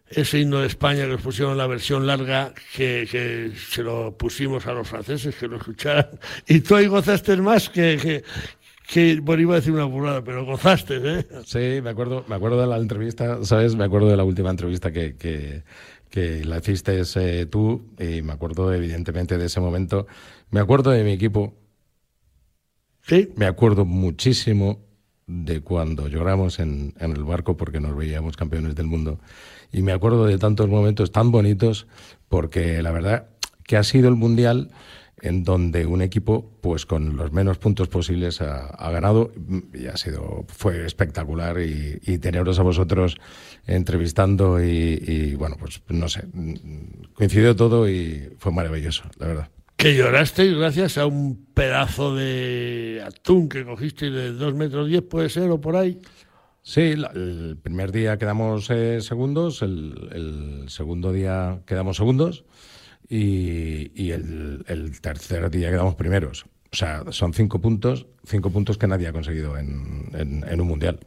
ese 0.09 0.41
himno 0.41 0.61
de 0.61 0.67
España 0.67 1.07
que 1.07 1.15
os 1.15 1.21
pusieron 1.21 1.57
la 1.57 1.67
versión 1.67 2.07
larga, 2.07 2.53
que, 2.75 3.53
se 3.71 3.83
lo 3.83 4.17
pusimos 4.17 4.67
a 4.67 4.73
los 4.73 4.89
franceses 4.89 5.35
que 5.35 5.49
lo 5.49 5.57
escucharan. 5.57 6.09
Y 6.47 6.61
tú 6.61 6.77
ahí 6.77 6.87
gozaste 6.87 7.37
más 7.39 7.69
que, 7.69 8.23
que, 8.87 9.21
bueno, 9.21 9.43
iba 9.43 9.55
a 9.55 9.57
decir 9.57 9.73
una 9.73 9.85
burrada, 9.85 10.23
pero 10.23 10.45
gozaste, 10.45 11.01
¿eh? 11.03 11.27
Sí, 11.47 11.81
me 11.83 11.91
acuerdo, 11.91 12.25
me 12.29 12.37
acuerdo 12.37 12.61
de 12.61 12.67
la 12.67 12.77
entrevista, 12.77 13.45
¿sabes? 13.45 13.75
Me 13.75 13.85
acuerdo 13.85 14.09
de 14.09 14.17
la 14.17 14.25
última 14.25 14.51
entrevista 14.51 14.93
que, 14.93 15.17
que, 15.17 15.63
que 16.11 16.45
la 16.45 16.59
hiciste 16.59 17.03
eh, 17.17 17.47
tú 17.47 17.87
y 17.99 18.23
me 18.23 18.33
acuerdo 18.33 18.73
evidentemente 18.73 19.39
de 19.39 19.47
ese 19.47 19.61
momento. 19.61 20.07
Me 20.51 20.61
acuerdo 20.61 20.91
de 20.91 21.05
mi 21.05 21.13
equipo, 21.13 21.55
Sí. 23.03 23.31
Me 23.37 23.47
acuerdo 23.47 23.85
muchísimo 23.85 24.81
de 25.27 25.61
cuando 25.61 26.09
lloramos 26.09 26.59
en, 26.59 26.95
el 26.99 27.25
barco 27.25 27.57
porque 27.57 27.81
nos 27.81 27.97
veíamos 27.97 28.37
campeones 28.37 28.75
del 28.75 28.87
mundo. 28.87 29.21
Y 29.73 29.83
me 29.83 29.93
acuerdo 29.93 30.27
de 30.27 30.39
tantos 30.39 30.69
momentos 30.69 31.13
tan 31.13 31.31
bonitos 31.31 31.87
porque 32.29 32.83
la 32.83 32.91
verdad 32.91 33.29
que 33.65 33.77
ha 33.77 33.85
sido 33.85 34.09
el 34.09 34.17
Mundial 34.17 34.71
en 35.23 35.45
donde 35.45 35.87
un 35.87 36.01
equipo, 36.03 36.51
pues 36.63 36.87
con 36.87 37.17
los 37.17 37.31
menos 37.31 37.59
puntos 37.59 37.89
posibles, 37.89 38.41
ha, 38.41 38.91
ganado 38.91 39.31
y 39.75 39.87
ha 39.87 39.97
sido, 39.97 40.47
fue 40.49 40.87
espectacular 40.87 41.59
y, 41.61 42.19
teneros 42.19 42.59
a 42.59 42.63
vosotros 42.63 43.17
entrevistando 43.67 44.65
y, 44.65 45.03
y, 45.07 45.35
bueno, 45.35 45.57
pues 45.59 45.83
no 45.89 46.09
sé, 46.09 46.25
coincidió 47.13 47.55
todo 47.55 47.89
y 47.89 48.33
fue 48.39 48.51
maravilloso, 48.51 49.05
la 49.19 49.27
verdad. 49.27 49.51
Que 49.81 49.97
llorasteis 49.97 50.55
gracias 50.59 50.99
a 50.99 51.07
un 51.07 51.47
pedazo 51.55 52.15
de 52.15 53.03
atún 53.03 53.49
que 53.49 53.65
cogisteis 53.65 54.13
de 54.13 54.33
dos 54.33 54.53
metros 54.53 54.89
diez, 54.89 55.01
puede 55.01 55.31
ser, 55.31 55.51
o 55.51 55.59
por 55.59 55.75
ahí. 55.75 55.99
Sí, 56.61 56.93
el 57.15 57.57
primer 57.63 57.91
día 57.91 58.19
quedamos 58.19 58.69
eh, 58.69 59.01
segundos, 59.01 59.63
el, 59.63 60.67
segundo 60.69 61.15
día 61.15 61.63
quedamos 61.65 61.97
segundos 61.97 62.45
y, 63.09 64.11
el, 64.11 65.01
tercer 65.01 65.51
día 65.51 65.71
quedamos 65.71 65.95
primeros. 65.95 66.45
O 66.71 66.77
sea, 66.77 67.05
son 67.09 67.33
cinco 67.33 67.59
puntos, 67.59 68.07
cinco 68.27 68.51
puntos 68.51 68.77
que 68.77 68.87
nadie 68.87 69.09
ha 69.09 69.13
conseguido 69.13 69.57
en 69.57 70.61
un 70.61 70.69
mundial. 70.69 71.01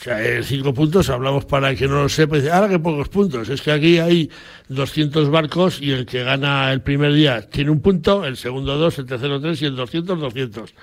O 0.00 0.02
sea, 0.02 0.42
cinco 0.42 0.72
puntos, 0.72 1.10
hablamos 1.10 1.44
para 1.44 1.74
que 1.74 1.86
no 1.86 2.02
lo 2.02 2.08
sepa, 2.08 2.36
dice, 2.36 2.50
ahora 2.50 2.70
que 2.70 2.78
pocos 2.78 3.10
puntos. 3.10 3.50
Es 3.50 3.60
que 3.60 3.70
aquí 3.70 3.98
hay 3.98 4.30
200 4.68 5.28
barcos 5.28 5.78
y 5.82 5.90
el 5.90 6.06
que 6.06 6.24
gana 6.24 6.72
el 6.72 6.80
primer 6.80 7.12
día 7.12 7.50
tiene 7.50 7.70
un 7.70 7.82
punto, 7.82 8.24
el 8.24 8.38
segundo 8.38 8.78
dos, 8.78 8.98
el 8.98 9.04
tercero 9.04 9.42
tres 9.42 9.60
y 9.60 9.66
el 9.66 9.76
200, 9.76 10.18
200. 10.18 10.74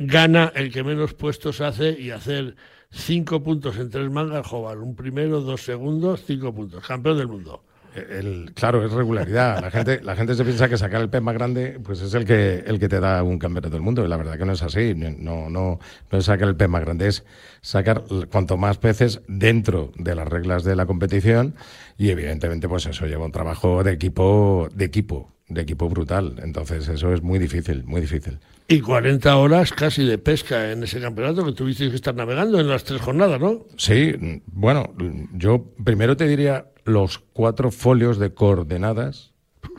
Gana 0.00 0.50
el 0.56 0.72
que 0.72 0.82
menos 0.82 1.14
puestos 1.14 1.60
hace 1.60 1.96
y 1.96 2.10
hacer 2.10 2.56
cinco 2.90 3.40
puntos 3.40 3.76
en 3.76 3.88
tres 3.88 4.10
mangas, 4.10 4.44
joder, 4.44 4.78
un 4.78 4.96
primero, 4.96 5.40
dos 5.42 5.62
segundos, 5.62 6.24
cinco 6.26 6.52
puntos. 6.52 6.84
Campeón 6.84 7.18
del 7.18 7.28
mundo. 7.28 7.62
El, 7.94 8.52
claro, 8.54 8.84
es 8.84 8.92
regularidad. 8.92 9.60
La 9.60 9.70
gente, 9.70 10.00
la 10.02 10.16
gente 10.16 10.34
se 10.34 10.44
piensa 10.44 10.68
que 10.68 10.76
sacar 10.76 11.00
el 11.00 11.10
pez 11.10 11.22
más 11.22 11.34
grande 11.34 11.78
pues 11.82 12.00
es 12.00 12.14
el 12.14 12.24
que, 12.24 12.64
el 12.66 12.78
que 12.78 12.88
te 12.88 13.00
da 13.00 13.22
un 13.22 13.38
campeonato 13.38 13.74
del 13.74 13.82
mundo. 13.82 14.04
Y 14.04 14.08
la 14.08 14.16
verdad 14.16 14.38
que 14.38 14.44
no 14.44 14.52
es 14.52 14.62
así. 14.62 14.94
No, 14.94 15.50
no, 15.50 15.78
no 16.10 16.18
es 16.18 16.24
sacar 16.24 16.48
el 16.48 16.56
pez 16.56 16.68
más 16.68 16.82
grande, 16.82 17.08
es 17.08 17.24
sacar 17.60 18.04
cuanto 18.30 18.56
más 18.56 18.78
peces 18.78 19.20
dentro 19.28 19.92
de 19.96 20.14
las 20.14 20.28
reglas 20.28 20.64
de 20.64 20.76
la 20.76 20.86
competición. 20.86 21.54
Y 21.98 22.10
evidentemente, 22.10 22.68
pues 22.68 22.86
eso 22.86 23.06
lleva 23.06 23.24
un 23.24 23.32
trabajo 23.32 23.82
de 23.84 23.92
equipo, 23.92 24.68
de 24.74 24.84
equipo, 24.84 25.32
de 25.48 25.60
equipo 25.60 25.88
brutal. 25.88 26.36
Entonces, 26.42 26.88
eso 26.88 27.12
es 27.12 27.22
muy 27.22 27.38
difícil, 27.38 27.84
muy 27.84 28.00
difícil. 28.00 28.38
Y 28.68 28.80
40 28.82 29.36
horas 29.36 29.72
casi 29.72 30.04
de 30.04 30.16
pesca 30.16 30.70
en 30.70 30.84
ese 30.84 31.00
campeonato 31.00 31.44
que 31.44 31.50
tuviste 31.50 31.90
que 31.90 31.96
estar 31.96 32.14
navegando 32.14 32.60
en 32.60 32.68
las 32.68 32.84
tres 32.84 33.00
jornadas, 33.00 33.40
¿no? 33.40 33.66
Sí, 33.76 34.14
bueno, 34.46 34.94
yo 35.32 35.74
primero 35.82 36.16
te 36.16 36.28
diría 36.28 36.69
los 36.84 37.18
cuatro 37.18 37.70
folios 37.70 38.18
de 38.18 38.32
coordenadas 38.34 39.32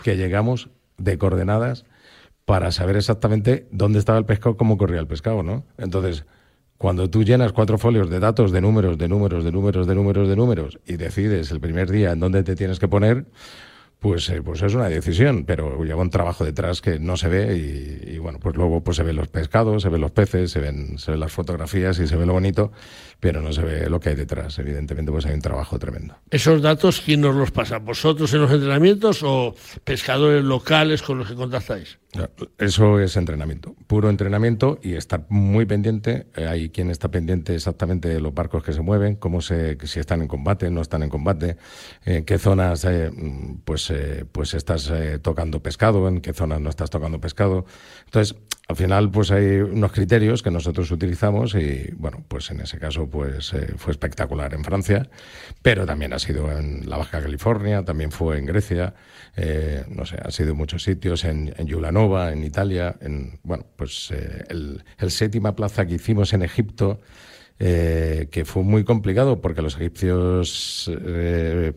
que 0.04 0.18
llegamos 0.18 0.70
de 0.98 1.18
coordenadas 1.18 1.86
para 2.46 2.72
saber 2.72 2.98
exactamente 2.98 3.68
dónde 3.72 4.00
estaba 4.00 4.18
el 4.18 4.26
pescado, 4.26 4.58
cómo 4.58 4.78
corría 4.78 5.00
el 5.00 5.08
pescado, 5.08 5.44
¿no? 5.44 5.64
Entonces, 5.78 6.26
cuando 6.78 7.10
tú 7.10 7.24
llenas 7.24 7.54
cuatro 7.54 7.78
folios 7.78 8.10
de 8.10 8.20
datos, 8.20 8.52
de 8.52 8.60
números, 8.60 8.98
de 8.98 9.08
números, 9.08 9.44
de 9.44 9.52
números, 9.52 9.88
de 9.88 9.96
números, 9.96 10.28
de 10.28 10.36
números, 10.36 10.80
y 10.86 10.98
decides 10.98 11.52
el 11.52 11.60
primer 11.60 11.92
día 11.92 12.12
en 12.12 12.20
dónde 12.20 12.44
te 12.44 12.56
tienes 12.56 12.80
que 12.80 12.88
poner, 12.88 13.26
pues, 14.02 14.28
eh, 14.30 14.42
pues 14.42 14.64
es 14.64 14.74
una 14.74 14.90
decisión, 14.90 15.46
pero 15.46 15.84
lleva 15.84 16.02
un 16.02 16.10
trabajo 16.10 16.44
detrás 16.44 16.82
que 16.82 16.98
no 16.98 17.18
se 17.18 17.28
ve 17.30 17.56
y, 17.56 18.18
bueno, 18.18 18.40
pues 18.40 18.56
luego 18.56 18.84
pues 18.84 18.98
se 18.98 19.04
ven 19.04 19.16
los 19.16 19.28
pescados, 19.28 19.84
se 19.84 19.90
ven 19.90 20.02
los 20.02 20.10
peces, 20.10 20.50
se 20.50 20.60
ven, 20.60 20.98
se 20.98 21.12
ven 21.12 21.20
las 21.20 21.32
fotografías 21.32 22.00
y 22.00 22.08
se 22.08 22.16
ve 22.16 22.26
lo 22.26 22.34
bonito, 22.34 22.72
pero 23.20 23.44
no 23.44 23.54
se 23.54 23.62
ve 23.62 23.88
lo 23.92 24.00
que 24.00 24.10
hay 24.10 24.16
detrás. 24.16 24.58
Evidentemente 24.58 25.12
pues 25.12 25.28
hay 25.28 25.36
un 25.36 25.42
trabajo 25.42 25.78
tremendo. 25.78 26.16
¿Esos 26.32 26.64
datos 26.64 27.00
quién 27.00 27.22
nos 27.22 27.36
los 27.36 27.52
pasa? 27.52 27.78
¿Vosotros 27.78 28.34
en 28.34 28.42
los 28.42 28.52
entrenamientos 28.52 29.22
o 29.22 29.54
pescadores 29.84 30.44
locales 30.44 31.04
con 31.04 31.20
los 31.20 31.28
que 31.28 31.36
contactáis? 31.36 32.01
Eso 32.58 33.00
es 33.00 33.16
entrenamiento, 33.16 33.74
puro 33.88 34.10
entrenamiento 34.10 34.80
y 34.82 34.96
estar 34.96 35.26
muy 35.30 35.66
pendiente. 35.66 36.28
Eh, 36.36 36.46
hay 36.46 36.70
quien 36.70 36.90
está 36.90 37.10
pendiente 37.10 37.56
exactamente 37.56 38.10
de 38.10 38.20
los 38.20 38.34
barcos 38.34 38.64
que 38.64 38.74
se 38.74 38.82
mueven, 38.82 39.16
cómo 39.16 39.40
se, 39.42 39.78
si 39.86 40.00
están 40.00 40.22
en 40.22 40.28
combate, 40.28 40.70
no 40.70 40.82
están 40.82 41.04
en 41.04 41.10
combate, 41.10 41.56
en 42.04 42.26
qué 42.26 42.38
zonas 42.38 42.84
eh, 42.84 43.12
pues, 43.64 43.90
eh, 43.92 44.26
pues 44.30 44.54
estás 44.54 44.92
tocando 45.22 45.64
pescado, 45.64 46.08
en 46.10 46.20
qué 46.20 46.34
zonas 46.34 46.60
no 46.60 46.70
estás 46.70 46.90
tocando 46.90 47.22
pescado. 47.22 47.66
Entonces, 48.06 48.36
al 48.68 48.76
final, 48.76 49.10
pues 49.10 49.32
hay 49.32 49.58
unos 49.58 49.92
criterios 49.92 50.44
que 50.44 50.52
nosotros 50.52 50.92
utilizamos 50.92 51.56
y, 51.56 51.94
bueno, 51.98 52.24
pues 52.28 52.52
en 52.52 52.62
ese 52.62 52.78
caso, 52.78 53.10
pues 53.10 53.54
fue 53.78 53.92
espectacular 53.92 54.54
en 54.54 54.64
Francia, 54.64 55.10
pero 55.62 55.86
también 55.86 56.14
ha 56.14 56.20
sido 56.20 56.50
en 56.58 56.90
la 56.90 56.98
Baja 56.98 57.22
California, 57.22 57.84
también 57.84 58.12
fue 58.12 58.38
en 58.38 58.46
Grecia, 58.46 58.94
no 59.90 60.06
sé, 60.06 60.18
ha 60.24 60.32
sido 60.32 60.52
en 60.52 60.58
muchos 60.58 60.84
sitios, 60.84 61.26
en, 61.26 61.54
en 61.58 61.68
En 62.02 62.44
Italia, 62.44 62.96
en, 63.02 63.40
bueno, 63.44 63.64
pues 63.76 64.10
eh, 64.12 64.44
el, 64.50 65.12
séptima 65.12 65.56
plaza 65.56 65.86
que 65.86 65.96
hicimos 65.96 66.34
en 66.34 66.42
Egipto, 66.42 67.00
eh, 67.60 68.28
que 68.32 68.44
fue 68.44 68.64
muy 68.64 68.84
complicado 68.84 69.40
porque 69.40 69.62
los 69.62 69.76
egipcios 69.76 70.90
eh, 71.06 71.74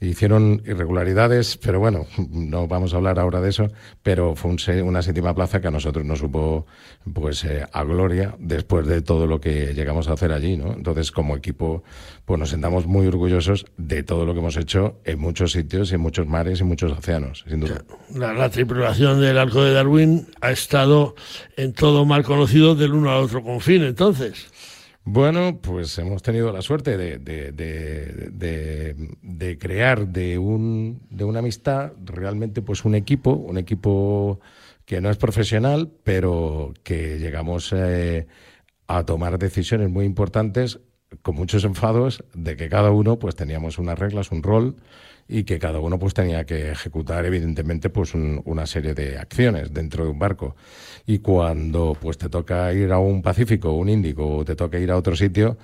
hicieron 0.00 0.62
irregularidades, 0.64 1.56
pero 1.56 1.80
bueno, 1.80 2.06
no 2.30 2.68
vamos 2.68 2.94
a 2.94 2.96
hablar 2.96 3.18
ahora 3.18 3.40
de 3.40 3.50
eso, 3.50 3.70
pero 4.02 4.34
fue 4.36 4.54
una 4.82 5.02
séptima 5.02 5.34
plaza 5.34 5.60
que 5.60 5.68
a 5.68 5.70
nosotros 5.70 6.04
nos 6.04 6.20
supo 6.20 6.66
pues 7.12 7.44
eh, 7.44 7.64
a 7.72 7.84
gloria 7.84 8.34
después 8.38 8.86
de 8.86 9.02
todo 9.02 9.26
lo 9.26 9.40
que 9.40 9.74
llegamos 9.74 10.08
a 10.08 10.12
hacer 10.12 10.32
allí, 10.32 10.56
¿no? 10.56 10.72
Entonces, 10.72 11.10
como 11.10 11.36
equipo, 11.36 11.82
pues 12.24 12.38
nos 12.38 12.50
sentamos 12.50 12.86
muy 12.86 13.06
orgullosos 13.06 13.66
de 13.76 14.02
todo 14.02 14.24
lo 14.24 14.34
que 14.34 14.40
hemos 14.40 14.56
hecho 14.56 15.00
en 15.04 15.18
muchos 15.18 15.52
sitios, 15.52 15.92
en 15.92 16.00
muchos 16.00 16.26
mares 16.26 16.60
y 16.60 16.64
muchos 16.64 16.92
océanos, 16.92 17.44
sin 17.48 17.60
duda. 17.60 17.82
La, 18.14 18.32
la 18.32 18.50
tripulación 18.50 19.20
del 19.20 19.38
arco 19.38 19.64
de 19.64 19.72
Darwin 19.72 20.28
ha 20.40 20.50
estado 20.50 21.14
en 21.56 21.72
todo 21.72 22.04
mal 22.04 22.22
conocido 22.22 22.74
del 22.74 22.92
uno 22.92 23.10
al 23.10 23.24
otro 23.24 23.42
confín, 23.42 23.82
entonces. 23.82 24.48
Bueno, 25.10 25.58
pues 25.62 25.96
hemos 25.98 26.22
tenido 26.22 26.52
la 26.52 26.60
suerte 26.60 26.98
de, 26.98 27.18
de, 29.22 29.58
crear 29.58 30.06
de, 30.06 30.36
un, 30.36 31.00
de 31.08 31.24
una 31.24 31.38
amistad 31.38 31.92
realmente 32.04 32.60
pues 32.60 32.84
un 32.84 32.94
equipo, 32.94 33.30
un 33.30 33.56
equipo 33.56 34.38
que 34.84 35.00
no 35.00 35.08
es 35.08 35.16
profesional, 35.16 35.90
pero 36.04 36.74
que 36.82 37.18
llegamos 37.18 37.72
eh, 37.74 38.26
a 38.86 39.06
tomar 39.06 39.38
decisiones 39.38 39.88
muy 39.88 40.04
importantes 40.04 40.78
con 41.22 41.36
muchos 41.36 41.64
enfados 41.64 42.22
de 42.34 42.56
que 42.56 42.68
cada 42.68 42.90
uno 42.90 43.18
pues 43.18 43.34
teníamos 43.34 43.78
unas 43.78 43.98
reglas, 43.98 44.30
un 44.30 44.42
rol 44.42 44.76
y 45.28 45.44
que 45.44 45.58
cada 45.58 45.78
uno 45.78 45.98
pues 45.98 46.14
tenía 46.14 46.44
que 46.44 46.72
ejecutar 46.72 47.26
evidentemente 47.26 47.90
pues 47.90 48.14
una 48.14 48.66
serie 48.66 48.94
de 48.94 49.18
acciones 49.18 49.72
dentro 49.72 50.04
de 50.04 50.10
un 50.10 50.18
barco 50.18 50.56
y 51.06 51.18
cuando 51.18 51.96
pues 52.00 52.16
te 52.16 52.30
toca 52.30 52.72
ir 52.72 52.90
a 52.92 52.98
un 52.98 53.22
Pacífico, 53.22 53.72
un 53.72 53.90
Índico 53.90 54.38
o 54.38 54.44
te 54.44 54.56
toca 54.56 54.78
ir 54.78 54.90
a 54.90 54.96
otro 54.96 55.14
sitio 55.14 55.58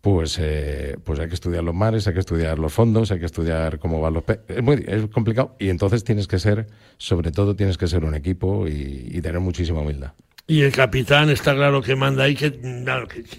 pues 0.00 0.38
eh, 0.40 0.96
pues 1.04 1.20
hay 1.20 1.28
que 1.28 1.34
estudiar 1.34 1.62
los 1.62 1.74
mares, 1.74 2.06
hay 2.06 2.14
que 2.14 2.20
estudiar 2.20 2.58
los 2.58 2.72
fondos, 2.72 3.12
hay 3.12 3.18
que 3.18 3.26
estudiar 3.26 3.78
cómo 3.78 4.00
van 4.00 4.14
los 4.14 4.24
pe 4.24 4.40
es 4.48 4.62
muy 4.62 4.82
complicado 5.12 5.54
y 5.58 5.68
entonces 5.68 6.02
tienes 6.04 6.26
que 6.26 6.38
ser 6.38 6.68
sobre 6.96 7.30
todo 7.30 7.54
tienes 7.54 7.76
que 7.76 7.86
ser 7.86 8.04
un 8.04 8.14
equipo 8.14 8.66
y, 8.66 9.20
tener 9.20 9.40
muchísima 9.40 9.80
humildad. 9.80 10.12
Y 10.46 10.62
el 10.62 10.72
capitán 10.72 11.28
está 11.28 11.54
claro 11.54 11.82
que 11.82 11.94
manda 11.94 12.24
ahí. 12.24 12.34
¿Qué, 12.34 12.58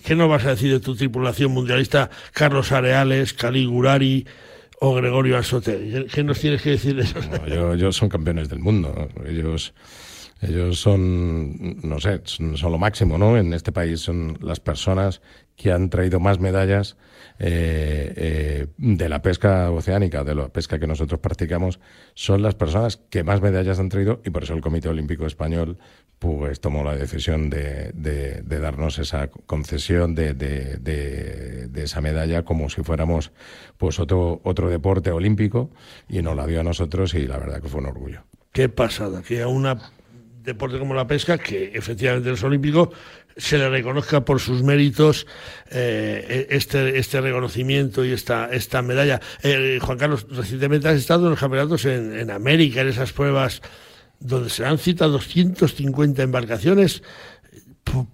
¿qué, 0.05 0.15
no 0.15 0.27
vas 0.27 0.45
a 0.45 0.51
decir 0.51 0.71
de 0.71 0.79
tu 0.79 0.95
tripulación 0.95 1.51
mundialista? 1.51 2.11
Carlos 2.31 2.71
Areales, 2.71 3.33
Caligurari, 3.33 4.27
o 4.83 4.95
Gregorio 4.95 5.37
Asote. 5.37 6.07
¿Qué 6.11 6.23
nos 6.23 6.39
tienes 6.39 6.61
que 6.63 6.71
decir 6.71 6.95
de 6.95 7.03
eso? 7.03 7.19
ellos 7.73 7.95
son 7.95 8.09
campeones 8.09 8.49
del 8.49 8.59
mundo. 8.59 9.09
Ellos, 9.27 9.75
ellos 10.41 10.79
son, 10.79 11.79
no 11.87 11.99
sé, 11.99 12.21
son, 12.23 12.55
lo 12.59 12.77
máximo, 12.79 13.19
¿no? 13.19 13.37
En 13.37 13.53
este 13.53 13.71
país 13.71 13.99
son 13.99 14.39
las 14.41 14.59
personas 14.59 15.21
que 15.55 15.71
han 15.71 15.91
traído 15.91 16.19
más 16.19 16.39
medallas 16.39 16.97
eh, 17.37 18.13
eh, 18.15 18.67
de 18.77 19.09
la 19.09 19.21
pesca 19.21 19.69
oceánica, 19.69 20.23
de 20.23 20.33
la 20.33 20.49
pesca 20.49 20.79
que 20.79 20.87
nosotros 20.87 21.19
practicamos, 21.19 21.79
son 22.15 22.41
las 22.41 22.55
personas 22.55 22.97
que 22.97 23.23
más 23.23 23.39
medallas 23.39 23.77
han 23.77 23.89
traído 23.89 24.19
y 24.25 24.31
por 24.31 24.43
eso 24.43 24.55
el 24.55 24.61
Comité 24.61 24.89
Olímpico 24.89 25.27
Español 25.27 25.77
pues 26.21 26.61
tomó 26.61 26.83
la 26.83 26.95
decisión 26.95 27.49
de, 27.49 27.89
de, 27.95 28.59
darnos 28.59 28.99
esa 28.99 29.29
concesión 29.47 30.13
de, 30.13 30.35
de, 30.35 31.83
esa 31.83 31.99
medalla 31.99 32.43
como 32.43 32.69
si 32.69 32.83
fuéramos 32.83 33.31
pues 33.79 33.99
otro, 33.99 34.39
otro 34.43 34.69
deporte 34.69 35.09
olímpico 35.09 35.71
y 36.07 36.21
nos 36.21 36.35
la 36.35 36.45
dio 36.45 36.59
a 36.59 36.63
nosotros 36.63 37.15
y 37.15 37.25
la 37.25 37.39
verdad 37.39 37.59
que 37.59 37.69
fue 37.69 37.79
un 37.79 37.87
orgullo. 37.87 38.21
Qué 38.51 38.69
pasada, 38.69 39.23
que 39.23 39.41
a 39.41 39.47
un 39.47 39.67
deporte 40.43 40.77
como 40.77 40.93
la 40.93 41.07
pesca, 41.07 41.39
que 41.39 41.71
efectivamente 41.73 42.31
es 42.31 42.43
olímpico, 42.43 42.91
se 43.35 43.57
le 43.57 43.67
reconozca 43.69 44.23
por 44.23 44.39
sus 44.39 44.61
méritos 44.61 45.25
eh, 45.71 46.45
este, 46.51 46.99
este 46.99 47.19
reconocimiento 47.19 48.05
y 48.05 48.11
esta, 48.11 48.47
esta 48.51 48.83
medalla. 48.83 49.19
Eh, 49.41 49.79
Juan 49.81 49.97
Carlos, 49.97 50.27
recientemente 50.29 50.87
has 50.87 50.97
estado 50.97 51.23
en 51.23 51.31
los 51.31 51.39
campeonatos 51.39 51.83
en 51.85 52.29
América, 52.29 52.81
en 52.81 52.89
esas 52.89 53.11
pruebas 53.11 53.63
donde 54.21 54.49
se 54.49 54.65
han 54.65 54.77
citado 54.77 55.11
250 55.13 56.23
embarcaciones, 56.23 57.03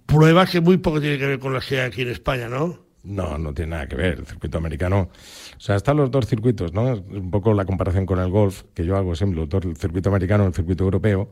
pruebas 0.06 0.50
que 0.50 0.62
muy 0.62 0.78
poco 0.78 1.00
tienen 1.00 1.20
que 1.20 1.28
ver 1.28 1.40
con 1.40 1.54
las 1.54 1.66
que 1.66 1.80
hay 1.80 1.88
aquí 1.88 2.02
en 2.02 2.10
España, 2.10 2.50
¿no? 2.50 2.88
No, 3.08 3.38
no 3.38 3.54
tiene 3.54 3.72
nada 3.72 3.88
que 3.88 3.96
ver. 3.96 4.20
El 4.20 4.26
circuito 4.26 4.58
americano. 4.58 5.10
O 5.56 5.60
sea, 5.60 5.78
están 5.78 5.96
los 5.96 6.12
dos 6.12 6.28
circuitos, 6.28 6.74
¿no? 6.74 6.94
Un 6.94 7.32
poco 7.32 7.54
la 7.54 7.64
comparación 7.64 8.06
con 8.06 8.20
el 8.20 8.30
golf, 8.30 8.64
que 8.74 8.86
yo 8.86 8.98
hago 8.98 9.16
siempre, 9.16 9.42
el 9.42 9.78
circuito 9.78 10.10
americano 10.10 10.44
y 10.44 10.48
el 10.48 10.54
circuito 10.54 10.84
europeo. 10.84 11.30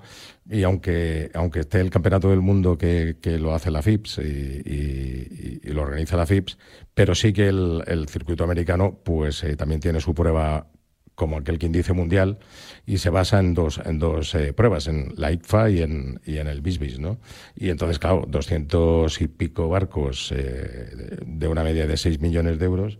Y 0.50 0.64
aunque, 0.64 1.32
aunque 1.34 1.62
esté 1.62 1.82
el 1.82 1.90
campeonato 1.90 2.30
del 2.30 2.40
mundo 2.40 2.78
que, 2.78 3.18
que 3.22 3.38
lo 3.38 3.54
hace 3.54 3.72
la 3.72 3.82
FIPS 3.82 4.20
y, 4.20 5.60
lo 5.66 5.82
organiza 5.82 6.16
la 6.16 6.26
FIPS, 6.26 6.58
pero 6.94 7.14
sí 7.14 7.34
que 7.34 7.50
el, 7.50 8.06
circuito 8.08 8.46
americano, 8.46 8.98
pues 9.04 9.44
eh, 9.44 9.58
también 9.58 9.82
tiene 9.82 10.00
su 10.00 10.14
prueba 10.14 10.68
como 11.16 11.38
aquel 11.38 11.58
que 11.58 11.66
indice 11.66 11.94
mundial 11.94 12.38
y 12.86 13.00
se 13.00 13.10
basa 13.10 13.40
en 13.40 13.54
dos, 13.54 13.82
en 13.84 14.00
dos 14.00 14.36
eh, 14.36 14.54
pruebas, 14.54 14.88
en 14.88 15.14
la 15.18 15.32
ICFA 15.32 15.70
y 15.70 15.82
en, 15.82 16.20
y 16.26 16.38
en 16.38 16.48
el 16.48 16.62
BISBIS, 16.62 17.00
¿no? 17.00 17.20
Y 17.56 17.70
entonces, 17.70 18.00
claro, 18.00 18.26
doscientos 18.28 19.22
y 19.22 19.28
pico 19.28 19.70
barcos 19.70 20.32
eh, 20.36 21.18
de 21.26 21.48
una 21.48 21.64
media 21.64 21.88
de 21.88 21.98
6 21.98 22.20
millones 22.20 22.60
de 22.60 22.66
euros, 22.66 23.00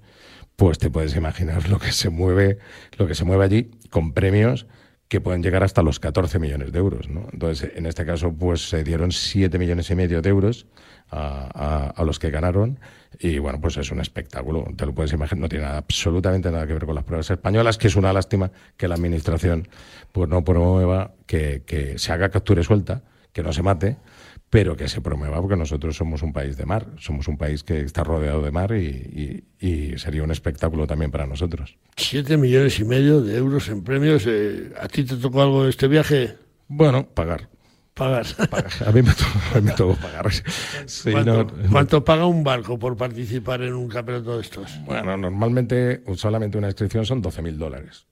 pues 0.56 0.78
te 0.78 0.90
puedes 0.90 1.16
imaginar 1.16 1.70
lo 1.70 1.80
que 1.80 1.92
se 1.92 2.10
mueve, 2.10 2.58
lo 2.98 3.08
que 3.08 3.16
se 3.16 3.26
mueve 3.26 3.46
allí 3.46 3.72
con 3.90 4.14
premios 4.14 4.66
que 5.08 5.22
pueden 5.22 5.44
llegar 5.44 5.64
hasta 5.64 5.84
los 5.84 6.00
14 6.00 6.40
millones 6.40 6.72
de 6.72 6.80
euros, 6.80 7.10
¿no? 7.10 7.28
Entonces, 7.32 7.72
en 7.76 7.86
este 7.86 8.06
caso, 8.06 8.34
pues 8.34 8.70
se 8.70 8.84
dieron 8.84 9.12
7 9.12 9.58
millones 9.60 9.90
y 9.92 9.96
medio 9.96 10.22
de 10.22 10.30
euros 10.30 10.66
a, 11.12 11.92
a, 11.96 12.04
los 12.04 12.18
que 12.18 12.32
ganaron. 12.32 12.80
Y 13.20 13.38
bueno, 13.38 13.62
pues 13.62 13.78
es 13.78 13.92
un 13.92 14.02
espectáculo. 14.02 14.66
Te 14.76 14.86
lo 14.86 14.94
puedes 14.94 15.14
imaginar, 15.14 15.42
no 15.42 15.50
tiene 15.50 15.66
absolutamente 15.66 16.52
nada 16.52 16.66
que 16.66 16.74
ver 16.74 16.86
con 16.86 16.96
las 16.96 17.04
pruebas 17.04 17.30
españolas, 17.30 17.78
que 17.78 17.88
es 17.88 17.96
una 17.96 18.12
lástima 18.14 18.52
que 18.78 18.88
la 18.88 18.96
administración 18.96 19.68
pues 20.12 20.28
no 20.28 20.44
promueva 20.44 21.14
que, 21.28 21.64
que 21.66 22.00
se 22.00 22.12
haga 22.12 22.30
captura 22.30 22.62
y 22.62 22.64
suelta, 22.64 23.04
que 23.32 23.44
no 23.44 23.54
se 23.54 23.62
mate, 23.62 23.98
pero 24.50 24.76
que 24.76 24.88
se 24.88 25.02
promueva 25.02 25.42
porque 25.42 25.56
nosotros 25.56 25.96
somos 25.98 26.22
un 26.22 26.32
país 26.32 26.58
de 26.58 26.66
mar, 26.66 26.88
somos 26.98 27.28
un 27.28 27.38
país 27.38 27.64
que 27.64 27.82
está 27.82 28.04
rodeado 28.04 28.42
de 28.42 28.52
mar 28.52 28.74
y, 28.74 29.44
y, 29.60 29.98
sería 29.98 30.24
un 30.24 30.32
espectáculo 30.32 30.88
también 30.88 31.12
para 31.12 31.26
nosotros. 31.26 31.78
Siete 31.98 32.38
millones 32.38 32.80
y 32.80 32.86
medio 32.86 33.22
de 33.22 33.38
euros 33.38 33.68
en 33.70 33.84
premios. 33.84 34.26
Eh, 34.28 34.72
¿A 34.80 34.88
ti 34.88 35.04
te 35.04 35.18
tocó 35.18 35.42
algo 35.42 35.64
de 35.64 35.72
este 35.72 35.88
viaje? 35.88 36.36
Bueno, 36.68 37.06
pagar. 37.08 37.50
Pagar. 37.94 38.26
A 38.86 38.92
mí 38.92 39.02
me 39.02 39.72
tocó, 39.72 39.96
pagar. 39.96 40.30
¿Cuánto, 41.72 42.04
paga 42.04 42.26
un 42.26 42.44
barco 42.44 42.78
por 42.78 42.98
participar 42.98 43.62
en 43.62 43.74
un 43.74 43.88
campeonato 43.88 44.36
de 44.36 44.42
estos? 44.42 44.70
Bueno, 44.86 45.16
normalmente 45.16 46.04
solamente 46.16 46.58
una 46.58 46.68
inscripción 46.68 47.06
son 47.06 47.24
12.000 47.24 47.56
dólares. 47.56 48.06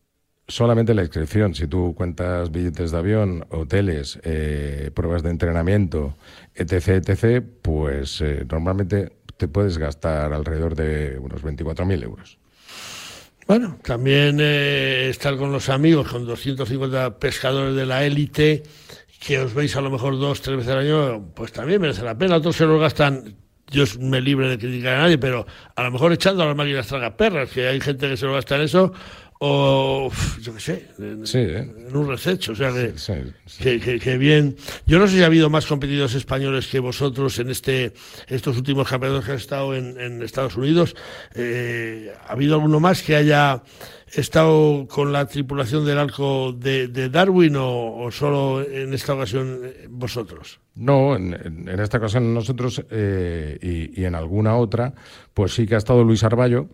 Solamente 0.48 0.94
la 0.94 1.04
inscripción, 1.04 1.56
si 1.56 1.68
tú 1.68 1.94
cuentas 1.96 2.52
billetes 2.52 2.92
de 2.92 2.98
avión, 2.98 3.46
hoteles, 3.50 4.20
eh, 4.24 4.92
pruebas 4.94 5.24
de 5.24 5.30
entrenamiento, 5.30 6.18
etc., 6.54 7.08
etc., 7.08 7.44
pues 7.62 8.20
eh, 8.20 8.46
normalmente 8.50 9.14
te 9.38 9.48
puedes 9.48 9.78
gastar 9.78 10.34
alrededor 10.34 10.76
de 10.76 11.18
unos 11.18 11.42
24.000 11.44 12.04
euros. 12.04 12.38
Bueno, 13.48 13.78
también 13.84 14.38
eh, 14.42 15.10
estar 15.10 15.38
con 15.38 15.52
los 15.52 15.70
amigos, 15.70 16.08
con 16.08 16.26
250 16.26 17.20
pescadores 17.20 17.76
de 17.76 17.86
la 17.86 18.06
élite, 18.06 18.64
que 19.20 19.40
os 19.40 19.54
veis 19.54 19.76
a 19.76 19.82
lo 19.82 19.90
mejor 19.90 20.20
dos, 20.20 20.42
tres 20.42 20.58
veces 20.58 20.72
al 20.74 20.80
año, 20.80 21.34
pues 21.34 21.52
también 21.52 21.82
merece 21.82 22.04
la 22.04 22.18
pena. 22.18 22.38
Otros 22.38 22.56
se 22.56 22.66
lo 22.66 22.80
gastan, 22.80 23.36
yo 23.70 23.84
me 24.00 24.22
libre 24.22 24.50
de 24.50 24.58
criticar 24.58 24.96
a 24.96 25.02
nadie, 25.04 25.18
pero 25.18 25.46
a 25.76 25.84
lo 25.84 25.92
mejor 25.92 26.14
echando 26.14 26.44
a 26.44 26.48
las 26.48 26.56
máquinas 26.56 26.88
perras, 27.18 27.50
que 27.50 27.68
hay 27.68 27.82
gente 27.82 28.08
que 28.08 28.18
se 28.18 28.26
lo 28.26 28.34
gasta 28.34 28.56
en 28.56 28.62
eso, 28.62 28.94
o 29.46 30.10
yo 30.42 30.54
qué 30.54 30.60
sé, 30.62 30.88
en, 31.00 31.26
¿eh? 31.34 31.68
un 31.94 32.08
rececho. 32.08 32.54
O 32.54 32.56
sea, 32.56 32.72
que, 33.60 34.18
bien. 34.18 34.56
Yo 34.86 35.00
no 35.00 35.08
sé 35.08 35.18
si 35.18 35.24
ha 35.24 35.26
habido 35.26 35.50
más 35.50 35.66
competidores 35.66 36.16
españoles 36.16 36.68
que 36.68 36.80
vosotros 36.80 37.38
en 37.40 37.50
este 37.50 37.92
estos 38.30 38.56
últimos 38.56 38.88
campeonatos 38.88 39.26
que 39.26 39.32
han 39.32 39.38
estado 39.38 39.76
en, 39.76 40.24
Estados 40.24 40.56
Unidos. 40.56 40.96
Eh, 41.36 42.14
¿Ha 42.26 42.32
habido 42.32 42.56
alguno 42.56 42.80
más 42.80 43.04
que 43.04 43.18
haya 43.18 43.62
estado 44.16 44.88
con 44.88 45.12
la 45.12 45.26
tripulación 45.28 45.86
del 45.86 45.98
arco 45.98 46.54
de, 46.54 46.88
Darwin 47.10 47.56
o, 47.58 48.10
solo 48.12 48.62
en 48.62 48.94
esta 48.94 49.14
ocasión 49.14 49.62
eh, 49.64 49.88
vosotros? 49.90 50.60
No, 50.76 51.16
en, 51.16 51.68
esta 51.80 51.98
ocasión 51.98 52.34
nosotros 52.34 52.84
eh, 52.90 53.92
y, 53.96 54.04
en 54.04 54.16
alguna 54.16 54.56
otra, 54.56 54.94
pues 55.34 55.54
sí 55.54 55.66
que 55.68 55.76
ha 55.76 55.78
estado 55.78 56.04
Luis 56.04 56.24
Arballo, 56.24 56.70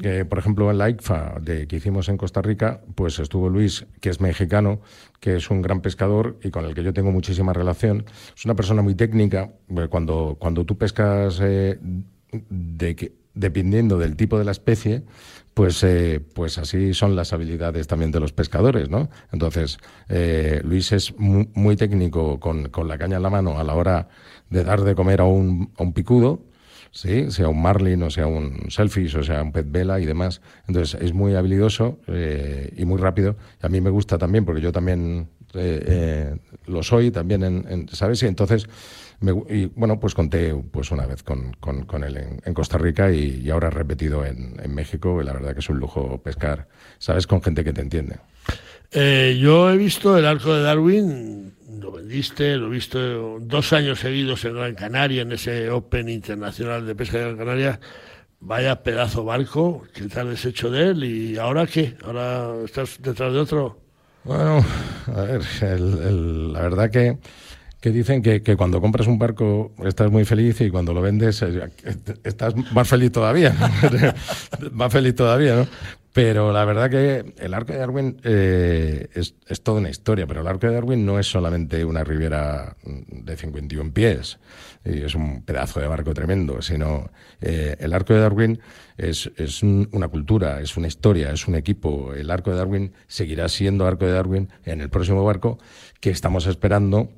que 0.00 0.24
por 0.24 0.38
ejemplo 0.38 0.70
en 0.70 0.78
la 0.78 0.88
ICFA 0.90 1.38
de, 1.40 1.66
que 1.66 1.76
hicimos 1.76 2.08
en 2.08 2.16
Costa 2.16 2.40
Rica, 2.42 2.80
pues 2.94 3.18
estuvo 3.18 3.48
Luis, 3.48 3.86
que 4.00 4.10
es 4.10 4.20
mexicano, 4.20 4.80
que 5.20 5.36
es 5.36 5.50
un 5.50 5.62
gran 5.62 5.80
pescador 5.80 6.38
y 6.42 6.50
con 6.50 6.64
el 6.64 6.74
que 6.74 6.82
yo 6.82 6.92
tengo 6.92 7.10
muchísima 7.10 7.52
relación. 7.52 8.04
Es 8.36 8.44
una 8.44 8.54
persona 8.54 8.82
muy 8.82 8.94
técnica. 8.94 9.52
Eh, 9.76 9.88
cuando, 9.88 10.36
cuando 10.38 10.64
tú 10.64 10.78
pescas 10.78 11.38
de 11.38 11.78
que, 12.96 13.12
dependiendo 13.34 13.98
del 13.98 14.16
tipo 14.16 14.38
de 14.38 14.44
la 14.44 14.52
especie, 14.52 15.02
pues, 15.54 15.82
eh, 15.84 16.20
pues 16.34 16.58
así 16.58 16.94
son 16.94 17.14
las 17.14 17.32
habilidades 17.32 17.86
también 17.86 18.10
de 18.10 18.20
los 18.20 18.32
pescadores, 18.32 18.88
¿no? 18.88 19.10
Entonces, 19.32 19.78
eh, 20.08 20.60
Luis 20.64 20.92
es 20.92 21.14
muy, 21.18 21.76
técnico 21.76 22.40
con, 22.40 22.68
con, 22.68 22.88
la 22.88 22.98
caña 22.98 23.16
en 23.16 23.22
la 23.22 23.30
mano 23.30 23.58
a 23.58 23.64
la 23.64 23.74
hora 23.74 24.08
de 24.50 24.64
dar 24.64 24.82
de 24.82 24.94
comer 24.94 25.20
a 25.20 25.24
un, 25.24 25.72
a 25.78 25.82
un 25.82 25.92
picudo, 25.92 26.42
Sí, 26.94 27.30
sea 27.30 27.48
un 27.48 27.62
marlin, 27.62 28.02
o 28.02 28.10
sea 28.10 28.26
un 28.26 28.70
selfish, 28.70 29.16
o 29.16 29.22
sea 29.22 29.42
un 29.42 29.50
pez 29.50 29.64
vela 29.66 29.98
y 29.98 30.04
demás. 30.04 30.42
Entonces 30.68 31.00
es 31.00 31.14
muy 31.14 31.34
habilidoso 31.34 31.98
eh, 32.06 32.70
y 32.76 32.84
muy 32.84 32.98
rápido. 32.98 33.36
a 33.62 33.68
mí 33.70 33.80
me 33.80 33.88
gusta 33.88 34.18
también 34.18 34.44
porque 34.44 34.60
yo 34.60 34.72
también 34.72 35.30
eh, 35.54 35.84
eh, 35.86 36.36
lo 36.66 36.82
soy 36.82 37.10
también, 37.10 37.42
en, 37.42 37.88
¿sabes? 37.90 38.22
Y 38.22 38.26
entonces, 38.26 38.68
y 39.48 39.66
bueno, 39.66 40.00
pues 40.00 40.14
conté 40.14 40.54
pues 40.54 40.90
una 40.90 41.06
vez 41.06 41.22
con, 41.22 41.52
con, 41.60 42.04
él 42.04 42.40
en, 42.44 42.54
Costa 42.54 42.78
Rica 42.78 43.12
y, 43.12 43.48
ahora 43.50 43.68
he 43.68 43.70
repetido 43.70 44.24
en, 44.24 44.60
en 44.62 44.74
México. 44.74 45.20
Y 45.20 45.24
la 45.24 45.32
verdad 45.32 45.54
que 45.54 45.60
es 45.60 45.68
un 45.68 45.78
lujo 45.78 46.20
pescar, 46.22 46.68
¿sabes? 46.98 47.26
Con 47.26 47.42
gente 47.42 47.64
que 47.64 47.72
te 47.72 47.82
entiende. 47.82 48.16
yo 49.38 49.70
he 49.70 49.76
visto 49.76 50.18
el 50.18 50.26
arco 50.26 50.54
de 50.54 50.62
Darwin 50.62 51.52
lo 51.80 51.92
vendiste, 51.92 52.56
lo 52.56 52.66
he 52.66 52.70
visto 52.70 53.38
dos 53.40 53.72
años 53.72 54.00
seguidos 54.00 54.44
en 54.44 54.54
Gran 54.54 54.74
Canaria, 54.74 55.22
en 55.22 55.32
ese 55.32 55.70
Open 55.70 56.08
Internacional 56.08 56.86
de 56.86 56.94
Pesca 56.94 57.18
de 57.18 57.24
Gran 57.24 57.36
Canaria. 57.36 57.80
Vaya 58.40 58.82
pedazo 58.82 59.24
barco 59.24 59.84
que 59.94 60.06
te 60.06 60.18
has 60.18 60.26
deshecho 60.26 60.70
de 60.70 60.90
él 60.90 61.04
y 61.04 61.38
ahora 61.38 61.66
qué, 61.66 61.96
ahora 62.04 62.64
estás 62.64 63.00
detrás 63.00 63.32
de 63.32 63.38
otro. 63.38 63.81
Bueno, 64.24 64.64
a 65.14 65.20
ver, 65.22 65.42
la 65.80 66.60
verdad 66.60 66.90
que, 66.90 67.18
que 67.80 67.90
dicen 67.90 68.22
que, 68.22 68.42
que, 68.42 68.56
cuando 68.56 68.80
compras 68.80 69.08
un 69.08 69.18
barco 69.18 69.72
estás 69.84 70.10
muy 70.12 70.24
feliz 70.24 70.60
y 70.60 70.70
cuando 70.70 70.94
lo 70.94 71.02
vendes 71.02 71.42
eh, 71.42 71.68
estás 72.22 72.54
más 72.72 72.86
feliz 72.86 73.10
todavía, 73.10 73.54
más 74.72 74.92
feliz 74.92 75.16
todavía, 75.16 75.56
¿no? 75.56 75.66
Pero 76.12 76.52
la 76.52 76.66
verdad 76.66 76.90
que 76.90 77.32
el 77.38 77.54
arco 77.54 77.72
de 77.72 77.78
Darwin 77.78 78.20
eh, 78.22 79.08
es, 79.14 79.34
es, 79.46 79.62
toda 79.62 79.80
una 79.80 79.88
historia, 79.88 80.26
pero 80.26 80.42
el 80.42 80.46
arco 80.46 80.66
de 80.66 80.74
Darwin 80.74 81.06
no 81.06 81.18
es 81.18 81.26
solamente 81.26 81.84
una 81.86 82.04
riviera 82.04 82.76
de 82.84 83.34
51 83.34 83.94
pies, 83.94 84.38
y 84.84 85.02
es 85.02 85.14
un 85.14 85.42
pedazo 85.42 85.80
de 85.80 85.86
barco 85.86 86.12
tremendo, 86.12 86.60
sino 86.60 87.10
eh, 87.40 87.76
el 87.78 87.94
arco 87.94 88.12
de 88.12 88.20
Darwin 88.20 88.60
es, 88.98 89.30
es 89.36 89.62
una 89.62 90.08
cultura, 90.08 90.60
es 90.60 90.76
una 90.76 90.88
historia, 90.88 91.30
es 91.32 91.48
un 91.48 91.54
equipo. 91.54 92.12
El 92.12 92.30
arco 92.30 92.50
de 92.50 92.56
Darwin 92.58 92.92
seguirá 93.06 93.48
siendo 93.48 93.86
arco 93.86 94.04
de 94.04 94.12
Darwin 94.12 94.50
en 94.64 94.82
el 94.82 94.90
próximo 94.90 95.24
barco 95.24 95.58
que 96.00 96.10
estamos 96.10 96.46
esperando 96.46 97.08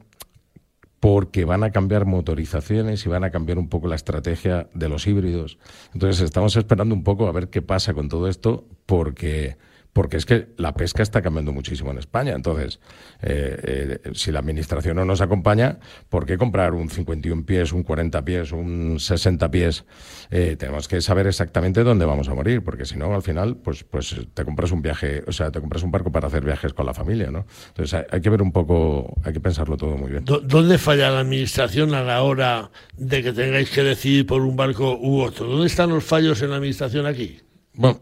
porque 1.05 1.45
van 1.45 1.63
a 1.65 1.71
cambiar 1.71 2.07
motorizaciones 2.07 3.05
y 3.05 3.11
van 3.11 3.25
a 3.25 3.31
cambiar 3.31 3.59
un 3.59 3.69
poco 3.69 3.89
la 3.89 3.95
estrategia 3.95 4.71
de 4.73 4.89
los 4.89 5.07
híbridos. 5.07 5.59
Entonces 5.93 6.23
estamos 6.23 6.57
esperando 6.57 6.95
un 6.95 7.05
poco 7.05 7.29
a 7.29 7.33
ver 7.33 7.51
qué 7.51 7.61
pasa 7.61 7.93
con 7.93 8.09
todo 8.09 8.27
esto 8.27 8.65
porque 8.87 9.59
porque 9.95 10.16
es 10.16 10.26
que 10.26 10.49
la 10.59 10.74
pesca 10.74 11.03
está 11.03 11.22
cambiando 11.22 11.53
muchísimo 11.53 11.92
en 11.92 11.99
España. 11.99 12.32
Entonces, 12.34 12.80
eh, 13.22 14.01
eh, 14.05 14.11
si 14.12 14.32
la 14.32 14.40
administración 14.40 14.97
no 14.97 15.05
nos 15.05 15.20
acompaña, 15.20 15.78
¿por 16.09 16.26
qué 16.26 16.36
comprar 16.36 16.74
un 16.74 16.90
51 16.90 17.47
pies, 17.47 17.72
un 17.72 17.84
40 17.84 18.24
pies, 18.24 18.51
un 18.51 18.99
60 18.99 19.51
pies? 19.53 19.84
Eh, 20.32 20.57
tenemos 20.59 20.88
que 20.88 21.01
saber 21.01 21.28
exactamente 21.28 21.84
dónde 21.84 22.05
vamos 22.05 22.28
a 22.28 22.34
morir, 22.34 22.62
porque 22.64 22.84
si 22.84 22.97
no, 22.97 23.14
al 23.14 23.22
final, 23.22 23.57
pues, 23.57 23.84
pues 23.84 24.16
te 24.34 24.45
compras 24.45 24.72
un 24.72 24.82
viaje, 24.82 25.22
o 25.28 25.32
sea, 25.32 25.53
te 25.53 25.61
compras 25.61 25.84
un 25.84 25.92
barco 25.92 26.11
para 26.11 26.26
hacer 26.26 26.45
viajes 26.45 26.74
con 26.74 26.86
la 26.86 26.92
familia, 26.92 27.30
¿no? 27.30 27.47
Entonces, 27.68 28.05
hay, 28.11 28.20
que 28.20 28.30
ver 28.30 28.42
un 28.42 28.51
poco, 28.51 29.14
hay 29.22 29.32
que 29.32 29.40
pensarlo 29.40 29.76
todo 29.76 29.97
muy 29.97 30.11
bien. 30.11 30.24
¿Dónde 30.24 30.76
falla 30.76 31.09
la 31.11 31.20
administración 31.20 31.95
a 31.95 32.03
la 32.03 32.22
hora 32.22 32.72
de 32.97 33.22
que 33.22 33.32
tengáis 33.32 33.70
que 33.70 33.84
decidir 33.84 34.26
por 34.26 34.42
un 34.42 34.57
barco 34.57 34.99
u 35.01 35.20
otro? 35.20 35.47
¿Dónde 35.47 35.68
están 35.68 35.90
los 35.90 36.03
fallos 36.03 36.42
en 36.42 36.51
la 36.51 36.57
administración 36.57 37.07
aquí? 37.07 37.38
Bueno, 37.77 38.01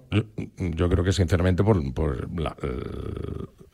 yo, 0.58 0.88
creo 0.90 1.02
que 1.02 1.12
sinceramente 1.12 1.64
por, 1.64 1.78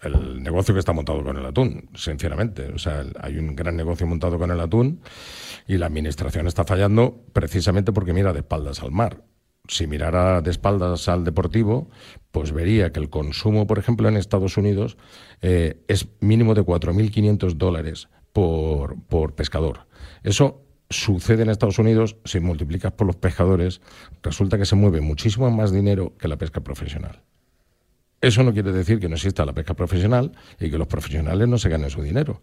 el, 0.03 0.43
negocio 0.43 0.73
que 0.73 0.79
está 0.79 0.93
montado 0.93 1.25
con 1.25 1.37
el 1.37 1.45
atún, 1.45 1.91
sinceramente. 1.95 2.73
O 2.73 2.79
sea, 2.79 3.05
hay 3.21 3.37
un 3.37 3.57
gran 3.57 3.77
negocio 3.77 4.07
montado 4.07 4.39
con 4.39 4.51
el 4.51 4.61
atún 4.61 5.01
y 5.67 5.77
la 5.77 5.87
administración 5.87 6.47
está 6.47 6.65
fallando 6.65 7.25
precisamente 7.33 7.93
porque 7.93 8.13
mira 8.13 8.33
de 8.33 8.41
espaldas 8.41 8.81
al 8.83 8.93
mar. 8.93 9.25
Si 9.67 9.89
mirara 9.89 10.41
de 10.41 10.51
espaldas 10.51 11.09
al 11.09 11.25
deportivo, 11.25 11.91
pues 12.31 12.53
vería 12.53 12.93
que 12.93 13.01
el 13.01 13.11
consumo, 13.11 13.67
por 13.67 13.79
ejemplo, 13.79 14.09
en 14.09 14.17
Estados 14.17 14.57
Unidos 14.57 14.97
eh, 15.43 15.83
es 15.89 16.07
mínimo 16.21 16.55
de 16.55 16.63
4.500 16.63 17.55
dólares 17.55 18.09
por, 18.33 19.03
por 19.09 19.35
pescador. 19.35 19.89
Eso 20.23 20.68
sucede 20.91 21.43
en 21.43 21.51
Estados 21.51 21.79
Unidos, 21.79 22.17
si 22.25 22.41
multiplicas 22.41 22.93
por 22.93 23.07
los 23.07 23.17
pescadores, 23.17 23.81
resulta 24.23 24.59
que 24.59 24.65
se 24.65 24.77
mueve 24.77 25.01
muchísimo 25.01 25.51
más 25.51 25.73
dinero 25.73 26.17
que 26.19 26.29
la 26.29 26.37
pesca 26.37 26.61
profesional. 26.61 27.23
Eso 28.21 28.43
no 28.43 28.53
quiere 28.53 28.73
decir 28.73 28.99
que 28.99 29.09
no 29.09 29.15
exista 29.15 29.47
la 29.47 29.53
pesca 29.53 29.75
profesional 29.75 30.33
y 30.59 30.71
que 30.71 30.79
los 30.79 30.89
profesionales 30.89 31.47
no 31.47 31.57
se 31.57 31.69
ganen 31.69 31.89
su 31.89 32.03
dinero. 32.03 32.43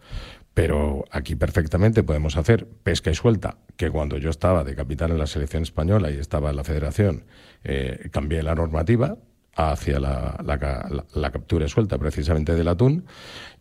Pero 0.53 1.03
aquí 1.11 1.35
perfectamente 1.35 2.01
podemos 2.01 2.37
hacer 2.37 2.65
pesca 2.65 3.11
y 3.11 3.15
suelta, 3.15 3.57
que 3.75 3.89
cuando 3.89 4.17
yo 4.17 4.29
estaba 4.29 4.63
de 4.63 4.73
capitán 4.73 5.11
en 5.11 5.17
la 5.17 5.27
selección 5.27 5.63
española 5.63 6.11
y 6.11 6.17
estaba 6.17 6.51
en 6.51 6.55
la 6.55 6.63
federación, 6.63 7.25
eh, 7.65 8.07
cambié 8.11 8.41
la 8.41 8.55
normativa 8.55 9.17
hacia 9.53 9.99
la, 9.99 10.37
la 11.13 11.31
captura 11.31 11.65
y 11.65 11.69
suelta 11.69 11.97
precisamente 11.97 12.55
del 12.55 12.67
atún 12.69 13.05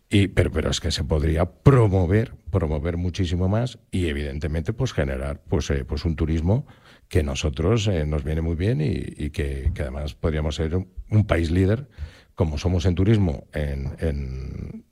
y, 0.09 0.27
pero, 0.27 0.51
pero 0.51 0.69
es 0.69 0.79
que 0.79 0.91
se 0.91 1.03
podría 1.03 1.45
promover, 1.45 2.35
promover 2.51 2.97
muchísimo 2.97 3.49
más 3.49 3.79
y 3.91 4.07
evidentemente 4.07 4.71
pues 4.71 4.93
generar 4.93 5.41
pues, 5.47 5.69
eh, 5.71 5.83
pues 5.83 6.05
un 6.05 6.15
turismo 6.15 6.67
que 7.07 7.23
nosotros 7.23 7.87
eh, 7.87 8.05
nos 8.05 8.23
viene 8.23 8.41
muy 8.41 8.55
bien 8.55 8.81
y, 8.81 9.29
que, 9.31 9.71
además 9.79 10.13
podríamos 10.13 10.55
ser 10.55 10.75
un, 10.75 11.25
país 11.25 11.51
líder 11.51 11.87
como 12.35 12.57
somos 12.57 12.85
en 12.85 12.95
turismo 12.95 13.47
en, 13.53 13.95
en, 13.99 14.85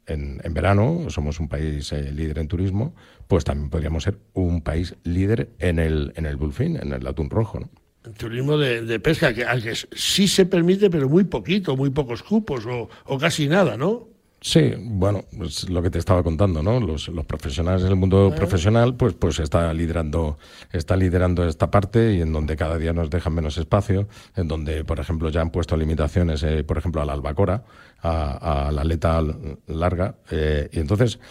en, 0.44 0.54
verano, 0.54 1.06
somos 1.10 1.40
un 1.40 1.48
país 1.48 1.92
eh, 1.92 2.12
líder 2.12 2.40
en 2.40 2.48
turismo, 2.48 2.96
pues 3.28 3.44
también 3.44 3.70
podríamos 3.70 4.04
ser 4.04 4.20
un 4.34 4.62
país 4.62 4.96
líder 5.04 5.50
en 5.60 5.80
el, 5.80 6.14
en 6.16 6.26
el 6.26 6.38
bullfin, 6.38 6.78
en 6.78 6.94
el 6.94 7.06
atún 7.06 7.30
rojo. 7.30 7.60
¿no? 7.60 7.70
turismo 8.18 8.58
de, 8.58 9.00
pesca, 9.00 9.34
que, 9.34 9.46
al 9.46 9.64
que 9.64 9.76
sí 9.76 10.28
se 10.28 10.46
permite, 10.46 10.90
pero 10.90 11.08
muy 11.08 11.24
poquito, 11.24 11.78
muy 11.78 11.90
pocos 11.90 12.22
cupos 12.22 12.66
o, 12.66 12.90
o 13.06 13.18
casi 13.18 13.48
nada, 13.48 13.78
¿no? 13.78 14.13
Sí, 14.46 14.74
bueno, 14.78 15.24
pues 15.38 15.70
lo 15.70 15.82
que 15.82 15.90
te 15.90 16.00
estaba 16.00 16.22
contando, 16.22 16.62
¿no? 16.62 16.78
Los, 16.82 17.08
los 17.08 17.26
profesionales 17.26 17.82
en 17.84 17.88
el 17.88 17.96
mundo 17.96 18.34
profesional, 18.36 18.94
pues, 18.94 19.14
pues 19.14 19.40
está 19.40 19.74
liderando, 19.74 20.38
está 20.74 20.98
liderando 20.98 21.48
esta 21.48 21.72
parte 21.72 22.16
y 22.16 22.22
en 22.22 22.34
donde 22.34 22.58
cada 22.58 22.78
día 22.78 22.92
nos 22.92 23.10
dejan 23.10 23.34
menos 23.34 23.58
espacio, 23.58 24.10
en 24.36 24.50
donde, 24.50 24.84
por 24.84 25.00
ejemplo, 25.00 25.30
ya 25.30 25.40
han 25.40 25.50
puesto 25.50 25.78
limitaciones, 25.78 26.44
eh, 26.44 26.66
por 26.66 26.78
ejemplo, 26.78 27.02
a 27.02 27.06
la 27.06 27.14
albacora, 27.14 27.64
a, 28.02 28.70
la 28.74 28.82
aleta 28.82 29.24
larga, 29.68 30.16
eh, 30.30 30.68
y 30.74 30.80
entonces, 30.80 31.22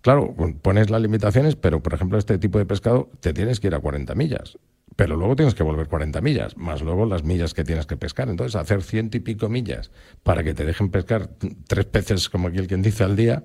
claro, 0.00 0.32
pones 0.62 0.90
las 0.90 1.02
limitaciones, 1.02 1.56
pero, 1.56 1.82
por 1.82 1.94
ejemplo, 1.94 2.18
este 2.18 2.38
tipo 2.38 2.58
de 2.58 2.66
pescado 2.66 3.10
te 3.18 3.32
tienes 3.32 3.58
que 3.58 3.66
ir 3.66 3.74
a 3.74 3.80
40 3.80 4.14
millas 4.14 4.56
pero 4.96 5.16
luego 5.16 5.36
tienes 5.36 5.54
que 5.54 5.62
volver 5.62 5.88
40 5.88 6.20
millas, 6.20 6.56
más 6.56 6.82
luego 6.82 7.06
las 7.06 7.24
millas 7.24 7.54
que 7.54 7.64
tienes 7.64 7.86
que 7.86 7.96
pescar. 7.96 8.28
Entonces, 8.28 8.56
hacer 8.56 8.82
ciento 8.82 9.16
y 9.16 9.20
pico 9.20 9.48
millas 9.48 9.90
para 10.22 10.42
que 10.42 10.54
te 10.54 10.64
dejen 10.64 10.90
pescar 10.90 11.30
tres 11.66 11.86
peces, 11.86 12.28
como 12.28 12.48
aquí 12.48 12.58
el 12.58 12.66
quien 12.66 12.82
dice, 12.82 13.04
al 13.04 13.16
día, 13.16 13.44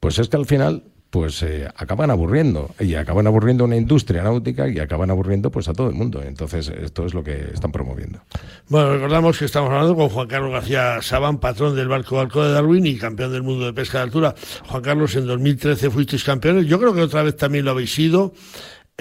pues 0.00 0.18
es 0.18 0.28
que 0.28 0.36
al 0.36 0.46
final 0.46 0.84
pues 1.12 1.42
eh, 1.42 1.68
acaban 1.76 2.10
aburriendo 2.10 2.70
y 2.80 2.94
acaban 2.94 3.26
aburriendo 3.26 3.66
una 3.66 3.76
industria 3.76 4.22
náutica 4.22 4.66
y 4.66 4.78
acaban 4.78 5.10
aburriendo 5.10 5.50
pues 5.50 5.68
a 5.68 5.74
todo 5.74 5.88
el 5.88 5.94
mundo. 5.94 6.22
Entonces, 6.22 6.70
esto 6.70 7.04
es 7.04 7.12
lo 7.12 7.22
que 7.22 7.50
están 7.52 7.70
promoviendo. 7.70 8.22
Bueno, 8.68 8.94
recordamos 8.94 9.38
que 9.38 9.44
estamos 9.44 9.68
hablando 9.70 9.94
con 9.94 10.08
Juan 10.08 10.26
Carlos 10.26 10.52
García 10.52 11.02
Sabán, 11.02 11.36
patrón 11.36 11.76
del 11.76 11.88
barco 11.88 12.16
Barco 12.16 12.42
de 12.42 12.52
Darwin 12.52 12.86
y 12.86 12.96
campeón 12.96 13.30
del 13.30 13.42
mundo 13.42 13.66
de 13.66 13.74
pesca 13.74 13.98
de 13.98 14.04
altura. 14.04 14.34
Juan 14.66 14.82
Carlos, 14.82 15.14
en 15.14 15.26
2013 15.26 15.90
fuisteis 15.90 16.24
campeones. 16.24 16.64
Yo 16.64 16.80
creo 16.80 16.94
que 16.94 17.02
otra 17.02 17.22
vez 17.22 17.36
también 17.36 17.66
lo 17.66 17.72
habéis 17.72 17.92
sido. 17.92 18.32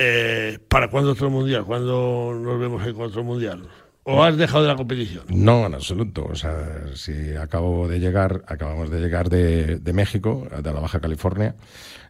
Eh, 0.03 0.57
¿Para 0.67 0.89
cuándo 0.89 1.11
otro 1.11 1.29
mundial? 1.29 1.63
¿Cuándo 1.63 2.33
nos 2.33 2.59
vemos 2.59 2.85
en 2.87 2.99
otro 2.99 3.23
mundial? 3.23 3.67
¿O 4.03 4.23
has 4.23 4.35
dejado 4.35 4.63
de 4.63 4.69
la 4.69 4.75
competición? 4.75 5.25
No, 5.29 5.67
en 5.67 5.75
absoluto. 5.75 6.25
O 6.25 6.33
sea, 6.33 6.87
si 6.95 7.35
acabo 7.35 7.87
de 7.87 7.99
llegar, 7.99 8.43
acabamos 8.47 8.89
de 8.89 8.99
llegar 8.99 9.29
de, 9.29 9.79
México, 9.93 10.47
de 10.49 10.73
la 10.73 10.79
Baja 10.79 10.99
California. 10.99 11.55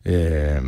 Eh, 0.06 0.62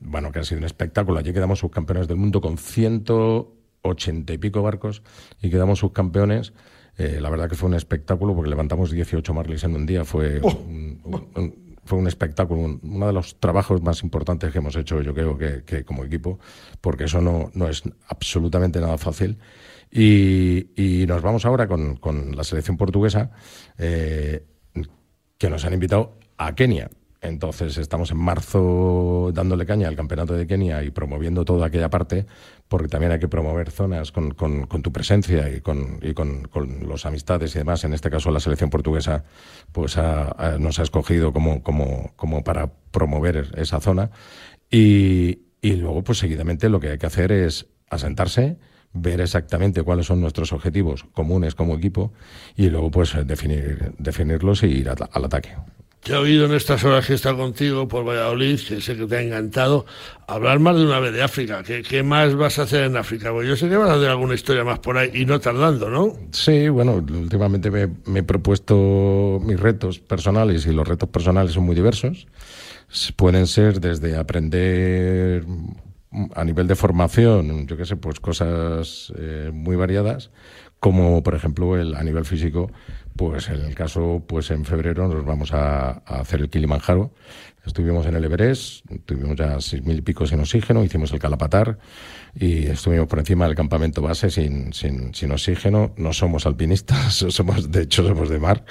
bueno, 0.00 0.32
que 0.32 0.38
ha 0.38 0.44
sido 0.44 0.60
un 0.60 0.64
espectáculo. 0.64 1.18
Allí 1.18 1.34
quedamos 1.34 1.58
subcampeones 1.58 2.08
del 2.08 2.16
mundo 2.16 2.40
con 2.40 2.56
180 2.56 4.32
y 4.32 4.38
pico 4.38 4.62
barcos 4.62 5.02
y 5.42 5.50
quedamos 5.50 5.80
subcampeones. 5.80 6.54
Eh, 6.96 7.18
la 7.20 7.28
verdad 7.28 7.50
que 7.50 7.54
fue 7.54 7.68
un 7.68 7.74
espectáculo 7.74 8.34
porque 8.34 8.48
levantamos 8.48 8.90
18 8.90 9.34
marlis 9.34 9.64
en 9.64 9.74
un 9.74 9.84
día. 9.84 10.06
Fue 10.06 10.40
oh. 10.42 10.48
un 10.48 11.69
fue 11.90 11.98
un 11.98 12.06
espectáculo, 12.06 12.78
uno 12.80 13.06
de 13.08 13.12
los 13.12 13.40
trabajos 13.40 13.82
más 13.82 14.04
importantes 14.04 14.52
que 14.52 14.58
hemos 14.58 14.76
hecho, 14.76 15.02
yo 15.02 15.12
creo 15.12 15.36
que, 15.36 15.84
como 15.84 16.04
equipo, 16.04 16.38
porque 16.80 17.04
eso 17.04 17.20
no, 17.20 17.50
no, 17.52 17.68
es 17.68 17.82
absolutamente 18.06 18.80
nada 18.80 18.96
fácil. 18.96 19.38
Y, 19.90 21.04
nos 21.08 21.20
vamos 21.20 21.44
ahora 21.44 21.66
con, 21.66 21.96
con 21.96 22.36
la 22.36 22.44
selección 22.44 22.76
portuguesa, 22.76 23.32
eh, 23.76 24.46
que 25.36 25.50
nos 25.50 25.64
han 25.64 25.72
invitado 25.74 26.16
a 26.38 26.54
Kenia. 26.54 26.88
Entonces 27.22 27.76
estamos 27.76 28.10
en 28.12 28.16
marzo 28.16 29.30
dándole 29.34 29.66
caña 29.66 29.88
al 29.88 29.96
campeonato 29.96 30.34
de 30.34 30.46
Kenia 30.46 30.82
y 30.82 30.90
promoviendo 30.90 31.44
toda 31.44 31.66
aquella 31.66 31.90
parte, 31.90 32.24
porque 32.68 32.88
también 32.88 33.12
hay 33.12 33.18
que 33.18 33.28
promover 33.28 33.70
zonas 33.70 34.10
con, 34.10 34.34
tu 34.82 34.92
presencia 34.92 35.50
y, 35.50 35.60
con, 35.60 35.98
y 36.00 36.14
con, 36.14 36.48
los 36.86 37.04
amistades 37.04 37.54
y 37.54 37.58
demás. 37.58 37.84
En 37.84 37.92
este 37.92 38.10
caso 38.10 38.30
la 38.30 38.40
selección 38.40 38.70
portuguesa 38.70 39.24
pues 39.72 39.98
nos 40.58 40.78
ha 40.78 40.82
escogido 40.82 41.32
como, 41.32 42.42
para 42.42 42.72
promover 42.90 43.50
esa 43.56 43.80
zona. 43.80 44.10
Y, 44.70 45.40
y 45.60 45.72
luego 45.76 46.02
pues 46.02 46.18
seguidamente 46.18 46.70
lo 46.70 46.80
que 46.80 46.90
hay 46.90 46.98
que 46.98 47.06
hacer 47.06 47.32
es 47.32 47.66
a 47.90 47.98
sentarse, 47.98 48.56
ver 48.92 49.20
exactamente 49.20 49.82
cuáles 49.82 50.06
son 50.06 50.20
nuestros 50.20 50.52
objetivos 50.52 51.04
comunes 51.12 51.54
como 51.54 51.74
equipo 51.74 52.12
y 52.56 52.70
luego 52.70 52.90
pues 52.90 53.14
definir, 53.26 53.92
definirlos 53.98 54.62
y 54.62 54.68
ir 54.68 54.88
al 54.88 55.24
ataque. 55.24 55.50
Te 56.02 56.12
he 56.12 56.16
oído 56.16 56.46
en 56.46 56.54
estas 56.54 56.82
horas 56.84 57.06
que 57.06 57.14
he 57.14 57.36
contigo 57.36 57.86
por 57.86 58.08
Valladolid, 58.08 58.58
que 58.66 58.80
sé 58.80 58.96
que 58.96 59.06
te 59.06 59.16
ha 59.16 59.22
encantado, 59.22 59.84
hablar 60.26 60.58
más 60.58 60.76
de 60.76 60.84
una 60.84 60.98
vez 60.98 61.12
de 61.12 61.22
África. 61.22 61.62
¿Qué, 61.62 62.02
más 62.02 62.34
vas 62.36 62.58
a 62.58 62.62
hacer 62.62 62.84
en 62.84 62.96
África? 62.96 63.30
Pues 63.32 63.46
yo 63.46 63.54
sé 63.54 63.68
que 63.68 63.76
vas 63.76 63.90
a 63.90 63.94
hacer 63.94 64.08
alguna 64.08 64.34
historia 64.34 64.64
más 64.64 64.78
por 64.78 64.96
ahí 64.96 65.10
y 65.12 65.26
no 65.26 65.38
tardando, 65.40 65.90
¿no? 65.90 66.16
Sí, 66.32 66.70
bueno, 66.70 66.94
últimamente 66.94 67.70
me, 67.70 68.18
he 68.18 68.22
propuesto 68.22 69.40
mis 69.42 69.60
retos 69.60 69.98
personales 69.98 70.64
y 70.64 70.72
los 70.72 70.88
retos 70.88 71.10
personales 71.10 71.52
son 71.52 71.64
muy 71.64 71.74
diversos. 71.74 72.26
Pueden 73.16 73.46
ser 73.46 73.78
desde 73.80 74.16
aprender 74.16 75.44
a 76.34 76.44
nivel 76.44 76.66
de 76.66 76.76
formación, 76.76 77.66
yo 77.66 77.76
qué 77.76 77.84
sé, 77.84 77.96
pues 77.96 78.20
cosas 78.20 79.12
eh, 79.18 79.50
muy 79.52 79.76
variadas, 79.76 80.30
como 80.80 81.22
por 81.22 81.34
ejemplo 81.34 81.76
el, 81.76 81.94
a 81.94 82.02
nivel 82.02 82.24
físico, 82.24 82.72
pues 83.20 83.50
en 83.50 83.60
el 83.66 83.74
caso, 83.74 84.24
pues 84.26 84.50
en 84.50 84.64
febrero 84.64 85.06
nos 85.06 85.26
vamos 85.26 85.52
a, 85.52 85.90
hacer 86.06 86.40
el 86.40 86.48
Kilimanjaro. 86.48 87.12
Estuvimos 87.66 88.06
en 88.06 88.16
el 88.16 88.24
Everest, 88.24 88.86
tuvimos 89.04 89.36
ya 89.36 89.60
seis 89.60 89.84
mil 89.84 89.98
y 89.98 90.00
pico 90.00 90.26
sin 90.26 90.40
oxígeno, 90.40 90.82
hicimos 90.82 91.12
el 91.12 91.18
Calapatar 91.18 91.76
y 92.34 92.68
estuvimos 92.68 93.08
por 93.08 93.18
encima 93.18 93.44
del 93.44 93.54
campamento 93.54 94.00
base 94.00 94.30
sin, 94.30 94.72
sin, 94.72 95.12
sin 95.12 95.32
oxígeno. 95.32 95.92
No 95.98 96.14
somos 96.14 96.46
alpinistas, 96.46 97.12
somos, 97.28 97.70
de 97.70 97.82
hecho, 97.82 98.08
somos 98.08 98.30
de 98.30 98.38
mar, 98.38 98.64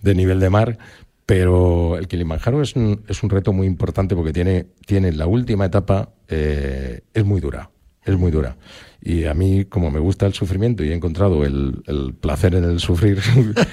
de 0.00 0.14
nivel 0.14 0.40
de 0.40 0.48
mar, 0.48 0.78
pero 1.26 1.98
el 1.98 2.08
Kilimanjaro 2.08 2.62
es 2.62 2.76
un, 2.76 3.04
es 3.06 3.22
un 3.22 3.28
reto 3.28 3.52
muy 3.52 3.66
importante 3.66 4.16
porque 4.16 4.32
tiene, 4.32 4.68
tiene 4.86 5.12
la 5.12 5.26
última 5.26 5.66
etapa, 5.66 6.08
eh, 6.26 7.02
es 7.12 7.24
muy 7.26 7.42
dura, 7.42 7.68
es 8.02 8.16
muy 8.16 8.30
dura. 8.30 8.56
Y 9.02 9.24
a 9.24 9.34
mí, 9.34 9.64
como 9.64 9.90
me 9.90 9.98
gusta 9.98 10.26
el 10.26 10.34
sufrimiento 10.34 10.84
y 10.84 10.90
he 10.90 10.94
encontrado 10.94 11.44
el, 11.44 11.82
el 11.86 12.14
placer 12.14 12.54
en 12.54 12.64
el 12.64 12.80
sufrir, 12.80 13.18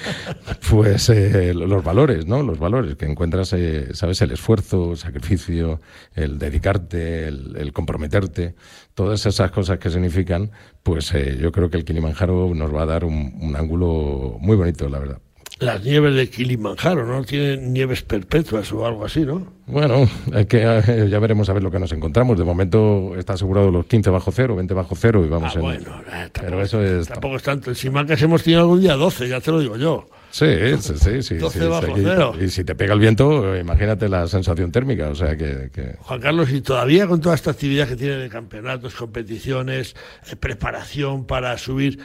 pues 0.70 1.10
eh, 1.10 1.52
los 1.52 1.84
valores, 1.84 2.26
¿no? 2.26 2.42
Los 2.42 2.58
valores 2.58 2.96
que 2.96 3.04
encuentras, 3.04 3.52
eh, 3.52 3.88
¿sabes? 3.92 4.22
El 4.22 4.32
esfuerzo, 4.32 4.92
el 4.92 4.96
sacrificio, 4.96 5.80
el 6.14 6.38
dedicarte, 6.38 7.28
el, 7.28 7.72
comprometerte, 7.74 8.54
todas 8.94 9.26
esas 9.26 9.50
cosas 9.50 9.78
que 9.78 9.90
significan, 9.90 10.50
pues 10.82 11.12
eh, 11.14 11.36
yo 11.38 11.52
creo 11.52 11.68
que 11.68 11.76
el 11.76 11.84
Kilimanjaro 11.84 12.54
nos 12.54 12.74
va 12.74 12.82
a 12.82 12.86
dar 12.86 13.04
un 13.04 13.54
ángulo 13.54 14.38
muy 14.40 14.56
bonito, 14.56 14.88
la 14.88 14.98
verdad 14.98 15.20
las 15.60 15.82
nieves 15.82 16.14
de 16.14 16.30
Kilimanjaro, 16.30 17.04
¿no? 17.04 17.24
Tienen 17.24 17.72
nieves 17.72 18.02
perpetuas 18.02 18.72
o 18.72 18.86
algo 18.86 19.04
así, 19.04 19.20
¿no? 19.20 19.58
Bueno, 19.66 20.08
es 20.34 20.46
que 20.46 20.62
eh, 20.62 21.08
ya 21.10 21.18
veremos 21.18 21.48
a 21.48 21.52
ver 21.52 21.62
lo 21.62 21.70
que 21.70 21.78
nos 21.78 21.92
encontramos. 21.92 22.38
De 22.38 22.44
momento 22.44 23.14
está 23.16 23.34
asegurado 23.34 23.70
los 23.70 23.86
15 23.86 24.10
bajo 24.10 24.30
cero, 24.30 24.56
20 24.56 24.74
bajo 24.74 24.94
cero 24.94 25.24
y 25.24 25.28
vamos 25.28 25.52
ah, 25.52 25.58
en... 25.58 25.62
bueno, 25.62 26.00
eh, 26.06 26.30
tampoco, 26.32 26.40
Pero 26.40 26.62
eso 26.62 26.82
es... 26.82 27.08
tampoco 27.08 27.36
es 27.36 27.42
tanto. 27.42 27.74
Si 27.74 27.90
que 27.90 28.24
hemos 28.24 28.42
tenido 28.42 28.62
algún 28.62 28.80
día 28.80 28.94
12, 28.94 29.28
ya 29.28 29.40
te 29.40 29.50
lo 29.50 29.60
digo 29.60 29.76
yo. 29.76 30.08
Sí, 30.30 30.46
sí, 30.80 30.94
sí. 30.96 31.22
sí, 31.22 31.34
12 31.38 31.58
sí, 31.58 31.66
bajo 31.66 31.86
sí. 31.86 32.02
cero. 32.04 32.34
Y 32.40 32.48
si 32.48 32.64
te 32.64 32.74
pega 32.74 32.94
el 32.94 33.00
viento, 33.00 33.56
imagínate 33.56 34.08
la 34.08 34.26
sensación 34.28 34.70
térmica. 34.70 35.08
O 35.08 35.14
sea 35.14 35.36
que... 35.36 35.70
que... 35.72 35.96
Juan 35.98 36.20
Carlos, 36.20 36.50
y 36.50 36.60
todavía 36.60 37.06
con 37.06 37.20
toda 37.20 37.34
esta 37.34 37.50
actividad 37.50 37.88
que 37.88 37.96
tiene 37.96 38.16
de 38.16 38.28
campeonatos, 38.28 38.94
competiciones, 38.94 39.96
eh, 40.30 40.36
preparación 40.36 41.26
para 41.26 41.58
subir 41.58 41.98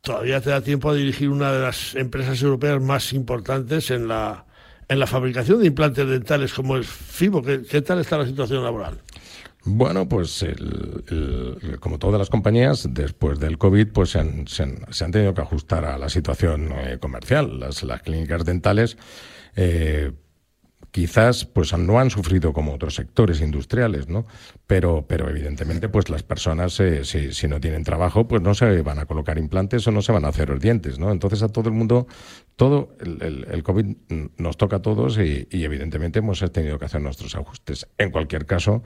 todavía 0.00 0.40
te 0.40 0.50
da 0.50 0.60
tiempo 0.60 0.90
a 0.90 0.94
dirigir 0.94 1.28
una 1.28 1.52
de 1.52 1.60
las 1.60 1.94
empresas 1.94 2.42
europeas 2.42 2.80
más 2.80 3.12
importantes 3.12 3.90
en 3.90 4.08
la, 4.08 4.46
en 4.88 4.98
la 4.98 5.06
fabricación 5.06 5.60
de 5.60 5.66
implantes 5.66 6.08
dentales 6.08 6.52
como 6.52 6.76
es 6.76 6.86
FIBO. 6.86 7.42
¿Qué, 7.42 7.82
tal 7.82 8.00
está 8.00 8.18
la 8.18 8.26
situación 8.26 8.64
laboral? 8.64 9.00
Bueno, 9.64 10.08
pues 10.08 10.42
el, 10.42 11.76
como 11.80 11.98
todas 11.98 12.18
las 12.18 12.30
compañías, 12.30 12.88
después 12.90 13.38
del 13.38 13.58
COVID, 13.58 13.88
pues 13.88 14.10
se 14.10 14.20
han, 14.20 15.12
tenido 15.12 15.34
que 15.34 15.42
ajustar 15.42 15.84
a 15.84 15.98
la 15.98 16.08
situación 16.08 16.72
eh, 16.72 16.98
comercial. 16.98 17.60
Las, 17.60 17.82
las 17.82 18.00
clínicas 18.00 18.44
dentales 18.44 18.96
eh, 19.56 20.12
quizás 20.90 21.44
pues 21.44 21.76
no 21.76 21.98
han 22.00 22.10
sufrido 22.10 22.52
como 22.52 22.74
otros 22.74 22.94
sectores 22.94 23.40
industriales, 23.40 24.08
¿no? 24.08 24.26
Pero, 24.66 25.04
pero 25.06 25.28
evidentemente 25.28 25.88
pues 25.88 26.08
las 26.08 26.22
personas 26.22 26.78
eh, 26.80 27.04
si, 27.04 27.48
no 27.48 27.60
tienen 27.60 27.84
trabajo 27.84 28.26
pues 28.26 28.42
no 28.42 28.54
se 28.54 28.82
van 28.82 28.98
a 28.98 29.06
colocar 29.06 29.38
implantes 29.38 29.86
o 29.86 29.90
no 29.90 30.02
se 30.02 30.12
van 30.12 30.24
a 30.24 30.28
hacer 30.28 30.48
los 30.48 30.60
dientes, 30.60 30.98
¿no? 30.98 31.12
Entonces 31.12 31.42
a 31.42 31.48
todo 31.48 31.68
el 31.68 31.74
mundo, 31.74 32.06
todo 32.56 32.96
el, 33.00 33.62
COVID 33.62 33.96
nos 34.38 34.56
toca 34.56 34.76
a 34.76 34.82
todos 34.82 35.18
y, 35.18 35.46
evidentemente 35.50 36.18
hemos 36.18 36.40
tenido 36.52 36.78
que 36.78 36.86
hacer 36.86 37.00
nuestros 37.00 37.34
ajustes. 37.36 37.86
En 37.98 38.10
cualquier 38.10 38.46
caso, 38.46 38.82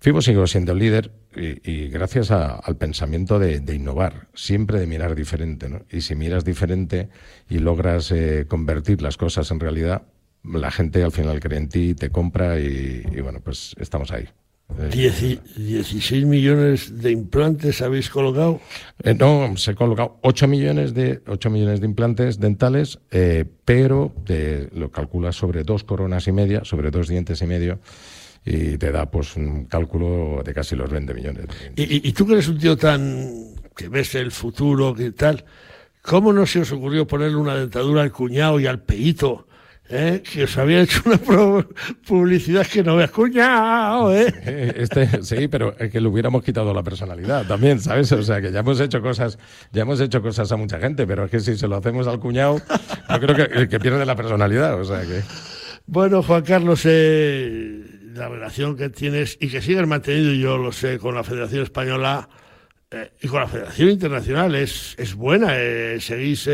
FIBO 0.00 0.22
sigue 0.22 0.46
siendo 0.46 0.72
el 0.72 0.78
líder 0.78 1.12
y, 1.34 1.88
gracias 1.88 2.30
al 2.30 2.76
pensamiento 2.76 3.38
de, 3.38 3.60
de, 3.60 3.74
innovar, 3.74 4.28
siempre 4.34 4.78
de 4.78 4.86
mirar 4.86 5.14
diferente, 5.14 5.68
¿no? 5.68 5.82
Y 5.90 6.00
si 6.00 6.14
miras 6.14 6.44
diferente 6.44 7.08
y 7.48 7.58
logras 7.58 8.10
eh, 8.12 8.46
convertir 8.48 9.02
las 9.02 9.16
cosas 9.16 9.50
en 9.50 9.60
realidad, 9.60 10.02
la 10.44 10.70
gente 10.70 11.02
al 11.02 11.12
final 11.12 11.40
cree 11.40 11.58
en 11.58 11.68
ti, 11.68 11.94
te 11.94 12.10
compra 12.10 12.58
y, 12.60 13.04
y 13.12 13.20
bueno, 13.20 13.40
pues 13.42 13.74
estamos 13.78 14.10
ahí. 14.12 14.28
Dieci, 14.90 15.38
16 15.56 16.24
millones 16.24 17.00
de 17.00 17.12
implantes 17.12 17.82
habéis 17.82 18.08
colocado. 18.08 18.60
Eh, 19.02 19.14
no, 19.14 19.56
se 19.56 19.70
han 19.70 19.76
colocado 19.76 20.18
8 20.22 20.48
millones 20.48 20.94
de 20.94 21.22
8 21.26 21.50
millones 21.50 21.80
de 21.80 21.86
implantes 21.86 22.40
dentales, 22.40 22.98
eh, 23.10 23.44
pero 23.64 24.14
te 24.24 24.70
lo 24.72 24.90
calculas 24.90 25.36
sobre 25.36 25.62
dos 25.62 25.84
coronas 25.84 26.26
y 26.28 26.32
media, 26.32 26.64
sobre 26.64 26.90
dos 26.90 27.08
dientes 27.08 27.40
y 27.42 27.46
medio 27.46 27.78
y 28.46 28.76
te 28.76 28.92
da 28.92 29.10
pues 29.10 29.36
un 29.36 29.64
cálculo 29.66 30.42
de 30.44 30.52
casi 30.52 30.76
los 30.76 30.90
20 30.90 31.14
millones. 31.14 31.46
¿Y, 31.76 31.82
y, 31.82 32.08
y 32.08 32.12
tú 32.12 32.26
que 32.26 32.34
eres 32.34 32.48
un 32.48 32.58
tío 32.58 32.76
tan 32.76 33.54
que 33.74 33.88
ves 33.88 34.14
el 34.14 34.30
futuro, 34.30 34.94
que 34.94 35.12
tal, 35.12 35.44
¿cómo 36.02 36.32
no 36.32 36.46
se 36.46 36.60
os 36.60 36.72
ocurrió 36.72 37.06
ponerle 37.06 37.36
una 37.36 37.56
dentadura 37.56 38.02
al 38.02 38.12
cuñado 38.12 38.60
y 38.60 38.66
al 38.66 38.82
peito? 38.82 39.46
¿Eh? 39.90 40.22
que 40.22 40.44
os 40.44 40.56
había 40.56 40.80
hecho 40.80 41.02
una 41.04 41.18
publicidad 42.06 42.66
que 42.66 42.82
no 42.82 42.96
veas 42.96 43.10
cuñado, 43.10 44.14
¿eh? 44.16 44.32
Este, 44.76 45.22
sí, 45.22 45.46
pero 45.48 45.76
es 45.78 45.90
que 45.90 46.00
le 46.00 46.08
hubiéramos 46.08 46.42
quitado 46.42 46.72
la 46.72 46.82
personalidad 46.82 47.46
también, 47.46 47.78
¿sabes? 47.80 48.10
O 48.12 48.22
sea, 48.22 48.40
que 48.40 48.50
ya 48.50 48.60
hemos 48.60 48.80
hecho 48.80 49.02
cosas, 49.02 49.38
ya 49.72 49.82
hemos 49.82 50.00
hecho 50.00 50.22
cosas 50.22 50.50
a 50.50 50.56
mucha 50.56 50.78
gente, 50.78 51.06
pero 51.06 51.24
es 51.26 51.30
que 51.30 51.40
si 51.40 51.56
se 51.56 51.68
lo 51.68 51.76
hacemos 51.76 52.06
al 52.06 52.18
cuñado, 52.18 52.62
yo 53.10 53.20
creo 53.20 53.36
que, 53.36 53.68
que 53.68 53.78
pierde 53.78 54.06
la 54.06 54.16
personalidad, 54.16 54.80
o 54.80 54.84
sea 54.84 55.02
que... 55.02 55.22
Bueno, 55.86 56.22
Juan 56.22 56.42
Carlos, 56.42 56.80
eh, 56.86 57.84
la 58.14 58.30
relación 58.30 58.78
que 58.78 58.88
tienes 58.88 59.36
y 59.38 59.48
que 59.48 59.60
sigues 59.60 59.86
manteniendo, 59.86 60.32
yo 60.32 60.56
lo 60.56 60.72
sé, 60.72 60.98
con 60.98 61.14
la 61.14 61.22
Federación 61.22 61.62
Española 61.62 62.26
eh, 62.90 63.12
y 63.20 63.28
con 63.28 63.40
la 63.40 63.48
Federación 63.48 63.90
Internacional 63.90 64.54
es, 64.54 64.94
es 64.96 65.14
buena, 65.14 65.48
eh, 65.58 65.98
seguís 66.00 66.48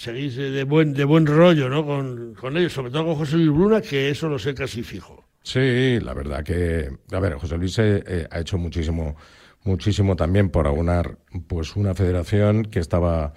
seguís 0.00 0.34
de 0.36 0.64
buen, 0.64 0.94
de 0.94 1.04
buen 1.04 1.26
rollo 1.26 1.68
¿no? 1.68 1.84
con, 1.84 2.34
con 2.34 2.56
ellos, 2.56 2.72
sobre 2.72 2.90
todo 2.90 3.04
con 3.04 3.16
José 3.16 3.36
Luis 3.36 3.50
Bruna, 3.50 3.82
que 3.82 4.08
eso 4.08 4.28
lo 4.28 4.38
sé 4.38 4.54
casi 4.54 4.82
fijo. 4.82 5.24
Sí, 5.42 6.00
la 6.00 6.14
verdad 6.14 6.42
que, 6.42 6.90
a 7.12 7.20
ver, 7.20 7.34
José 7.34 7.58
Luis 7.58 7.78
eh, 7.78 8.26
ha 8.30 8.40
hecho 8.40 8.56
muchísimo, 8.56 9.16
muchísimo 9.64 10.16
también 10.16 10.48
por 10.48 10.66
aunar 10.66 11.18
pues 11.46 11.76
una 11.76 11.94
federación 11.94 12.64
que 12.64 12.78
estaba 12.78 13.34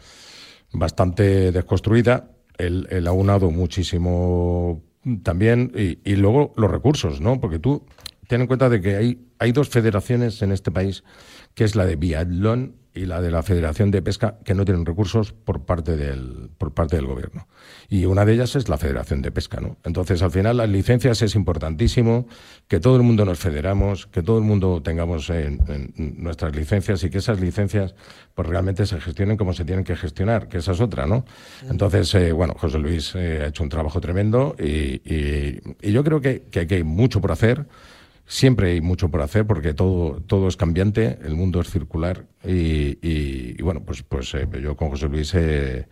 bastante 0.71 1.51
desconstruida. 1.51 2.31
Él, 2.57 2.87
él 2.89 3.07
ha 3.07 3.09
aunado 3.09 3.51
muchísimo 3.51 4.83
también 5.21 5.71
y, 5.75 5.99
y, 6.09 6.15
luego 6.15 6.53
los 6.55 6.71
recursos, 6.71 7.19
¿no? 7.19 7.41
Porque 7.41 7.59
tú 7.59 7.85
ten 8.27 8.39
en 8.39 8.47
cuenta 8.47 8.69
de 8.69 8.79
que 8.79 8.95
hay, 8.95 9.27
hay 9.37 9.51
dos 9.51 9.67
federaciones 9.67 10.41
en 10.41 10.53
este 10.53 10.71
país, 10.71 11.03
que 11.55 11.65
es 11.65 11.75
la 11.75 11.85
de 11.85 11.97
biatlón 11.97 12.82
y 12.95 13.05
la 13.05 13.21
de 13.21 13.31
la 13.31 13.43
Federación 13.43 13.91
de 13.91 14.01
Pesca 14.01 14.37
que 14.43 14.53
no 14.53 14.65
tienen 14.65 14.85
recursos 14.85 15.33
por 15.33 15.65
parte 15.65 15.97
del 15.97 16.49
por 16.57 16.73
parte 16.73 16.95
del 16.95 17.07
gobierno. 17.07 17.47
Y 17.89 18.05
una 18.05 18.25
de 18.25 18.33
ellas 18.33 18.55
es 18.55 18.69
la 18.69 18.77
Federación 18.77 19.21
de 19.21 19.31
Pesca 19.31 19.59
no 19.59 19.77
entonces 19.83 20.21
al 20.21 20.31
final 20.31 20.57
las 20.57 20.69
licencias 20.69 21.21
es 21.21 21.35
importantísimo 21.35 22.27
que 22.67 22.79
todo 22.79 22.95
el 22.95 23.03
mundo 23.03 23.25
nos 23.25 23.39
federamos 23.39 24.07
que 24.07 24.21
todo 24.21 24.37
el 24.37 24.43
mundo 24.43 24.81
tengamos 24.83 25.29
en, 25.29 25.59
en 25.67 25.93
nuestras 26.17 26.55
licencias 26.55 27.03
y 27.03 27.09
que 27.09 27.17
esas 27.17 27.39
licencias 27.39 27.95
pues 28.35 28.47
realmente 28.47 28.85
se 28.85 28.99
gestionen 28.99 29.37
como 29.37 29.53
se 29.53 29.65
tienen 29.65 29.83
que 29.83 29.95
gestionar 29.95 30.47
que 30.47 30.59
esa 30.59 30.73
es 30.73 30.81
otra 30.81 31.07
no 31.07 31.25
entonces 31.69 32.13
eh, 32.15 32.31
bueno 32.31 32.53
José 32.57 32.79
Luis 32.79 33.13
eh, 33.15 33.41
ha 33.43 33.47
hecho 33.47 33.63
un 33.63 33.69
trabajo 33.69 33.99
tremendo 33.99 34.55
y, 34.59 35.01
y, 35.03 35.61
y 35.81 35.91
yo 35.91 36.03
creo 36.03 36.21
que, 36.21 36.43
que, 36.51 36.67
que 36.67 36.75
hay 36.75 36.83
mucho 36.83 37.21
por 37.21 37.31
hacer 37.31 37.65
siempre 38.25 38.71
hay 38.71 38.81
mucho 38.81 39.09
por 39.09 39.21
hacer 39.21 39.45
porque 39.45 39.73
todo, 39.73 40.21
todo 40.21 40.47
es 40.47 40.57
cambiante, 40.57 41.19
el 41.23 41.35
mundo 41.35 41.61
es 41.61 41.69
circular 41.69 42.25
y, 42.43 42.97
y, 43.01 43.55
y 43.57 43.61
bueno, 43.61 43.83
pues, 43.85 44.03
pues 44.03 44.33
eh, 44.33 44.47
yo 44.61 44.75
con 44.75 44.89
José 44.89 45.07
Luis 45.07 45.33
eh, 45.35 45.87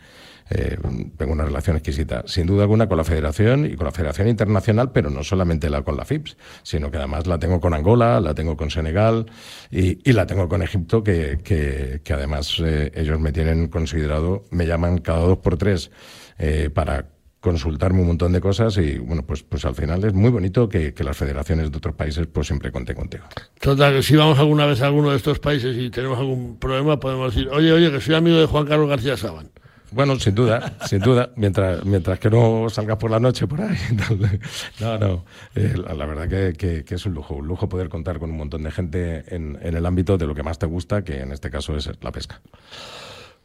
eh, 0.54 0.78
tengo 1.16 1.32
una 1.32 1.46
relación 1.46 1.78
exquisita, 1.78 2.24
sin 2.26 2.46
duda 2.46 2.64
alguna 2.64 2.90
con 2.90 2.98
la 2.98 3.06
Federación 3.06 3.66
y 3.66 3.76
con 3.76 3.86
la 3.86 3.94
Federación 3.94 4.28
Internacional, 4.28 4.92
pero 4.92 5.10
no 5.10 5.24
solamente 5.24 5.70
la 5.70 5.82
con 5.84 5.96
la 5.96 6.04
FIPS, 6.04 6.36
sino 6.62 6.92
que 6.92 6.98
además 6.98 7.26
la 7.26 7.40
tengo 7.40 7.62
con 7.62 7.74
Angola, 7.74 8.20
la 8.20 8.34
tengo 8.34 8.58
con 8.58 8.70
Senegal 8.70 9.32
y, 9.70 10.10
y 10.10 10.12
la 10.12 10.26
tengo 10.26 10.50
con 10.50 10.62
Egipto, 10.62 11.04
que, 11.04 11.40
que, 11.42 12.02
que 12.04 12.14
además 12.14 12.62
eh, 12.64 12.92
ellos 12.96 13.18
me 13.20 13.32
tienen 13.32 13.70
considerado, 13.70 14.44
me 14.52 14.68
llaman 14.68 14.98
cada 14.98 15.20
dos 15.20 15.38
por 15.38 15.58
tres 15.58 15.90
eh, 16.38 16.70
para 16.74 17.08
consultarme 17.42 18.02
un 18.02 18.08
montón 18.08 18.32
de 18.32 18.40
cosas 18.40 18.78
y 18.78 19.00
bueno, 19.00 19.24
pues, 19.24 19.42
pues 19.42 19.66
al 19.66 19.76
final 19.76 20.04
es 20.06 20.14
muy 20.14 20.30
bonito 20.30 20.70
que, 20.70 20.94
las 21.02 21.18
federaciones 21.18 21.72
de 21.72 21.78
otros 21.78 21.96
países 21.96 22.28
pues 22.32 22.46
siempre 22.46 22.72
cuenten 22.72 22.96
contigo. 22.96 23.24
Total, 23.60 23.96
que 23.96 24.04
si 24.04 24.16
vamos 24.16 24.38
alguna 24.38 24.68
vez 24.68 24.82
a 24.82 24.86
alguno 24.86 25.10
de 25.10 25.18
estos 25.18 25.40
países 25.40 25.76
y 25.76 25.90
tenemos 25.90 26.20
algún 26.20 26.58
problema, 26.58 27.00
podemos 27.00 27.34
decir, 27.34 27.50
oye, 27.50 27.74
oye, 27.74 27.92
que 27.92 28.00
soy 28.00 28.14
amigo 28.14 28.38
de 28.38 28.46
Juan 28.46 28.68
Carlos 28.68 28.88
García 28.88 29.18
Saban. 29.18 29.50
Bueno, 29.90 30.18
sin 30.20 30.36
duda, 30.36 30.78
sin 30.86 31.00
duda, 31.00 31.32
mientras, 31.36 31.84
mientras 31.84 32.20
que 32.20 32.30
no 32.30 32.70
salgas 32.70 32.98
por 32.98 33.10
la 33.10 33.20
noche 33.20 33.48
por 33.48 33.62
ahí. 33.62 33.76
No, 34.80 34.98
no, 35.00 35.26
eh, 35.56 35.74
la, 35.76 36.06
verdad 36.06 36.30
que, 36.56 36.84
que, 36.86 36.96
es 36.96 37.06
un 37.08 37.16
lujo, 37.16 37.36
un 37.36 37.48
lujo 37.48 37.68
poder 37.68 37.90
contar 37.90 38.20
con 38.20 38.30
un 38.30 38.38
montón 38.38 38.62
de 38.62 38.72
gente 38.72 39.36
en, 39.36 39.58
en 39.62 39.76
el 39.76 39.86
ámbito 39.86 40.18
de 40.18 40.28
lo 40.28 40.36
que 40.36 40.44
más 40.44 40.60
te 40.60 40.68
gusta, 40.68 41.04
que 41.04 41.22
en 41.22 41.32
este 41.32 41.50
caso 41.50 41.76
es 41.76 41.90
la 42.02 42.12
pesca. 42.12 42.40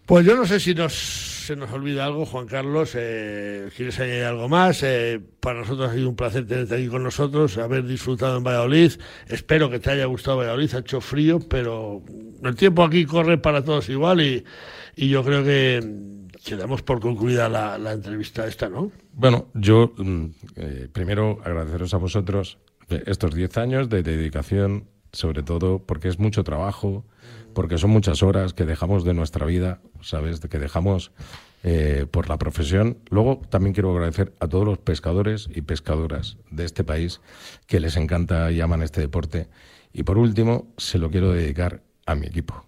Pues 0.06 0.24
yo 0.24 0.36
no 0.36 0.46
sé 0.46 0.60
si 0.60 0.72
nos, 0.72 0.94
se 0.94 1.56
nos 1.56 1.72
olvida 1.72 2.04
algo, 2.04 2.24
Juan 2.24 2.46
Carlos. 2.46 2.92
Eh, 2.94 3.68
¿Quieres 3.76 3.98
añadir 3.98 4.22
algo 4.22 4.48
más? 4.48 4.84
Eh, 4.84 5.20
para 5.40 5.58
nosotros 5.58 5.90
ha 5.90 5.94
sido 5.94 6.08
un 6.08 6.14
placer 6.14 6.46
tenerte 6.46 6.76
aquí 6.76 6.86
con 6.86 7.02
nosotros, 7.02 7.58
haber 7.58 7.84
disfrutado 7.84 8.38
en 8.38 8.44
Valladolid. 8.44 8.92
Espero 9.26 9.68
que 9.68 9.80
te 9.80 9.90
haya 9.90 10.04
gustado 10.06 10.36
Valladolid. 10.36 10.72
Ha 10.74 10.78
hecho 10.78 11.00
frío, 11.00 11.40
pero 11.40 12.04
el 12.40 12.54
tiempo 12.54 12.84
aquí 12.84 13.04
corre 13.04 13.36
para 13.38 13.64
todos 13.64 13.88
igual 13.88 14.20
y, 14.20 14.44
y 14.94 15.08
yo 15.08 15.24
creo 15.24 15.42
que 15.42 15.80
quedamos 16.44 16.82
por 16.82 17.00
concluida 17.00 17.48
la, 17.48 17.76
la 17.76 17.92
entrevista 17.92 18.46
esta, 18.46 18.68
¿no? 18.68 18.92
Bueno, 19.12 19.48
yo 19.54 19.92
mm, 19.96 20.24
eh, 20.54 20.88
primero 20.92 21.40
agradeceros 21.44 21.92
a 21.94 21.96
vosotros 21.96 22.58
estos 22.88 23.34
10 23.34 23.58
años 23.58 23.88
de 23.88 24.04
dedicación, 24.04 24.84
sobre 25.10 25.42
todo 25.42 25.80
porque 25.80 26.06
es 26.06 26.20
mucho 26.20 26.44
trabajo 26.44 27.04
porque 27.56 27.78
son 27.78 27.88
muchas 27.88 28.22
horas 28.22 28.52
que 28.52 28.66
dejamos 28.66 29.02
de 29.02 29.14
nuestra 29.14 29.46
vida, 29.46 29.80
¿sabes? 30.02 30.40
Que 30.40 30.58
dejamos 30.58 31.10
eh, 31.62 32.04
por 32.10 32.28
la 32.28 32.36
profesión. 32.36 32.98
Luego 33.08 33.40
también 33.48 33.72
quiero 33.72 33.92
agradecer 33.92 34.34
a 34.40 34.46
todos 34.46 34.66
los 34.66 34.76
pescadores 34.76 35.48
y 35.54 35.62
pescadoras 35.62 36.36
de 36.50 36.66
este 36.66 36.84
país 36.84 37.22
que 37.66 37.80
les 37.80 37.96
encanta 37.96 38.52
y 38.52 38.60
aman 38.60 38.82
este 38.82 39.00
deporte. 39.00 39.48
Y 39.94 40.02
por 40.02 40.18
último, 40.18 40.70
se 40.76 40.98
lo 40.98 41.10
quiero 41.10 41.32
dedicar 41.32 41.82
a 42.04 42.14
mi 42.14 42.26
equipo. 42.26 42.66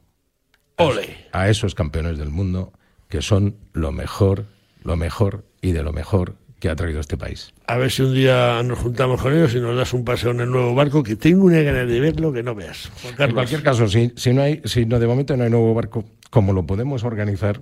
¡Ole! 0.77 1.19
A 1.33 1.51
esos 1.51 1.75
campeones 1.75 2.17
del 2.17 2.31
mundo 2.31 2.73
que 3.11 3.21
son 3.21 3.59
lo 3.75 3.93
mejor, 3.93 4.47
lo 4.83 4.97
mejor 4.97 5.45
y 5.61 5.73
de 5.73 5.83
lo 5.83 5.93
mejor 5.93 6.37
que 6.59 6.69
ha 6.69 6.77
traído 6.77 7.01
este 7.01 7.17
país. 7.17 7.53
A 7.67 7.77
ver 7.77 7.91
si 7.91 8.03
un 8.03 8.15
día 8.15 8.63
nos 8.63 8.79
juntamos 8.79 9.21
con 9.21 9.35
ellos 9.35 9.55
y 9.55 9.61
nos 9.61 9.77
das 9.77 9.93
un 9.93 10.05
paseo 10.05 10.33
en 10.33 10.41
el 10.41 10.51
nuevo 10.51 10.75
barco, 10.75 11.03
que 11.03 11.17
tengo 11.17 11.45
una 11.45 11.61
ganas 11.63 11.89
de 11.89 12.01
verlo 12.01 12.33
que 12.33 12.43
no 12.43 12.55
veas. 12.55 12.91
En 13.19 13.33
cualquier 13.33 13.63
caso, 13.63 13.87
si, 13.89 14.13
si, 14.17 14.33
no 14.33 14.43
hay, 14.43 14.61
si 14.65 14.87
no, 14.87 14.99
de 14.99 15.07
momento 15.07 15.37
no 15.37 15.45
hay 15.45 15.51
nuevo 15.51 15.73
barco, 15.75 16.05
como 16.31 16.53
lo 16.53 16.67
podemos 16.67 17.05
organizar, 17.05 17.61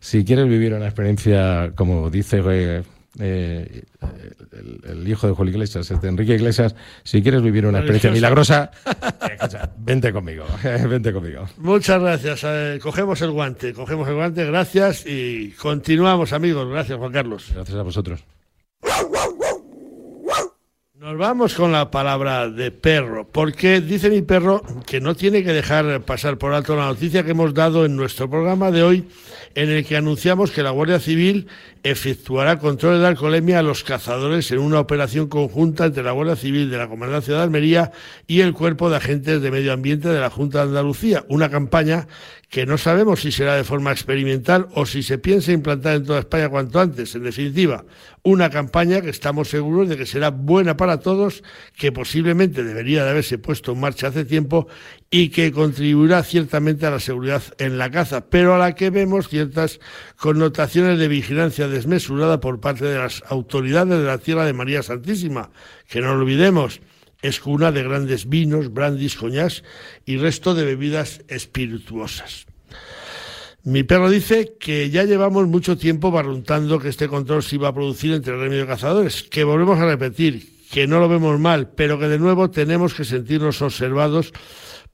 si 0.00 0.24
quieres 0.24 0.48
vivir 0.48 0.74
una 0.74 0.86
experiencia, 0.86 1.72
como 1.74 2.10
dice 2.10 2.40
eh, 3.20 3.84
eh, 4.02 4.32
el, 4.88 5.06
hijo 5.08 5.28
de 5.28 5.34
Julio 5.34 5.52
Iglesias, 5.52 5.90
este 5.90 6.08
Enrique 6.08 6.34
Iglesias, 6.34 6.74
si 7.04 7.22
quieres 7.22 7.42
vivir 7.42 7.64
una 7.66 7.78
experiencia 7.78 8.10
milagrosa, 8.10 8.70
vente 9.78 10.12
conmigo, 10.12 10.44
vente 10.88 11.12
conmigo. 11.12 11.46
Muchas 11.58 12.00
gracias. 12.00 12.42
Eh, 12.44 12.78
cogemos 12.82 13.20
el 13.22 13.30
guante, 13.30 13.72
cogemos 13.72 14.08
el 14.08 14.14
guante, 14.14 14.44
gracias 14.44 15.06
y 15.06 15.50
continuamos, 15.52 16.32
amigos. 16.32 16.68
Gracias, 16.68 16.98
Juan 16.98 17.12
Carlos. 17.12 17.50
Gracias 17.54 17.78
a 17.78 17.82
vosotros. 17.82 18.24
Nos 21.04 21.18
vamos 21.18 21.52
con 21.54 21.70
la 21.70 21.90
palabra 21.90 22.48
de 22.48 22.70
perro, 22.70 23.28
porque 23.30 23.82
dice 23.82 24.08
mi 24.08 24.22
perro 24.22 24.62
que 24.86 25.02
no 25.02 25.14
tiene 25.14 25.44
que 25.44 25.52
dejar 25.52 26.00
pasar 26.00 26.38
por 26.38 26.54
alto 26.54 26.74
la 26.76 26.86
noticia 26.86 27.22
que 27.22 27.32
hemos 27.32 27.52
dado 27.52 27.84
en 27.84 27.94
nuestro 27.94 28.30
programa 28.30 28.70
de 28.70 28.82
hoy, 28.82 29.04
en 29.54 29.68
el 29.68 29.84
que 29.84 29.98
anunciamos 29.98 30.50
que 30.50 30.62
la 30.62 30.70
Guardia 30.70 30.98
Civil 30.98 31.46
efectuará 31.84 32.58
controles 32.58 33.02
de 33.02 33.06
alcoholemia 33.06 33.58
a 33.58 33.62
los 33.62 33.84
cazadores 33.84 34.50
en 34.50 34.58
una 34.58 34.80
operación 34.80 35.28
conjunta 35.28 35.84
entre 35.84 36.02
la 36.02 36.12
Guardia 36.12 36.34
Civil 36.34 36.70
de 36.70 36.78
la 36.78 36.88
Comandancia 36.88 37.34
de 37.34 37.42
Almería 37.42 37.92
y 38.26 38.40
el 38.40 38.54
Cuerpo 38.54 38.88
de 38.88 38.96
Agentes 38.96 39.42
de 39.42 39.50
Medio 39.50 39.74
Ambiente 39.74 40.08
de 40.08 40.18
la 40.18 40.30
Junta 40.30 40.58
de 40.60 40.70
Andalucía, 40.70 41.26
una 41.28 41.50
campaña 41.50 42.08
que 42.48 42.64
no 42.64 42.78
sabemos 42.78 43.20
si 43.20 43.32
será 43.32 43.56
de 43.56 43.64
forma 43.64 43.92
experimental 43.92 44.68
o 44.74 44.86
si 44.86 45.02
se 45.02 45.18
piensa 45.18 45.52
implantar 45.52 45.96
en 45.96 46.04
toda 46.04 46.20
España 46.20 46.48
cuanto 46.48 46.80
antes. 46.80 47.14
En 47.16 47.24
definitiva, 47.24 47.84
una 48.22 48.48
campaña 48.48 49.02
que 49.02 49.10
estamos 49.10 49.48
seguros 49.48 49.88
de 49.88 49.98
que 49.98 50.06
será 50.06 50.30
buena 50.30 50.78
para 50.78 51.00
todos, 51.00 51.42
que 51.76 51.92
posiblemente 51.92 52.64
debería 52.64 53.04
de 53.04 53.10
haberse 53.10 53.36
puesto 53.36 53.72
en 53.72 53.80
marcha 53.80 54.06
hace 54.06 54.24
tiempo 54.24 54.68
y 55.16 55.28
que 55.28 55.52
contribuirá 55.52 56.24
ciertamente 56.24 56.86
a 56.86 56.90
la 56.90 56.98
seguridad 56.98 57.40
en 57.58 57.78
la 57.78 57.88
caza, 57.88 58.28
pero 58.28 58.52
a 58.52 58.58
la 58.58 58.74
que 58.74 58.90
vemos 58.90 59.28
ciertas 59.28 59.78
connotaciones 60.16 60.98
de 60.98 61.06
vigilancia 61.06 61.68
desmesurada 61.68 62.40
por 62.40 62.58
parte 62.58 62.84
de 62.86 62.98
las 62.98 63.22
autoridades 63.28 64.00
de 64.00 64.06
la 64.06 64.18
tierra 64.18 64.44
de 64.44 64.54
María 64.54 64.82
Santísima, 64.82 65.50
que 65.86 66.00
no 66.00 66.10
olvidemos 66.10 66.80
es 67.22 67.38
cuna 67.38 67.70
de 67.70 67.84
grandes 67.84 68.28
vinos, 68.28 68.72
brandis, 68.72 69.14
coñás 69.14 69.62
y 70.04 70.16
resto 70.16 70.52
de 70.52 70.64
bebidas 70.64 71.22
espirituosas. 71.28 72.46
Mi 73.62 73.84
perro 73.84 74.10
dice 74.10 74.56
que 74.58 74.90
ya 74.90 75.04
llevamos 75.04 75.46
mucho 75.46 75.78
tiempo 75.78 76.10
barruntando 76.10 76.80
que 76.80 76.88
este 76.88 77.06
control 77.06 77.44
se 77.44 77.54
iba 77.54 77.68
a 77.68 77.74
producir 77.74 78.14
entre 78.14 78.34
el 78.34 78.40
gremio 78.40 78.58
de 78.58 78.66
cazadores, 78.66 79.22
que 79.22 79.44
volvemos 79.44 79.78
a 79.78 79.86
repetir, 79.86 80.66
que 80.72 80.88
no 80.88 80.98
lo 80.98 81.08
vemos 81.08 81.38
mal, 81.38 81.70
pero 81.70 82.00
que 82.00 82.08
de 82.08 82.18
nuevo 82.18 82.50
tenemos 82.50 82.94
que 82.94 83.04
sentirnos 83.04 83.62
observados 83.62 84.32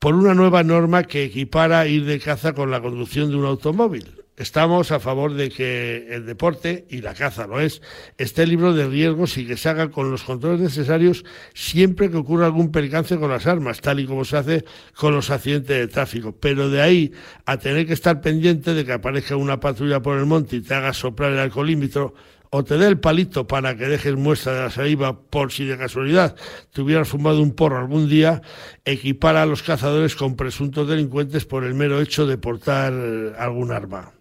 por 0.01 0.15
una 0.15 0.35
nueva 0.35 0.65
norma 0.65 1.05
que 1.05 1.25
equipara 1.25 1.87
ir 1.87 2.07
de 2.07 2.19
caza 2.19 2.55
con 2.55 2.71
la 2.71 2.81
conducción 2.81 3.31
de 3.31 3.37
un 3.37 3.45
automóvil. 3.45 4.25
Estamos 4.39 4.91
a 4.93 4.99
favor 4.99 5.35
de 5.35 5.51
que 5.51 6.07
el 6.09 6.25
deporte, 6.25 6.87
y 6.89 7.03
la 7.03 7.13
caza 7.13 7.47
lo 7.47 7.61
es, 7.61 7.83
esté 8.17 8.47
libre 8.47 8.73
de 8.73 8.89
riesgos 8.89 9.37
y 9.37 9.47
que 9.47 9.59
se 9.59 9.69
haga 9.69 9.91
con 9.91 10.11
los 10.11 10.23
controles 10.23 10.61
necesarios 10.61 11.27
siempre 11.53 12.11
que 12.11 12.17
ocurra 12.17 12.47
algún 12.47 12.73
percance 12.73 13.19
con 13.19 13.29
las 13.29 13.47
armas, 13.47 13.83
tal 13.83 14.01
y 14.01 14.07
como 14.07 14.25
se 14.25 14.39
hace 14.39 14.65
con 14.97 15.15
los 15.15 15.29
accidentes 15.29 15.77
de 15.77 15.89
tráfico. 15.89 16.33
Pero 16.33 16.71
de 16.71 16.81
ahí 16.81 17.13
a 17.45 17.59
tener 17.59 17.87
que 17.87 17.93
estar 17.93 18.23
pendiente 18.23 18.73
de 18.73 18.87
que 18.87 18.95
aparezca 18.95 19.37
una 19.37 19.61
patrulla 19.61 20.01
por 20.01 20.17
el 20.17 20.25
monte 20.25 20.57
y 20.57 20.61
te 20.63 20.73
haga 20.73 20.95
soplar 20.95 21.33
el 21.33 21.39
alcoholímetro 21.41 22.15
o 22.51 22.65
te 22.65 22.77
dé 22.77 22.89
el 22.89 22.99
palito 22.99 23.47
para 23.47 23.77
que 23.77 23.87
dejes 23.87 24.17
muestra 24.17 24.53
de 24.53 24.61
la 24.61 24.71
saliva 24.71 25.21
por 25.21 25.53
si 25.53 25.65
de 25.65 25.79
casualidad 25.79 26.35
te 26.73 26.83
hubieras 26.83 27.09
fumado 27.09 27.41
un 27.41 27.53
porro 27.53 27.79
algún 27.79 28.09
día, 28.09 28.43
equipar 28.85 29.37
a 29.37 29.47
los 29.47 29.63
cazadores 29.63 30.17
con 30.17 30.37
presuntos 30.37 30.89
delincuentes 30.89 31.45
por 31.47 31.65
el 31.65 31.75
mero 31.75 32.01
hecho 32.01 32.27
de 32.27 32.39
portar 32.39 32.93
eh, 32.93 33.33
algún 33.39 33.71
arma. 33.71 34.13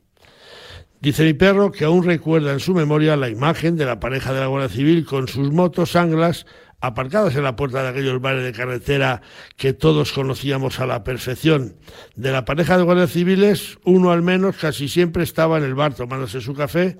Dice 1.01 1.23
mi 1.23 1.33
perro 1.33 1.71
que 1.71 1.85
aún 1.85 2.03
recuerda 2.03 2.51
en 2.51 2.59
su 2.59 2.73
memoria 2.73 3.15
la 3.15 3.29
imagen 3.29 3.77
de 3.77 3.85
la 3.85 3.99
pareja 3.99 4.33
de 4.33 4.41
la 4.41 4.47
Guardia 4.47 4.69
Civil 4.69 5.05
con 5.05 5.27
sus 5.27 5.51
motos 5.51 5.95
anglas 5.95 6.45
aparcadas 6.81 7.35
en 7.35 7.43
la 7.43 7.55
puerta 7.55 7.83
de 7.83 7.89
aquellos 7.89 8.21
bares 8.21 8.43
de 8.43 8.51
carretera 8.51 9.21
que 9.55 9.73
todos 9.73 10.11
conocíamos 10.11 10.79
a 10.79 10.85
la 10.85 11.03
perfección. 11.03 11.75
De 12.15 12.31
la 12.31 12.45
pareja 12.45 12.77
de 12.77 12.83
guardias 12.83 13.11
civiles, 13.11 13.79
uno 13.85 14.11
al 14.11 14.21
menos 14.21 14.57
casi 14.57 14.87
siempre 14.87 15.23
estaba 15.23 15.57
en 15.57 15.63
el 15.63 15.73
bar 15.73 15.93
tomándose 15.93 16.41
su 16.41 16.53
café 16.53 16.97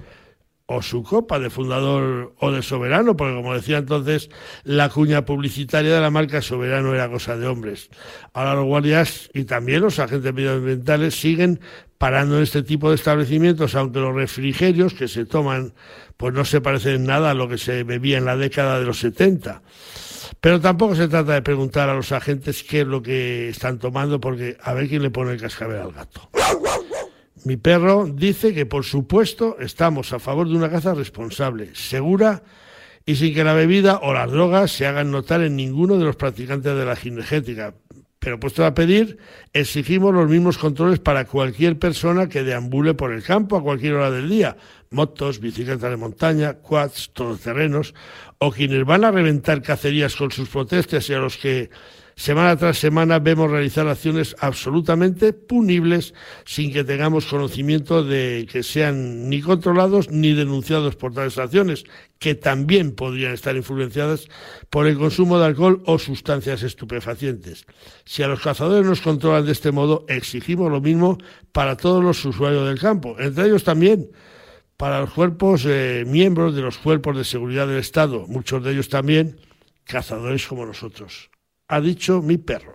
o 0.72 0.84
su 0.84 1.02
copa 1.02 1.40
de 1.40 1.50
fundador 1.50 2.36
o 2.38 2.52
de 2.52 2.62
soberano, 2.62 3.18
porque 3.18 3.34
como 3.34 3.56
decía 3.56 3.80
entonces, 3.80 4.30
la 4.64 4.90
cuña 4.90 5.26
publicitaria 5.26 5.96
de 5.96 6.00
la 6.00 6.12
marca 6.12 6.44
soberano 6.44 6.94
era 6.94 7.10
cosa 7.10 7.36
de 7.36 7.48
hombres. 7.48 7.90
Ahora 8.34 8.54
los 8.54 8.66
guardias 8.66 9.32
y 9.34 9.46
también 9.46 9.82
los 9.82 9.98
agentes 9.98 10.32
medioambientales 10.32 11.20
siguen 11.20 11.60
parando 11.98 12.38
en 12.38 12.44
este 12.44 12.62
tipo 12.62 12.90
de 12.90 12.96
establecimientos, 12.96 13.74
aunque 13.74 14.00
los 14.00 14.14
refrigerios 14.14 14.94
que 14.94 15.08
se 15.08 15.26
toman 15.26 15.74
pues 16.18 16.36
no 16.36 16.46
se 16.46 16.62
parecen 16.62 17.04
nada 17.04 17.32
a 17.32 17.34
lo 17.34 17.50
que 17.50 17.58
se 17.58 17.84
bebía 17.84 18.20
en 18.20 18.26
la 18.26 18.38
década 18.38 18.80
de 18.80 18.86
los 18.86 19.00
70. 19.00 19.64
Pero 20.40 20.62
tampoco 20.62 20.94
se 20.96 21.08
trata 21.08 21.34
de 21.34 21.42
preguntar 21.42 21.90
a 21.90 21.96
los 21.96 22.12
agentes 22.12 22.64
qué 22.64 22.82
es 22.82 22.88
lo 22.88 23.02
que 23.02 23.50
están 23.50 23.80
tomando, 23.80 24.22
porque 24.22 24.56
a 24.62 24.74
ver 24.74 24.88
quién 24.88 25.02
le 25.02 25.10
pone 25.10 25.32
el 25.32 25.42
cascabel 25.42 25.82
al 25.82 25.94
gato. 25.94 26.30
Mi 27.50 27.58
perro 27.58 28.06
dice 28.06 28.54
que, 28.54 28.68
por 28.68 28.84
supuesto, 28.84 29.58
estamos 29.60 30.14
a 30.14 30.20
favor 30.20 30.48
de 30.48 30.56
una 30.56 30.70
caza 30.70 30.94
responsable, 30.94 31.74
segura 31.74 32.44
y 33.08 33.16
sin 33.16 33.34
que 33.34 33.44
la 33.44 33.56
bebida 33.56 34.02
o 34.04 34.14
las 34.14 34.30
drogas 34.30 34.70
se 34.72 34.86
hagan 34.86 35.10
notar 35.10 35.42
en 35.42 35.56
ninguno 35.56 35.98
de 35.98 36.06
los 36.06 36.16
practicantes 36.16 36.78
de 36.78 36.86
la 36.86 36.96
cinegética. 36.96 37.74
Pero 38.20 38.40
puesto 38.40 38.64
a 38.64 38.76
pedir, 38.76 39.18
exigimos 39.52 40.14
los 40.14 40.30
mismos 40.30 40.60
controles 40.60 41.00
para 41.00 41.26
cualquier 41.26 41.80
persona 41.80 42.30
que 42.30 42.44
deambule 42.44 42.94
por 42.94 43.12
el 43.12 43.24
campo 43.24 43.58
a 43.58 43.64
cualquier 43.64 43.96
hora 43.96 44.12
del 44.12 44.30
día. 44.30 44.56
Motos, 44.92 45.40
bicicletas 45.40 45.90
de 45.90 45.98
montaña, 45.98 46.60
quads, 46.60 47.10
todoterrenos, 47.14 47.96
o 48.38 48.52
quienes 48.52 48.86
van 48.86 49.06
a 49.06 49.12
reventar 49.12 49.64
cacerías 49.64 50.16
con 50.16 50.30
sus 50.30 50.50
protestas 50.50 51.10
y 51.10 51.16
a 51.16 51.18
los 51.18 51.36
que 51.38 51.72
Semana 52.20 52.58
tras 52.58 52.78
semana 52.78 53.20
vemos 53.20 53.50
realizar 53.50 53.88
acciones 53.88 54.36
absolutamente 54.42 55.32
punibles 55.32 56.14
sin 56.44 56.74
que 56.74 56.84
tengamos 56.84 57.26
conocimiento 57.26 58.04
de 58.04 58.46
que 58.52 58.62
sean 58.62 59.30
ni 59.30 59.40
controlados 59.42 60.12
ni 60.12 60.34
denunciados 60.34 60.98
por 60.98 61.14
tales 61.14 61.38
acciones, 61.38 61.86
que 62.20 62.36
también 62.36 62.94
podrían 62.94 63.32
estar 63.32 63.56
influenciadas 63.56 64.28
por 64.70 64.86
el 64.86 64.98
consumo 64.98 65.40
de 65.40 65.46
alcohol 65.46 65.82
o 65.86 65.98
sustancias 65.98 66.62
estupefacientes. 66.62 67.66
Si 68.04 68.22
a 68.22 68.28
los 68.28 68.42
cazadores 68.42 68.86
nos 68.86 69.00
controlan 69.00 69.46
de 69.46 69.54
este 69.54 69.72
modo, 69.72 70.04
exigimos 70.10 70.70
lo 70.70 70.82
mismo 70.82 71.20
para 71.54 71.78
todos 71.78 72.04
los 72.04 72.26
usuarios 72.26 72.68
del 72.68 72.82
campo, 72.82 73.16
entre 73.18 73.46
ellos 73.46 73.64
también 73.64 74.12
para 74.76 75.00
los 75.00 75.12
cuerpos 75.12 75.64
eh, 75.66 76.04
miembros 76.06 76.54
de 76.54 76.64
los 76.64 76.80
cuerpos 76.80 77.16
de 77.16 77.24
seguridad 77.24 77.66
del 77.66 77.78
Estado, 77.78 78.28
muchos 78.28 78.62
de 78.62 78.74
ellos 78.74 78.90
también 78.90 79.40
cazadores 79.86 80.46
como 80.46 80.66
nosotros. 80.66 81.30
Ha 81.72 81.80
dicho 81.82 82.22
mi 82.24 82.38
perro. 82.38 82.74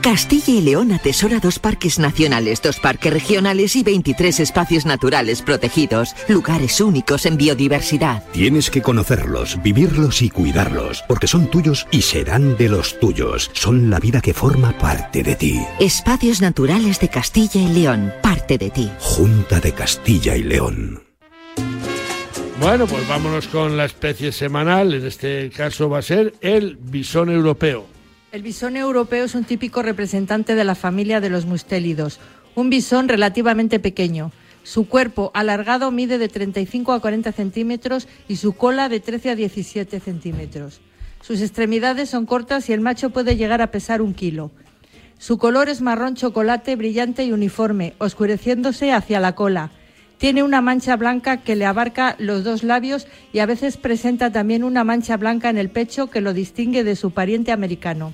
Castilla 0.00 0.54
y 0.54 0.62
León 0.62 0.90
atesora 0.92 1.38
dos 1.38 1.58
parques 1.58 1.98
nacionales, 1.98 2.62
dos 2.62 2.80
parques 2.80 3.12
regionales 3.12 3.76
y 3.76 3.82
23 3.82 4.40
espacios 4.40 4.86
naturales 4.86 5.42
protegidos, 5.42 6.14
lugares 6.28 6.80
únicos 6.80 7.26
en 7.26 7.36
biodiversidad. 7.36 8.24
Tienes 8.32 8.70
que 8.70 8.80
conocerlos, 8.80 9.62
vivirlos 9.62 10.22
y 10.22 10.30
cuidarlos, 10.30 11.04
porque 11.06 11.26
son 11.26 11.50
tuyos 11.50 11.86
y 11.90 12.00
serán 12.00 12.56
de 12.56 12.70
los 12.70 12.98
tuyos. 12.98 13.50
Son 13.52 13.90
la 13.90 14.00
vida 14.00 14.22
que 14.22 14.32
forma 14.32 14.72
parte 14.78 15.22
de 15.22 15.36
ti. 15.36 15.60
Espacios 15.78 16.40
naturales 16.40 16.98
de 17.00 17.08
Castilla 17.08 17.60
y 17.60 17.68
León, 17.68 18.14
parte 18.22 18.56
de 18.56 18.70
ti. 18.70 18.90
Junta 18.98 19.60
de 19.60 19.72
Castilla 19.72 20.34
y 20.34 20.44
León. 20.44 21.09
Bueno, 22.60 22.86
pues 22.86 23.08
vámonos 23.08 23.48
con 23.48 23.78
la 23.78 23.86
especie 23.86 24.32
semanal. 24.32 24.92
En 24.92 25.06
este 25.06 25.48
caso 25.48 25.88
va 25.88 26.00
a 26.00 26.02
ser 26.02 26.34
el 26.42 26.76
bisón 26.76 27.30
europeo. 27.30 27.86
El 28.32 28.42
bisón 28.42 28.76
europeo 28.76 29.24
es 29.24 29.34
un 29.34 29.44
típico 29.44 29.80
representante 29.80 30.54
de 30.54 30.64
la 30.64 30.74
familia 30.74 31.22
de 31.22 31.30
los 31.30 31.46
mustélidos, 31.46 32.20
un 32.54 32.68
bisón 32.68 33.08
relativamente 33.08 33.80
pequeño. 33.80 34.30
Su 34.62 34.88
cuerpo 34.88 35.30
alargado 35.32 35.90
mide 35.90 36.18
de 36.18 36.28
35 36.28 36.92
a 36.92 37.00
40 37.00 37.32
centímetros 37.32 38.06
y 38.28 38.36
su 38.36 38.52
cola 38.52 38.90
de 38.90 39.00
13 39.00 39.30
a 39.30 39.36
17 39.36 39.98
centímetros. 39.98 40.82
Sus 41.22 41.40
extremidades 41.40 42.10
son 42.10 42.26
cortas 42.26 42.68
y 42.68 42.74
el 42.74 42.82
macho 42.82 43.08
puede 43.08 43.36
llegar 43.36 43.62
a 43.62 43.70
pesar 43.70 44.02
un 44.02 44.12
kilo. 44.12 44.50
Su 45.18 45.38
color 45.38 45.70
es 45.70 45.80
marrón 45.80 46.14
chocolate 46.14 46.76
brillante 46.76 47.24
y 47.24 47.32
uniforme, 47.32 47.94
oscureciéndose 47.96 48.92
hacia 48.92 49.18
la 49.18 49.34
cola. 49.34 49.70
Tiene 50.20 50.42
una 50.42 50.60
mancha 50.60 50.96
blanca 50.96 51.38
que 51.38 51.56
le 51.56 51.64
abarca 51.64 52.14
los 52.18 52.44
dos 52.44 52.62
labios 52.62 53.08
y 53.32 53.38
a 53.38 53.46
veces 53.46 53.78
presenta 53.78 54.30
también 54.30 54.64
una 54.64 54.84
mancha 54.84 55.16
blanca 55.16 55.48
en 55.48 55.56
el 55.56 55.70
pecho 55.70 56.10
que 56.10 56.20
lo 56.20 56.34
distingue 56.34 56.84
de 56.84 56.94
su 56.94 57.12
pariente 57.12 57.52
americano. 57.52 58.12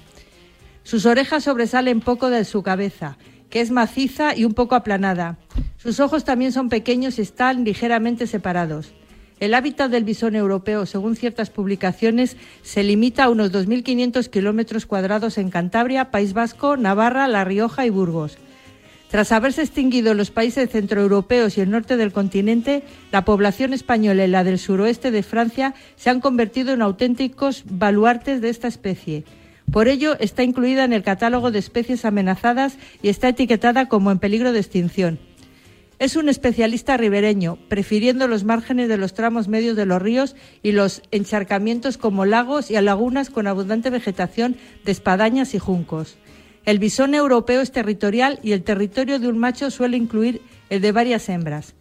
Sus 0.84 1.04
orejas 1.04 1.42
sobresalen 1.42 1.98
poco 1.98 2.30
de 2.30 2.44
su 2.44 2.62
cabeza, 2.62 3.18
que 3.50 3.61
es 3.61 3.72
maciza 3.72 4.36
y 4.36 4.44
un 4.44 4.54
poco 4.54 4.76
aplanada. 4.76 5.36
Sus 5.78 5.98
ojos 5.98 6.22
también 6.22 6.52
son 6.52 6.68
pequeños 6.68 7.18
y 7.18 7.22
están 7.22 7.64
ligeramente 7.64 8.28
separados. 8.28 8.92
El 9.40 9.52
hábitat 9.52 9.90
del 9.90 10.04
bisón 10.04 10.36
europeo, 10.36 10.86
según 10.86 11.16
ciertas 11.16 11.50
publicaciones, 11.50 12.36
se 12.62 12.84
limita 12.84 13.24
a 13.24 13.30
unos 13.30 13.50
2.500 13.50 14.30
kilómetros 14.30 14.86
cuadrados 14.86 15.38
en 15.38 15.50
Cantabria, 15.50 16.12
País 16.12 16.34
Vasco, 16.34 16.76
Navarra, 16.76 17.26
La 17.26 17.44
Rioja 17.44 17.84
y 17.84 17.90
Burgos. 17.90 18.38
Tras 19.16 19.32
haberse 19.32 19.62
extinguido 19.62 20.12
los 20.12 20.30
países 20.30 20.68
centroeuropeos 20.68 21.56
y 21.56 21.62
el 21.62 21.70
norte 21.70 21.96
del 21.96 22.12
continente, 22.12 22.82
la 23.10 23.24
población 23.24 23.72
española 23.72 24.26
y 24.26 24.28
la 24.28 24.44
del 24.44 24.58
suroeste 24.58 25.10
de 25.10 25.22
Francia 25.22 25.74
se 25.96 26.10
han 26.10 26.20
convertido 26.20 26.74
en 26.74 26.82
auténticos 26.82 27.64
baluartes 27.64 28.42
de 28.42 28.50
esta 28.50 28.68
especie. 28.68 29.24
Por 29.72 29.88
ello, 29.88 30.18
está 30.20 30.42
incluida 30.42 30.84
en 30.84 30.92
el 30.92 31.02
catálogo 31.02 31.50
de 31.50 31.60
especies 31.60 32.04
amenazadas 32.04 32.76
y 33.00 33.08
está 33.08 33.30
etiquetada 33.30 33.88
como 33.88 34.10
en 34.10 34.18
peligro 34.18 34.52
de 34.52 34.60
extinción. 34.60 35.18
Es 35.98 36.16
un 36.16 36.28
especialista 36.28 36.98
ribereño, 36.98 37.56
prefiriendo 37.70 38.28
los 38.28 38.44
márgenes 38.44 38.90
de 38.90 38.98
los 38.98 39.14
tramos 39.14 39.48
medios 39.48 39.76
de 39.76 39.86
los 39.86 40.02
ríos 40.02 40.36
y 40.62 40.72
los 40.72 41.00
encharcamientos 41.10 41.96
como 41.96 42.26
lagos 42.26 42.70
y 42.70 42.74
lagunas 42.82 43.30
con 43.30 43.46
abundante 43.46 43.88
vegetación 43.88 44.56
de 44.84 44.92
espadañas 44.92 45.54
y 45.54 45.58
juncos. 45.58 46.18
El 46.66 46.80
bisón 46.80 47.14
europeo 47.14 47.60
es 47.60 47.70
territorial 47.70 48.40
y 48.42 48.50
el 48.50 48.64
territorio 48.64 49.20
de 49.20 49.28
un 49.28 49.38
macho 49.38 49.70
suele 49.70 49.96
incluir 49.96 50.42
el 50.68 50.80
de 50.80 50.90
varias 50.90 51.28
hembras. 51.28 51.74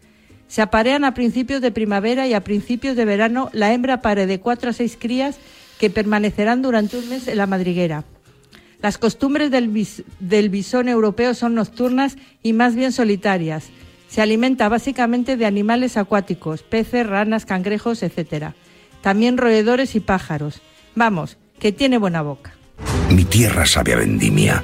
Se 0.48 0.62
aparean 0.62 1.04
a 1.04 1.16
principios 1.16 1.60
de 1.62 1.72
primavera 1.72 2.28
y 2.28 2.36
a 2.36 2.44
principios 2.44 2.96
de 2.96 3.04
verano 3.04 3.50
la 3.52 3.74
hembra 3.74 4.02
pare 4.02 4.28
de 4.28 4.40
cuatro 4.40 4.70
a 4.70 4.74
seis 4.74 4.96
crías 5.00 5.38
que 5.80 5.90
permanecerán 5.90 6.62
durante 6.62 6.98
un 6.98 7.10
mes 7.10 7.28
en 7.28 7.40
la 7.40 7.48
madriguera. 7.48 8.06
Las 8.80 9.00
costumbres 9.00 9.50
del, 9.50 9.72
del 10.20 10.50
bisón 10.50 10.88
europeo 10.88 11.34
son 11.34 11.56
nocturnas 11.56 12.16
y 12.44 12.54
más 12.54 12.76
bien 12.76 12.92
solitarias. 12.92 13.70
Se 14.08 14.22
alimenta 14.22 14.70
básicamente 14.70 15.36
de 15.36 15.48
animales 15.48 15.98
acuáticos, 15.98 16.62
peces, 16.62 17.08
ranas, 17.08 17.48
cangrejos, 17.48 18.04
etc. 18.04 18.54
También 19.02 19.38
roedores 19.38 19.96
y 19.96 20.00
pájaros. 20.00 20.62
Vamos, 20.94 21.38
que 21.58 21.72
tiene 21.72 21.98
buena 21.98 22.22
boca. 22.22 22.54
Mi 23.10 23.24
tierra 23.24 23.66
sabe 23.66 23.94
a 23.94 23.98
vendimia, 23.98 24.64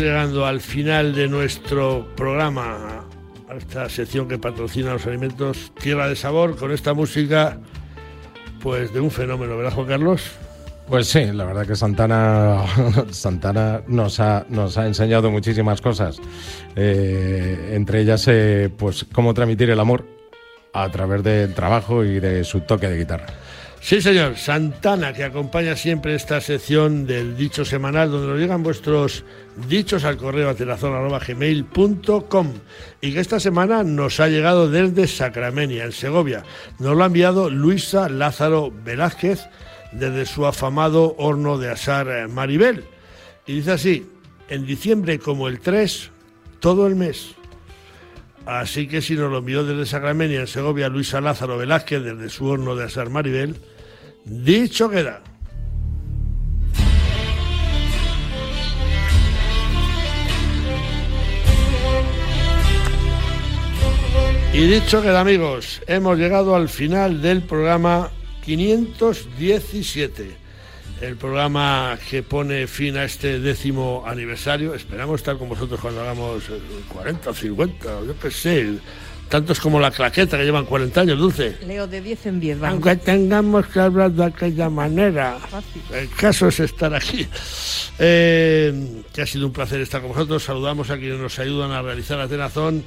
Estamos 0.00 0.14
llegando 0.14 0.46
al 0.46 0.60
final 0.60 1.14
de 1.14 1.28
nuestro 1.28 2.06
programa, 2.16 3.04
a 3.48 3.54
esta 3.54 3.86
sección 3.90 4.28
que 4.28 4.38
patrocina 4.38 4.94
los 4.94 5.06
alimentos 5.06 5.72
Tierra 5.78 6.08
de 6.08 6.16
Sabor, 6.16 6.56
con 6.56 6.72
esta 6.72 6.94
música, 6.94 7.58
pues 8.62 8.94
de 8.94 9.00
un 9.00 9.10
fenómeno, 9.10 9.58
¿verdad, 9.58 9.72
Juan 9.72 9.88
Carlos? 9.88 10.22
Pues 10.88 11.06
sí, 11.08 11.26
la 11.26 11.44
verdad 11.44 11.66
que 11.66 11.76
Santana, 11.76 12.64
Santana 13.10 13.82
nos, 13.88 14.20
ha, 14.20 14.46
nos 14.48 14.78
ha 14.78 14.86
enseñado 14.86 15.30
muchísimas 15.30 15.82
cosas, 15.82 16.18
eh, 16.76 17.72
entre 17.74 18.00
ellas, 18.00 18.26
eh, 18.28 18.70
pues 18.74 19.04
cómo 19.12 19.34
transmitir 19.34 19.68
el 19.68 19.80
amor 19.80 20.06
a 20.72 20.88
través 20.88 21.22
del 21.22 21.52
trabajo 21.52 22.04
y 22.04 22.20
de 22.20 22.42
su 22.44 22.60
toque 22.60 22.88
de 22.88 22.96
guitarra. 22.96 23.26
Sí, 23.80 24.02
señor. 24.02 24.36
Santana, 24.36 25.14
que 25.14 25.24
acompaña 25.24 25.74
siempre 25.74 26.14
esta 26.14 26.40
sección 26.40 27.06
del 27.06 27.36
dicho 27.36 27.64
semanal, 27.64 28.10
donde 28.10 28.28
nos 28.28 28.38
llegan 28.38 28.62
vuestros 28.62 29.24
dichos 29.68 30.04
al 30.04 30.16
correo 30.16 30.50
atelazón.gmail.com 30.50 32.52
y 33.00 33.12
que 33.12 33.20
esta 33.20 33.40
semana 33.40 33.82
nos 33.82 34.20
ha 34.20 34.28
llegado 34.28 34.70
desde 34.70 35.06
Sacramenia, 35.06 35.84
en 35.84 35.92
Segovia. 35.92 36.44
Nos 36.78 36.96
lo 36.96 37.02
ha 37.02 37.06
enviado 37.06 37.50
Luisa 37.50 38.08
Lázaro 38.08 38.72
Velázquez 38.84 39.48
desde 39.92 40.26
su 40.26 40.46
afamado 40.46 41.14
horno 41.18 41.58
de 41.58 41.70
asar 41.70 42.08
eh, 42.08 42.28
Maribel. 42.28 42.84
Y 43.46 43.56
dice 43.56 43.72
así, 43.72 44.06
en 44.48 44.66
diciembre 44.66 45.18
como 45.18 45.48
el 45.48 45.60
3, 45.60 46.10
todo 46.60 46.86
el 46.86 46.96
mes. 46.96 47.34
Así 48.46 48.88
que 48.88 49.02
si 49.02 49.14
nos 49.14 49.30
lo 49.30 49.38
envió 49.38 49.64
desde 49.64 49.86
Sacramenia, 49.86 50.40
en 50.40 50.46
Segovia, 50.46 50.88
Luisa 50.88 51.20
Lázaro 51.20 51.58
Velázquez, 51.58 52.02
desde 52.02 52.28
su 52.28 52.46
horno 52.46 52.74
de 52.74 52.84
asar 52.84 53.10
Maribel, 53.10 53.56
dicho 54.24 54.88
queda. 54.88 55.22
Y 64.52 64.66
dicho 64.66 65.00
queda, 65.00 65.20
amigos, 65.20 65.80
hemos 65.86 66.18
llegado 66.18 66.56
al 66.56 66.68
final 66.68 67.22
del 67.22 67.42
programa 67.42 68.10
517 68.44 70.40
el 71.00 71.16
programa 71.16 71.98
que 72.10 72.22
pone 72.22 72.66
fin 72.66 72.96
a 72.96 73.04
este 73.04 73.40
décimo 73.40 74.04
aniversario. 74.06 74.74
Esperamos 74.74 75.20
estar 75.20 75.38
con 75.38 75.48
vosotros 75.48 75.80
cuando 75.80 76.02
hagamos 76.02 76.44
40 76.88 77.30
o 77.30 77.34
50, 77.34 77.84
yo 78.06 78.18
qué 78.20 78.30
sé. 78.30 78.78
Tantos 79.30 79.60
como 79.60 79.78
la 79.78 79.92
claqueta 79.92 80.36
que 80.36 80.44
llevan 80.44 80.64
40 80.64 81.00
años, 81.02 81.18
Dulce. 81.18 81.56
Leo 81.64 81.86
de 81.86 82.00
10 82.00 82.26
en 82.26 82.40
10, 82.40 82.58
vamos. 82.58 82.72
Aunque 82.74 82.96
tengamos 82.96 83.66
que 83.68 83.78
hablar 83.78 84.10
de 84.10 84.24
aquella 84.24 84.68
manera. 84.68 85.38
El 85.94 86.10
caso 86.10 86.48
es 86.48 86.58
estar 86.58 86.92
aquí. 86.92 87.28
Eh, 88.00 89.02
que 89.12 89.22
ha 89.22 89.26
sido 89.26 89.46
un 89.46 89.52
placer 89.52 89.80
estar 89.80 90.00
con 90.00 90.10
vosotros. 90.10 90.42
Saludamos 90.42 90.90
a 90.90 90.98
quienes 90.98 91.20
nos 91.20 91.38
ayudan 91.38 91.70
a 91.70 91.80
realizar 91.80 92.18
la 92.18 92.26
tenazón, 92.26 92.82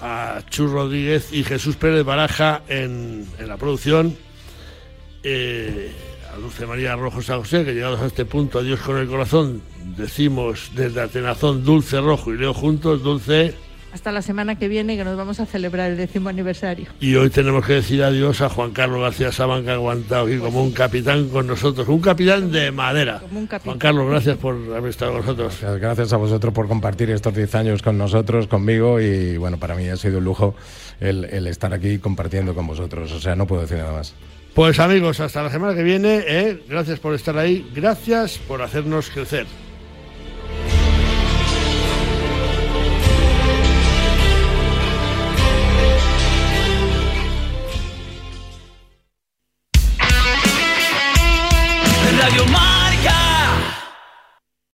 a 0.00 0.40
Chus 0.50 0.70
Rodríguez 0.70 1.32
y 1.32 1.44
Jesús 1.44 1.76
Pérez 1.76 2.04
Baraja 2.04 2.62
en, 2.68 3.26
en 3.38 3.48
la 3.48 3.56
producción. 3.56 4.16
Eh, 5.22 5.92
a 6.32 6.36
Dulce 6.36 6.66
María 6.66 6.94
Rojo 6.94 7.22
San 7.22 7.40
José, 7.40 7.64
que 7.64 7.74
llegados 7.74 8.00
a 8.00 8.06
este 8.06 8.24
punto, 8.24 8.58
adiós 8.58 8.80
con 8.80 8.98
el 8.98 9.08
corazón, 9.08 9.62
decimos 9.96 10.70
desde 10.74 11.00
Atenazón 11.00 11.64
Dulce 11.64 12.00
Rojo 12.00 12.32
y 12.32 12.38
Leo 12.38 12.54
juntos, 12.54 13.02
Dulce. 13.02 13.54
Hasta 13.92 14.12
la 14.12 14.22
semana 14.22 14.58
que 14.58 14.68
viene 14.68 14.96
que 14.96 15.04
nos 15.04 15.16
vamos 15.16 15.40
a 15.40 15.46
celebrar 15.46 15.90
el 15.90 15.96
décimo 15.96 16.28
aniversario. 16.28 16.86
Y 17.00 17.14
hoy 17.14 17.30
tenemos 17.30 17.64
que 17.64 17.74
decir 17.74 18.02
adiós 18.02 18.40
a 18.42 18.48
Juan 18.48 18.72
Carlos 18.72 19.00
García 19.00 19.32
Saban 19.32 19.64
que 19.64 19.70
ha 19.70 19.74
aguantado 19.74 20.26
aquí 20.26 20.38
como 20.38 20.62
un 20.62 20.72
capitán 20.72 21.28
con 21.28 21.46
nosotros, 21.46 21.88
un 21.88 22.00
capitán 22.00 22.52
de 22.52 22.70
madera. 22.70 23.22
Juan 23.64 23.78
Carlos, 23.78 24.10
gracias 24.10 24.36
por 24.36 24.54
haber 24.74 24.90
estado 24.90 25.12
con 25.12 25.20
nosotros. 25.22 25.80
Gracias 25.80 26.12
a 26.12 26.16
vosotros 26.16 26.52
por 26.52 26.68
compartir 26.68 27.10
estos 27.10 27.34
10 27.34 27.54
años 27.54 27.82
con 27.82 27.96
nosotros, 27.96 28.46
conmigo 28.46 29.00
y 29.00 29.36
bueno, 29.36 29.56
para 29.58 29.74
mí 29.74 29.88
ha 29.88 29.96
sido 29.96 30.18
un 30.18 30.24
lujo 30.24 30.54
el, 31.00 31.24
el 31.24 31.46
estar 31.46 31.72
aquí 31.72 31.98
compartiendo 31.98 32.54
con 32.54 32.66
vosotros. 32.66 33.10
O 33.12 33.20
sea, 33.20 33.36
no 33.36 33.46
puedo 33.46 33.62
decir 33.62 33.78
nada 33.78 33.92
más. 33.92 34.14
Pues 34.54 34.80
amigos, 34.80 35.20
hasta 35.20 35.42
la 35.42 35.50
semana 35.50 35.74
que 35.74 35.82
viene. 35.82 36.24
¿eh? 36.26 36.62
Gracias 36.68 36.98
por 36.98 37.14
estar 37.14 37.38
ahí. 37.38 37.70
Gracias 37.74 38.38
por 38.38 38.60
hacernos 38.60 39.08
crecer. 39.08 39.46